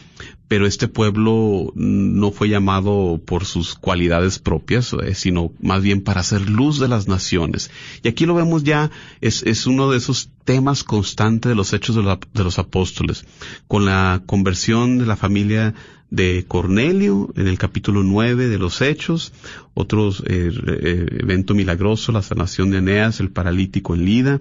pero 0.52 0.66
este 0.66 0.86
pueblo 0.86 1.72
no 1.74 2.30
fue 2.30 2.50
llamado 2.50 3.18
por 3.24 3.46
sus 3.46 3.74
cualidades 3.74 4.38
propias, 4.38 4.92
eh, 4.92 5.14
sino 5.14 5.50
más 5.62 5.82
bien 5.82 6.02
para 6.02 6.22
ser 6.22 6.50
luz 6.50 6.78
de 6.78 6.88
las 6.88 7.08
naciones. 7.08 7.70
Y 8.02 8.08
aquí 8.08 8.26
lo 8.26 8.34
vemos 8.34 8.62
ya, 8.62 8.90
es, 9.22 9.42
es 9.44 9.66
uno 9.66 9.90
de 9.90 9.96
esos 9.96 10.28
temas 10.44 10.84
constantes 10.84 11.48
de 11.48 11.54
los 11.54 11.72
hechos 11.72 11.96
de, 11.96 12.42
los 12.44 12.58
apóstoles. 12.58 13.24
Con 13.66 13.86
la 13.86 14.24
conversión 14.26 14.98
de 14.98 15.06
la 15.06 15.16
familia 15.16 15.72
de 16.10 16.44
Cornelio 16.46 17.32
en 17.34 17.46
el 17.46 17.56
capítulo 17.56 18.02
9 18.02 18.48
de 18.48 18.58
los 18.58 18.82
Hechos, 18.82 19.32
otros 19.72 20.22
eh, 20.26 20.50
eh, 20.66 21.06
evento 21.20 21.54
milagroso, 21.54 22.12
la 22.12 22.20
sanación 22.20 22.70
de 22.72 22.76
Eneas, 22.76 23.20
el 23.20 23.30
paralítico 23.30 23.94
en 23.94 24.04
Lida. 24.04 24.40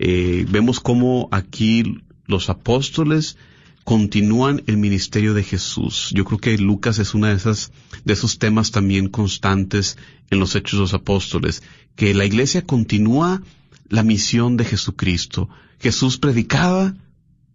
Vemos 0.00 0.80
cómo 0.80 1.28
aquí 1.30 2.02
los 2.26 2.50
apóstoles 2.50 3.36
continúan 3.84 4.62
el 4.66 4.78
ministerio 4.78 5.34
de 5.34 5.42
Jesús. 5.42 6.10
Yo 6.14 6.24
creo 6.24 6.38
que 6.38 6.58
Lucas 6.58 6.98
es 6.98 7.14
uno 7.14 7.26
de 7.26 7.34
esas, 7.34 7.70
de 8.04 8.14
esos 8.14 8.38
temas 8.38 8.70
también 8.70 9.08
constantes 9.08 9.98
en 10.30 10.40
los 10.40 10.54
Hechos 10.56 10.78
de 10.78 10.80
los 10.80 10.94
Apóstoles, 10.94 11.62
que 11.94 12.14
la 12.14 12.24
iglesia 12.24 12.62
continúa 12.62 13.42
la 13.88 14.02
misión 14.02 14.56
de 14.56 14.64
Jesucristo. 14.64 15.50
Jesús 15.78 16.18
predicaba, 16.18 16.94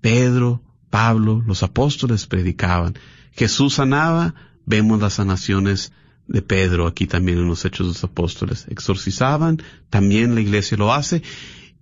Pedro, 0.01 0.61
Pablo, 0.89 1.43
los 1.45 1.63
apóstoles 1.63 2.27
predicaban. 2.27 2.97
Jesús 3.31 3.75
sanaba, 3.75 4.35
vemos 4.65 5.01
las 5.01 5.15
sanaciones 5.15 5.91
de 6.27 6.43
Pedro 6.43 6.85
aquí 6.85 7.07
también 7.07 7.39
en 7.39 7.47
los 7.47 7.65
Hechos 7.65 7.87
de 7.87 7.93
los 7.93 8.03
Apóstoles. 8.03 8.65
Exorcizaban, 8.69 9.61
también 9.89 10.35
la 10.35 10.41
iglesia 10.41 10.77
lo 10.77 10.93
hace. 10.93 11.23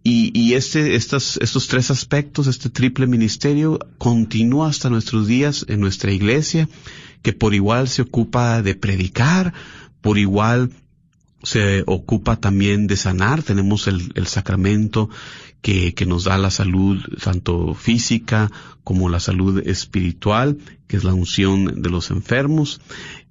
Y, 0.09 0.31
y 0.33 0.53
este, 0.53 0.95
estas, 0.95 1.35
estos 1.41 1.67
tres 1.67 1.91
aspectos, 1.91 2.47
este 2.47 2.69
triple 2.69 3.07
ministerio, 3.07 3.77
continúa 3.97 4.69
hasta 4.69 4.89
nuestros 4.89 5.27
días 5.27 5.65
en 5.67 5.81
nuestra 5.81 6.13
iglesia, 6.13 6.69
que 7.21 7.33
por 7.33 7.53
igual 7.53 7.89
se 7.89 8.03
ocupa 8.03 8.61
de 8.61 8.73
predicar, 8.73 9.53
por 9.99 10.17
igual 10.17 10.71
se 11.43 11.83
ocupa 11.87 12.37
también 12.37 12.87
de 12.87 12.95
sanar. 12.95 13.43
Tenemos 13.43 13.87
el, 13.87 14.13
el 14.15 14.27
sacramento 14.27 15.09
que, 15.61 15.93
que, 15.93 16.05
nos 16.05 16.23
da 16.23 16.37
la 16.37 16.51
salud 16.51 17.03
tanto 17.21 17.73
física 17.73 18.49
como 18.85 19.09
la 19.09 19.19
salud 19.19 19.61
espiritual, 19.67 20.57
que 20.87 20.95
es 20.95 21.03
la 21.03 21.13
unción 21.13 21.81
de 21.81 21.89
los 21.89 22.11
enfermos. 22.11 22.79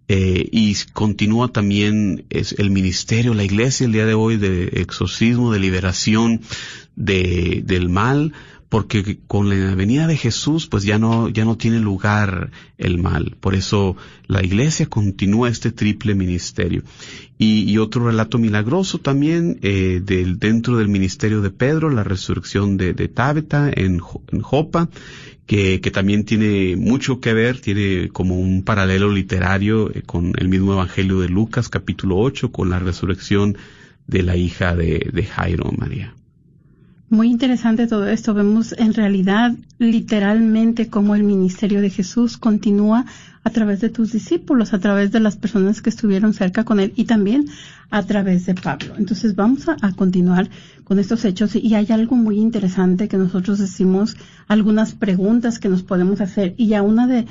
Eh, 0.08 0.48
y 0.52 0.76
continúa 0.92 1.48
también 1.48 2.26
es 2.30 2.52
el 2.58 2.70
ministerio, 2.70 3.34
la 3.34 3.44
iglesia 3.44 3.86
el 3.86 3.92
día 3.92 4.06
de 4.06 4.14
hoy 4.14 4.36
de 4.36 4.66
exorcismo, 4.80 5.52
de 5.52 5.58
liberación 5.58 6.42
de, 6.94 7.62
del 7.64 7.88
mal, 7.88 8.32
porque 8.68 9.18
con 9.26 9.48
la 9.48 9.74
venida 9.74 10.06
de 10.06 10.16
Jesús 10.16 10.66
pues 10.66 10.84
ya 10.84 10.98
no, 10.98 11.28
ya 11.28 11.44
no 11.44 11.56
tiene 11.56 11.80
lugar 11.80 12.50
el 12.78 12.98
mal. 12.98 13.36
Por 13.40 13.54
eso 13.54 13.96
la 14.26 14.44
iglesia 14.44 14.86
continúa 14.86 15.48
este 15.48 15.72
triple 15.72 16.14
ministerio. 16.14 16.82
Y, 17.38 17.76
otro 17.76 18.06
relato 18.06 18.38
milagroso 18.38 18.98
también 18.98 19.58
eh, 19.60 20.00
del, 20.02 20.38
dentro 20.38 20.78
del 20.78 20.88
ministerio 20.88 21.42
de 21.42 21.50
Pedro, 21.50 21.90
la 21.90 22.02
resurrección 22.02 22.78
de, 22.78 22.94
de 22.94 23.08
Tábeta 23.08 23.70
en, 23.70 24.00
en 24.32 24.40
Jopa, 24.40 24.88
que, 25.46 25.78
también 25.92 26.24
tiene 26.24 26.76
mucho 26.76 27.20
que 27.20 27.32
ver, 27.32 27.60
tiene 27.60 28.08
como 28.08 28.38
un 28.38 28.64
paralelo 28.64 29.10
literario 29.10 29.90
eh, 29.94 30.02
con 30.04 30.32
el 30.38 30.48
mismo 30.48 30.72
Evangelio 30.72 31.20
de 31.20 31.28
Lucas 31.28 31.68
capítulo 31.68 32.18
8, 32.18 32.50
con 32.50 32.68
la 32.68 32.80
resurrección 32.80 33.56
de 34.06 34.22
la 34.22 34.36
hija 34.36 34.74
de, 34.74 35.08
de 35.12 35.22
Jairo 35.24 35.70
María. 35.72 36.14
Muy 37.08 37.30
interesante 37.30 37.86
todo 37.86 38.08
esto. 38.08 38.34
Vemos 38.34 38.74
en 38.76 38.92
realidad 38.92 39.54
literalmente 39.78 40.88
cómo 40.88 41.14
el 41.14 41.22
ministerio 41.22 41.80
de 41.80 41.90
Jesús 41.90 42.36
continúa 42.36 43.06
a 43.44 43.50
través 43.50 43.80
de 43.80 43.90
tus 43.90 44.10
discípulos, 44.10 44.74
a 44.74 44.80
través 44.80 45.12
de 45.12 45.20
las 45.20 45.36
personas 45.36 45.80
que 45.80 45.88
estuvieron 45.88 46.34
cerca 46.34 46.64
con 46.64 46.80
él 46.80 46.92
y 46.96 47.04
también 47.04 47.46
a 47.90 48.02
través 48.02 48.44
de 48.46 48.56
Pablo. 48.56 48.94
Entonces 48.98 49.36
vamos 49.36 49.68
a, 49.68 49.76
continuar 49.92 50.50
con 50.82 50.98
estos 50.98 51.24
hechos 51.24 51.54
y 51.54 51.76
hay 51.76 51.86
algo 51.90 52.16
muy 52.16 52.38
interesante 52.38 53.06
que 53.06 53.18
nosotros 53.18 53.60
decimos, 53.60 54.16
algunas 54.48 54.94
preguntas 54.94 55.60
que 55.60 55.68
nos 55.68 55.84
podemos 55.84 56.20
hacer 56.20 56.54
y 56.56 56.74
a 56.74 56.82
una 56.82 57.06
de 57.06 57.26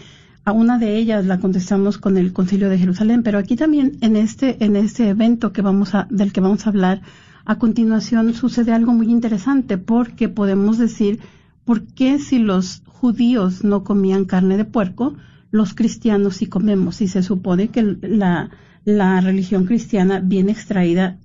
a 0.46 0.52
una 0.52 0.78
de 0.78 0.96
ellas 0.96 1.26
la 1.26 1.40
contestamos 1.40 1.98
con 1.98 2.18
el 2.18 2.32
Concilio 2.32 2.70
de 2.70 2.78
Jerusalén, 2.78 3.24
pero 3.24 3.40
aquí 3.40 3.58
también 3.58 3.98
en 4.00 4.16
este 4.16 4.64
en 4.64 4.78
este 4.78 5.10
evento 5.10 5.52
que 5.52 5.62
vamos 5.62 5.96
a 5.96 6.08
del 6.10 6.32
que 6.32 6.40
vamos 6.40 6.66
a 6.66 6.70
hablar 6.70 7.02
a 7.46 7.58
continuación 7.58 8.34
sucede 8.34 8.72
algo 8.74 8.94
muy 8.94 9.10
interesante 9.10 9.78
porque 9.78 10.30
podemos 10.30 10.78
decir 10.78 11.20
por 11.64 11.84
qué 11.84 12.20
si 12.20 12.40
los 12.40 12.82
judíos 12.88 13.64
no 13.64 13.84
comían 13.84 14.26
carne 14.26 14.58
de 14.58 14.66
puerco, 14.66 15.16
los 15.52 15.74
cristianos 15.74 16.38
sí 16.38 16.48
comemos 16.48 17.02
y 17.02 17.08
se 17.08 17.24
supone 17.24 17.70
que 17.70 17.98
la, 18.02 18.50
la 18.84 19.22
religión 19.22 19.66
cristiana 19.66 20.20
viene 20.20 20.52
extraída 20.52 21.18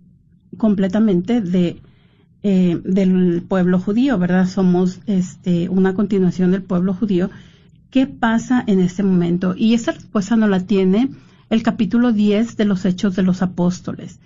completamente 0.56 1.40
de 1.40 1.80
eh, 2.42 2.80
del 2.84 3.42
pueblo 3.46 3.78
judío, 3.78 4.18
¿verdad? 4.18 4.48
Somos 4.48 5.00
este 5.04 5.68
una 5.68 5.92
continuación 5.92 6.52
del 6.52 6.62
pueblo 6.62 6.94
judío. 6.94 7.28
¿Qué 7.90 8.06
pasa 8.06 8.64
en 8.66 8.80
este 8.80 9.02
momento? 9.02 9.54
Y 9.54 9.74
esa 9.74 9.92
respuesta 9.92 10.36
no 10.36 10.48
la 10.48 10.60
tiene 10.60 11.10
el 11.50 11.62
capítulo 11.62 12.12
10 12.12 12.56
de 12.56 12.64
los 12.64 12.86
Hechos 12.86 13.14
de 13.14 13.24
los 13.24 13.42
Apóstoles. 13.42 14.20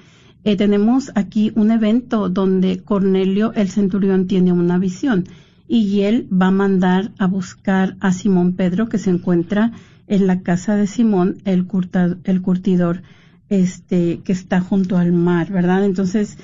Eh, 0.44 0.56
tenemos 0.56 1.10
aquí 1.14 1.52
un 1.56 1.70
evento 1.70 2.28
donde 2.28 2.82
Cornelio 2.82 3.52
el 3.54 3.70
centurión 3.70 4.26
tiene 4.26 4.52
una 4.52 4.78
visión 4.78 5.24
y 5.66 6.02
él 6.02 6.28
va 6.30 6.48
a 6.48 6.50
mandar 6.50 7.12
a 7.18 7.26
buscar 7.26 7.96
a 8.00 8.12
Simón 8.12 8.52
Pedro 8.52 8.88
que 8.88 8.98
se 8.98 9.10
encuentra 9.10 9.72
en 10.06 10.26
la 10.26 10.42
casa 10.42 10.76
de 10.76 10.86
Simón 10.86 11.38
el, 11.46 11.66
el 12.24 12.42
curtidor 12.42 13.02
este 13.48 14.20
que 14.20 14.32
está 14.32 14.60
junto 14.60 14.98
al 14.98 15.12
mar, 15.12 15.50
¿verdad? 15.50 15.84
Entonces 15.84 16.36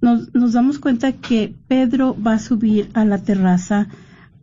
nos, 0.00 0.34
nos 0.34 0.52
damos 0.52 0.78
cuenta 0.78 1.12
que 1.12 1.54
Pedro 1.68 2.16
va 2.20 2.34
a 2.34 2.38
subir 2.38 2.90
a 2.92 3.04
la 3.04 3.18
terraza 3.18 3.88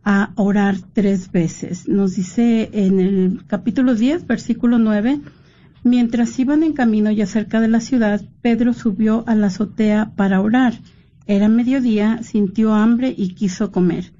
a 0.04 0.30
orar 0.36 0.76
tres 0.92 1.32
veces. 1.32 1.88
Nos 1.88 2.14
dice 2.14 2.70
en 2.72 3.00
el 3.00 3.42
capítulo 3.46 3.94
10, 3.94 4.26
versículo 4.26 4.78
9, 4.78 5.20
Mientras 5.86 6.36
iban 6.40 6.64
en 6.64 6.72
camino 6.72 7.12
ya 7.12 7.26
cerca 7.26 7.60
de 7.60 7.68
la 7.68 7.78
ciudad, 7.78 8.20
Pedro 8.42 8.74
subió 8.74 9.22
a 9.28 9.36
la 9.36 9.46
azotea 9.46 10.10
para 10.16 10.40
orar. 10.40 10.80
Era 11.28 11.46
mediodía, 11.46 12.24
sintió 12.24 12.74
hambre 12.74 13.14
y 13.16 13.34
quiso 13.34 13.70
comer. 13.70 14.12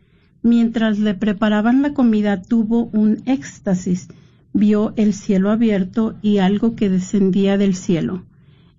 Mientras 0.45 1.01
le 1.01 1.15
preparaban 1.15 1.83
la 1.83 1.93
comida 1.93 2.41
tuvo 2.41 2.85
un 2.93 3.21
éxtasis. 3.27 4.07
Vio 4.53 4.93
el 4.95 5.13
cielo 5.13 5.51
abierto 5.51 6.15
y 6.23 6.39
algo 6.39 6.77
que 6.77 6.89
descendía 6.89 7.59
del 7.59 7.75
cielo. 7.75 8.23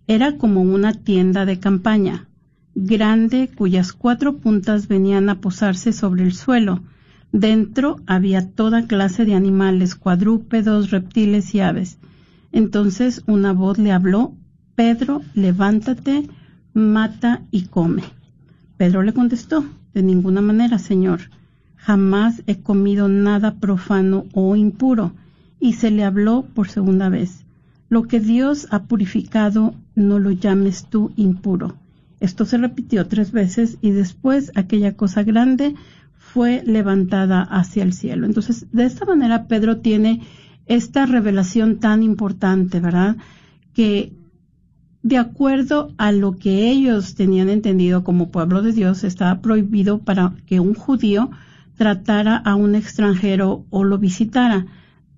Era 0.07 0.37
como 0.37 0.61
una 0.61 0.93
tienda 0.93 1.45
de 1.45 1.59
campaña, 1.59 2.29
grande 2.73 3.49
cuyas 3.53 3.91
cuatro 3.91 4.37
puntas 4.37 4.87
venían 4.87 5.27
a 5.27 5.41
posarse 5.41 5.91
sobre 5.91 6.23
el 6.23 6.31
suelo. 6.31 6.83
Dentro 7.33 7.97
había 8.07 8.49
toda 8.49 8.87
clase 8.87 9.25
de 9.25 9.35
animales, 9.35 9.93
cuadrúpedos, 9.95 10.89
reptiles 10.89 11.53
y 11.53 11.59
aves. 11.59 11.99
Entonces 12.51 13.23
una 13.27 13.53
voz 13.53 13.77
le 13.77 13.91
habló, 13.91 14.33
Pedro, 14.75 15.21
levántate, 15.33 16.27
mata 16.73 17.41
y 17.51 17.63
come. 17.63 18.03
Pedro 18.77 19.01
le 19.01 19.13
contestó, 19.13 19.65
de 19.93 20.03
ninguna 20.03 20.41
manera, 20.41 20.77
Señor, 20.77 21.21
jamás 21.75 22.43
he 22.45 22.61
comido 22.61 23.09
nada 23.09 23.55
profano 23.55 24.25
o 24.33 24.55
impuro. 24.55 25.13
Y 25.59 25.73
se 25.73 25.89
le 25.89 26.03
habló 26.03 26.45
por 26.53 26.69
segunda 26.69 27.09
vez, 27.09 27.43
lo 27.89 28.03
que 28.03 28.19
Dios 28.19 28.67
ha 28.69 28.83
purificado, 28.83 29.73
no 29.95 30.19
lo 30.19 30.29
llames 30.31 30.85
tú 30.85 31.11
impuro. 31.15 31.75
Esto 32.19 32.45
se 32.45 32.57
repitió 32.57 33.07
tres 33.07 33.31
veces 33.31 33.77
y 33.81 33.91
después 33.91 34.51
aquella 34.55 34.95
cosa 34.95 35.23
grande 35.23 35.75
fue 36.17 36.61
levantada 36.65 37.41
hacia 37.41 37.83
el 37.83 37.93
cielo. 37.93 38.25
Entonces, 38.25 38.67
de 38.71 38.85
esta 38.85 39.05
manera 39.05 39.47
Pedro 39.47 39.77
tiene 39.77 40.21
esta 40.67 41.05
revelación 41.05 41.79
tan 41.79 42.03
importante, 42.03 42.79
¿verdad? 42.79 43.17
Que 43.73 44.13
de 45.03 45.17
acuerdo 45.17 45.93
a 45.97 46.11
lo 46.11 46.37
que 46.37 46.69
ellos 46.69 47.15
tenían 47.15 47.49
entendido 47.49 48.03
como 48.03 48.29
pueblo 48.29 48.61
de 48.61 48.73
Dios, 48.73 49.03
estaba 49.03 49.41
prohibido 49.41 49.99
para 49.99 50.33
que 50.45 50.59
un 50.59 50.73
judío 50.73 51.31
tratara 51.77 52.35
a 52.35 52.55
un 52.55 52.75
extranjero 52.75 53.65
o 53.69 53.83
lo 53.83 53.99
visitara. 53.99 54.65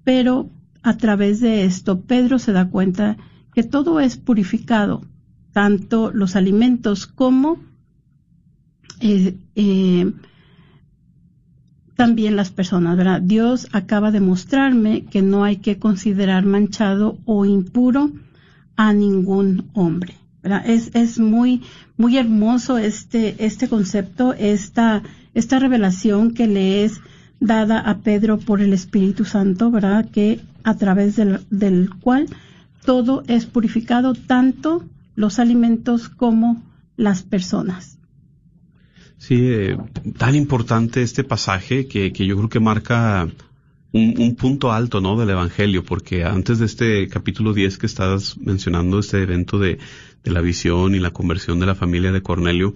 Pero 0.03 0.49
a 0.83 0.97
través 0.97 1.39
de 1.39 1.65
esto, 1.65 2.01
Pedro 2.01 2.37
se 2.37 2.51
da 2.51 2.69
cuenta 2.69 3.17
que 3.53 3.63
todo 3.63 3.99
es 3.99 4.17
purificado, 4.17 5.01
tanto 5.53 6.11
los 6.11 6.35
alimentos 6.35 7.07
como 7.07 7.57
eh, 8.99 9.37
eh, 9.55 10.11
también 11.99 12.37
las 12.37 12.49
personas, 12.49 12.95
¿verdad? 12.95 13.19
Dios 13.19 13.67
acaba 13.73 14.09
de 14.11 14.21
mostrarme 14.21 15.03
que 15.03 15.21
no 15.21 15.43
hay 15.43 15.57
que 15.57 15.79
considerar 15.79 16.45
manchado 16.45 17.17
o 17.25 17.43
impuro 17.43 18.13
a 18.77 18.93
ningún 18.93 19.65
hombre. 19.73 20.15
¿verdad? 20.41 20.63
Es, 20.65 20.91
es 20.93 21.19
muy, 21.19 21.61
muy 21.97 22.15
hermoso 22.15 22.77
este, 22.77 23.35
este 23.45 23.67
concepto, 23.67 24.33
esta, 24.33 25.03
esta 25.33 25.59
revelación 25.59 26.33
que 26.33 26.47
le 26.47 26.85
es 26.85 27.01
dada 27.41 27.81
a 27.81 27.97
Pedro 27.97 28.39
por 28.39 28.61
el 28.61 28.71
Espíritu 28.71 29.25
Santo, 29.25 29.69
¿verdad? 29.69 30.09
Que 30.09 30.39
a 30.63 30.75
través 30.75 31.17
del, 31.17 31.41
del 31.49 31.89
cual 31.99 32.27
todo 32.85 33.23
es 33.27 33.45
purificado, 33.45 34.13
tanto 34.13 34.85
los 35.17 35.37
alimentos 35.37 36.07
como 36.07 36.63
las 36.95 37.23
personas. 37.23 37.98
Sí, 39.20 39.38
eh, 39.41 39.78
tan 40.17 40.34
importante 40.34 41.01
este 41.01 41.24
pasaje 41.24 41.88
que, 41.88 42.11
que 42.11 42.26
yo 42.26 42.38
creo 42.38 42.49
que 42.49 42.59
marca 42.59 43.28
un, 43.91 44.15
un, 44.17 44.36
punto 44.36 44.72
alto, 44.72 45.01
¿no? 45.01 45.17
Del 45.17 45.30
Evangelio, 45.30 45.84
porque 45.84 46.24
antes 46.24 46.57
de 46.57 46.65
este 46.65 47.07
capítulo 47.09 47.53
10 47.53 47.78
que 47.78 47.86
estás 47.86 48.38
mencionando, 48.38 48.97
este 48.97 49.22
evento 49.22 49.59
de, 49.59 49.78
de 50.24 50.32
la 50.32 50.41
visión 50.41 50.95
y 50.95 50.99
la 50.99 51.11
conversión 51.11 51.59
de 51.59 51.65
la 51.65 51.76
familia 51.76 52.11
de 52.11 52.22
Cornelio, 52.22 52.74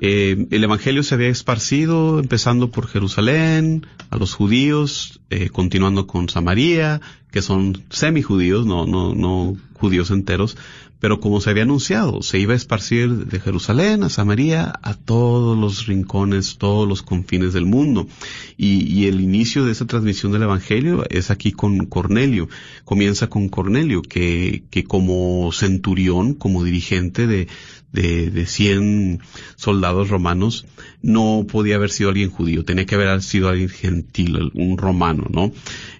eh, 0.00 0.46
el 0.50 0.62
Evangelio 0.62 1.02
se 1.02 1.14
había 1.14 1.28
esparcido, 1.28 2.20
empezando 2.20 2.70
por 2.70 2.86
Jerusalén, 2.86 3.86
a 4.10 4.16
los 4.16 4.34
judíos, 4.34 5.20
eh, 5.30 5.48
continuando 5.48 6.06
con 6.06 6.28
Samaria, 6.28 7.00
que 7.32 7.42
son 7.42 7.82
semi-judíos, 7.90 8.64
no, 8.64 8.86
no, 8.86 9.14
no 9.14 9.56
judíos 9.74 10.10
enteros, 10.10 10.56
pero 11.00 11.20
como 11.20 11.40
se 11.40 11.50
había 11.50 11.62
anunciado, 11.62 12.22
se 12.22 12.38
iba 12.38 12.54
a 12.54 12.56
esparcir 12.56 13.26
de 13.26 13.40
Jerusalén 13.40 14.02
a 14.02 14.08
Samaria 14.08 14.72
a 14.82 14.94
todos 14.94 15.56
los 15.56 15.86
rincones, 15.86 16.58
todos 16.58 16.88
los 16.88 17.02
confines 17.02 17.52
del 17.52 17.66
mundo. 17.66 18.08
Y, 18.56 18.92
y, 18.92 19.06
el 19.06 19.20
inicio 19.20 19.64
de 19.64 19.72
esa 19.72 19.86
transmisión 19.86 20.32
del 20.32 20.42
Evangelio 20.42 21.04
es 21.08 21.30
aquí 21.30 21.52
con 21.52 21.86
Cornelio. 21.86 22.48
Comienza 22.84 23.28
con 23.28 23.48
Cornelio, 23.48 24.02
que, 24.02 24.64
que 24.70 24.84
como 24.84 25.50
centurión, 25.52 26.34
como 26.34 26.64
dirigente 26.64 27.26
de, 27.26 27.46
de, 27.92 28.30
de 28.30 28.46
100 28.46 29.20
soldados 29.56 30.08
romanos, 30.08 30.66
no 31.02 31.46
podía 31.50 31.76
haber 31.76 31.90
sido 31.90 32.10
alguien 32.10 32.30
judío, 32.30 32.64
tenía 32.64 32.86
que 32.86 32.94
haber 32.94 33.22
sido 33.22 33.48
alguien 33.48 33.68
gentil, 33.68 34.50
un 34.54 34.78
romano, 34.78 35.26
¿no? 35.30 35.52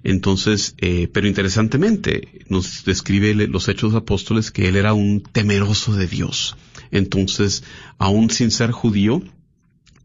Entonces, 0.05 0.75
eh, 0.79 1.09
pero 1.13 1.27
interesantemente, 1.27 2.45
nos 2.49 2.85
describe 2.85 3.35
los 3.35 3.69
hechos 3.69 3.95
apóstoles 3.95 4.51
que 4.51 4.69
él 4.69 4.77
era 4.77 4.93
un 4.93 5.21
temeroso 5.21 5.95
de 5.95 6.07
Dios. 6.07 6.57
Entonces, 6.91 7.65
aún 7.99 8.31
sin 8.31 8.51
ser 8.51 8.71
judío, 8.71 9.23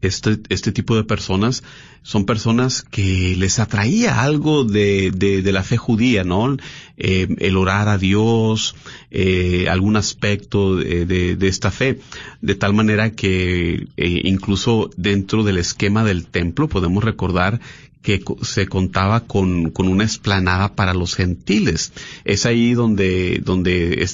este, 0.04 0.38
este 0.48 0.72
tipo 0.72 0.96
de 0.96 1.04
personas 1.04 1.62
son 2.02 2.26
personas 2.26 2.82
que 2.82 3.34
les 3.36 3.58
atraía 3.58 4.22
algo 4.22 4.64
de, 4.64 5.10
de, 5.10 5.42
de 5.42 5.52
la 5.52 5.62
fe 5.62 5.76
judía, 5.76 6.22
¿no? 6.22 6.56
Eh, 6.96 7.34
el 7.38 7.56
orar 7.56 7.88
a 7.88 7.98
Dios, 7.98 8.76
eh, 9.10 9.66
algún 9.68 9.96
aspecto 9.96 10.76
de, 10.76 11.06
de, 11.06 11.48
esta 11.48 11.70
fe, 11.70 12.00
de 12.40 12.54
tal 12.54 12.74
manera 12.74 13.12
que 13.12 13.86
eh, 13.96 14.20
incluso 14.24 14.90
dentro 14.96 15.44
del 15.44 15.58
esquema 15.58 16.04
del 16.04 16.26
templo 16.26 16.68
podemos 16.68 17.02
recordar 17.02 17.60
que 18.04 18.22
se 18.42 18.66
contaba 18.66 19.20
con, 19.20 19.70
con 19.70 19.88
una 19.88 20.04
esplanada 20.04 20.74
para 20.74 20.92
los 20.92 21.14
gentiles. 21.14 21.90
Es 22.26 22.44
ahí 22.44 22.74
donde, 22.74 23.40
donde 23.42 24.06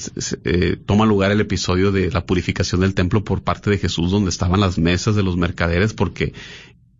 eh, 0.44 0.76
toma 0.86 1.06
lugar 1.06 1.32
el 1.32 1.40
episodio 1.40 1.90
de 1.90 2.08
la 2.08 2.24
purificación 2.24 2.82
del 2.82 2.94
templo 2.94 3.24
por 3.24 3.42
parte 3.42 3.68
de 3.68 3.78
Jesús, 3.78 4.12
donde 4.12 4.30
estaban 4.30 4.60
las 4.60 4.78
mesas 4.78 5.16
de 5.16 5.24
los 5.24 5.36
mercaderes, 5.36 5.92
porque 5.92 6.32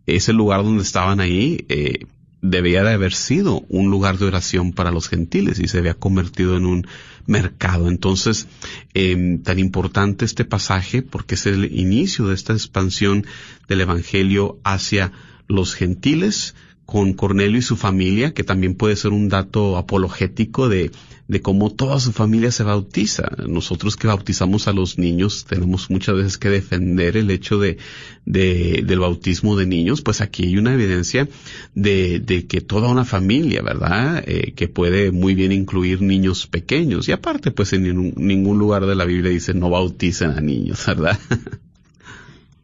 ese 0.05 0.33
lugar 0.33 0.65
donde 0.65 0.83
estaban 0.83 1.21
ahí 1.21 1.65
eh, 1.69 2.07
debía 2.41 2.83
de 2.83 2.91
haber 2.91 3.13
sido 3.13 3.63
un 3.69 3.89
lugar 3.89 4.17
de 4.17 4.25
oración 4.25 4.73
para 4.73 4.91
los 4.91 5.07
gentiles 5.07 5.59
y 5.59 5.69
se 5.69 5.77
había 5.77 5.93
convertido 5.93 6.57
en 6.57 6.65
un 6.65 6.87
mercado. 7.25 7.87
Entonces, 7.87 8.47
eh, 8.93 9.39
tan 9.45 9.59
importante 9.59 10.25
este 10.25 10.43
pasaje 10.43 11.03
porque 11.03 11.35
es 11.35 11.45
el 11.45 11.71
inicio 11.73 12.27
de 12.27 12.35
esta 12.35 12.51
expansión 12.51 13.25
del 13.69 13.79
Evangelio 13.79 14.59
hacia 14.65 15.13
los 15.47 15.73
gentiles, 15.73 16.53
con 16.91 17.13
Cornelio 17.13 17.57
y 17.57 17.61
su 17.61 17.77
familia, 17.77 18.33
que 18.33 18.43
también 18.43 18.75
puede 18.75 18.97
ser 18.97 19.11
un 19.11 19.29
dato 19.29 19.77
apologético 19.77 20.67
de, 20.67 20.91
de 21.29 21.41
cómo 21.41 21.71
toda 21.71 22.01
su 22.01 22.11
familia 22.11 22.51
se 22.51 22.63
bautiza. 22.63 23.29
Nosotros 23.47 23.95
que 23.95 24.07
bautizamos 24.07 24.67
a 24.67 24.73
los 24.73 24.97
niños 24.97 25.45
tenemos 25.45 25.89
muchas 25.89 26.17
veces 26.17 26.37
que 26.37 26.49
defender 26.49 27.15
el 27.15 27.31
hecho 27.31 27.59
de, 27.59 27.77
de 28.25 28.83
del 28.85 28.99
bautismo 28.99 29.55
de 29.55 29.67
niños, 29.67 30.01
pues 30.01 30.19
aquí 30.19 30.43
hay 30.43 30.57
una 30.57 30.73
evidencia 30.73 31.29
de, 31.75 32.19
de 32.19 32.45
que 32.45 32.59
toda 32.59 32.89
una 32.89 33.05
familia, 33.05 33.61
¿verdad? 33.61 34.21
Eh, 34.27 34.51
que 34.53 34.67
puede 34.67 35.13
muy 35.13 35.33
bien 35.33 35.53
incluir 35.53 36.01
niños 36.01 36.45
pequeños. 36.45 37.07
Y 37.07 37.13
aparte, 37.13 37.51
pues 37.51 37.71
en 37.71 37.83
ningún, 38.17 38.59
lugar 38.59 38.85
de 38.85 38.95
la 38.95 39.05
Biblia 39.05 39.31
dice 39.31 39.53
no 39.53 39.69
bauticen 39.69 40.31
a 40.31 40.41
niños, 40.41 40.85
¿verdad? 40.87 41.17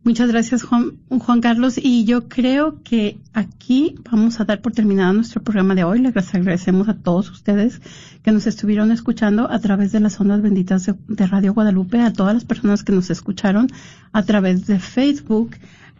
Muchas 0.07 0.31
gracias, 0.31 0.63
Juan, 0.63 0.99
Juan, 1.09 1.41
Carlos. 1.41 1.77
Y 1.77 2.05
yo 2.05 2.29
creo 2.29 2.81
que 2.81 3.19
aquí 3.33 3.95
vamos 4.09 4.39
a 4.39 4.45
dar 4.45 4.61
por 4.61 4.71
terminado 4.71 5.11
nuestro 5.11 5.43
programa 5.43 5.75
de 5.75 5.83
hoy. 5.83 5.99
Les 5.99 6.33
agradecemos 6.33 6.87
a 6.87 6.93
todos 6.93 7.29
ustedes 7.29 7.81
que 8.23 8.31
nos 8.31 8.47
estuvieron 8.47 8.93
escuchando 8.93 9.51
a 9.51 9.59
través 9.59 9.91
de 9.91 9.99
las 9.99 10.17
ondas 10.21 10.41
benditas 10.41 10.85
de, 10.85 10.95
de 11.09 11.27
Radio 11.27 11.53
Guadalupe, 11.53 11.99
a 11.99 12.13
todas 12.13 12.33
las 12.33 12.45
personas 12.45 12.85
que 12.85 12.93
nos 12.93 13.09
escucharon 13.09 13.67
a 14.13 14.23
través 14.23 14.65
de 14.65 14.79
Facebook, 14.79 15.57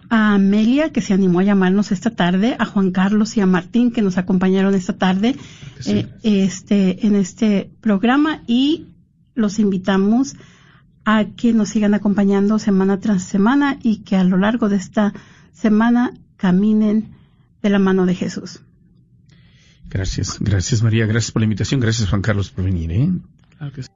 a 0.10 0.36
Amelia, 0.36 0.94
que 0.94 1.02
se 1.02 1.14
animó 1.14 1.42
a 1.42 1.44
llamarnos 1.44 1.92
esta 1.92 2.12
tarde, 2.12 2.56
a 2.58 2.64
Juan 2.64 2.92
Carlos 2.92 3.36
y 3.36 3.42
a 3.42 3.46
Martín, 3.46 3.92
que 3.92 4.02
nos 4.02 4.18
acompañaron 4.18 4.74
esta 4.74 4.94
tarde 4.94 5.36
sí. 5.82 5.92
eh, 6.24 6.46
este, 6.46 7.06
en 7.06 7.14
este 7.16 7.70
programa. 7.82 8.42
Y 8.48 8.86
los 9.36 9.60
invitamos 9.60 10.36
a 10.36 10.57
que 11.38 11.54
nos 11.54 11.70
sigan 11.70 11.94
acompañando 11.94 12.60
semana 12.60 13.00
tras 13.00 13.24
semana 13.24 13.80
y 13.82 14.00
que 14.00 14.18
a 14.18 14.26
lo 14.26 14.38
largo 14.38 14.68
de 14.68 14.76
esta 14.76 15.14
semana 15.54 16.14
caminen 16.36 17.16
de 17.62 17.70
la 17.70 17.80
mano 17.80 18.06
de 18.06 18.14
Jesús. 18.14 18.60
Gracias, 19.90 20.38
gracias 20.42 20.84
María, 20.84 21.06
gracias 21.06 21.32
por 21.32 21.42
la 21.42 21.46
invitación, 21.46 21.80
gracias 21.80 22.10
Juan 22.10 22.22
Carlos 22.22 22.52
por 22.52 22.66
venir. 22.66 22.92
¿eh? 22.92 23.10
Claro 23.58 23.74
que 23.74 23.84
sí. 23.84 23.90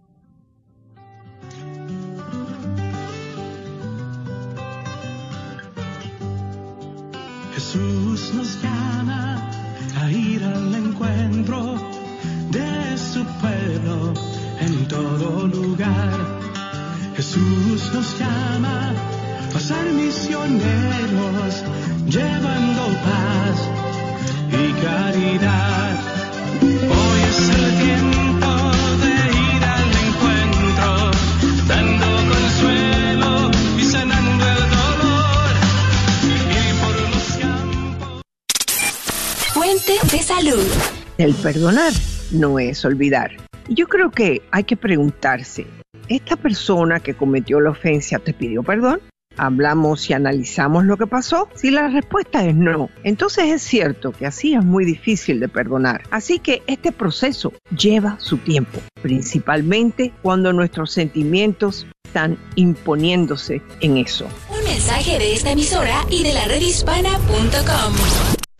Jesús 7.53 8.34
nos 8.34 8.64
llama 8.64 9.51
a 9.97 10.12
ir 10.12 10.43
al 10.43 10.74
encuentro 10.76 11.76
de 12.51 12.97
su 12.97 13.26
pueblo 13.41 14.14
en 14.62 14.88
todo 14.88 15.47
lugar. 15.47 16.40
Jesús 17.22 17.93
nos 17.93 18.17
llama 18.17 18.95
a 19.55 19.59
ser 19.59 19.93
misioneros, 19.93 21.63
llevando 22.07 22.84
paz 23.05 23.57
y 24.49 24.74
caridad. 24.82 25.99
Hoy 26.63 27.19
es 27.30 27.49
el 27.57 27.65
tiempo 27.86 28.51
de 29.03 29.13
ir 29.38 29.63
al 29.78 29.91
encuentro, 30.07 31.11
dando 31.67 32.07
consuelo 32.34 33.51
y 33.78 33.84
sanando 33.84 34.43
el 34.55 34.63
dolor. 34.80 35.53
Y 36.49 36.63
por 36.82 36.95
los 37.13 37.28
campos. 37.39 38.22
Fuente 39.53 39.93
de 40.11 40.24
salud. 40.24 40.67
El 41.19 41.36
perdonar 41.36 41.93
no 42.32 42.57
es 42.57 42.84
olvidar. 42.84 43.38
Yo 43.69 43.88
creo 43.88 44.09
que 44.09 44.41
hay 44.49 44.63
que 44.63 44.76
preguntarse, 44.76 45.67
¿esta 46.16 46.36
persona 46.36 46.99
que 46.99 47.14
cometió 47.14 47.59
la 47.59 47.72
ofensa 47.72 48.20
te 48.20 48.34
pidió 48.34 48.64
perdón? 48.64 48.99
Hablamos 49.38 50.09
y 50.09 50.14
analizamos 50.14 50.84
lo 50.84 50.97
que 50.97 51.07
pasó. 51.07 51.47
Si 51.55 51.72
la 51.72 51.88
respuesta 51.88 52.45
es 52.45 52.53
no, 52.53 52.89
entonces 53.03 53.45
es 53.45 53.62
cierto 53.62 54.12
que 54.12 54.26
así 54.26 54.53
es 54.53 54.64
muy 54.64 54.84
difícil 54.84 55.39
de 55.39 55.47
perdonar. 55.47 56.03
Así 56.12 56.39
que 56.39 56.64
este 56.68 56.91
proceso 56.91 57.53
lleva 57.76 58.20
su 58.20 58.38
tiempo, 58.38 58.80
principalmente 59.01 60.12
cuando 60.22 60.51
nuestros 60.51 60.91
sentimientos 60.91 61.88
están 62.03 62.38
imponiéndose 62.55 63.62
en 63.80 63.95
eso. 63.95 64.28
Un 64.49 64.64
mensaje 64.66 65.18
de 65.18 65.34
esta 65.34 65.51
emisora 65.51 66.05
y 66.09 66.24
de 66.24 66.34
la 66.34 66.43
redhispana.com. 66.45 68.40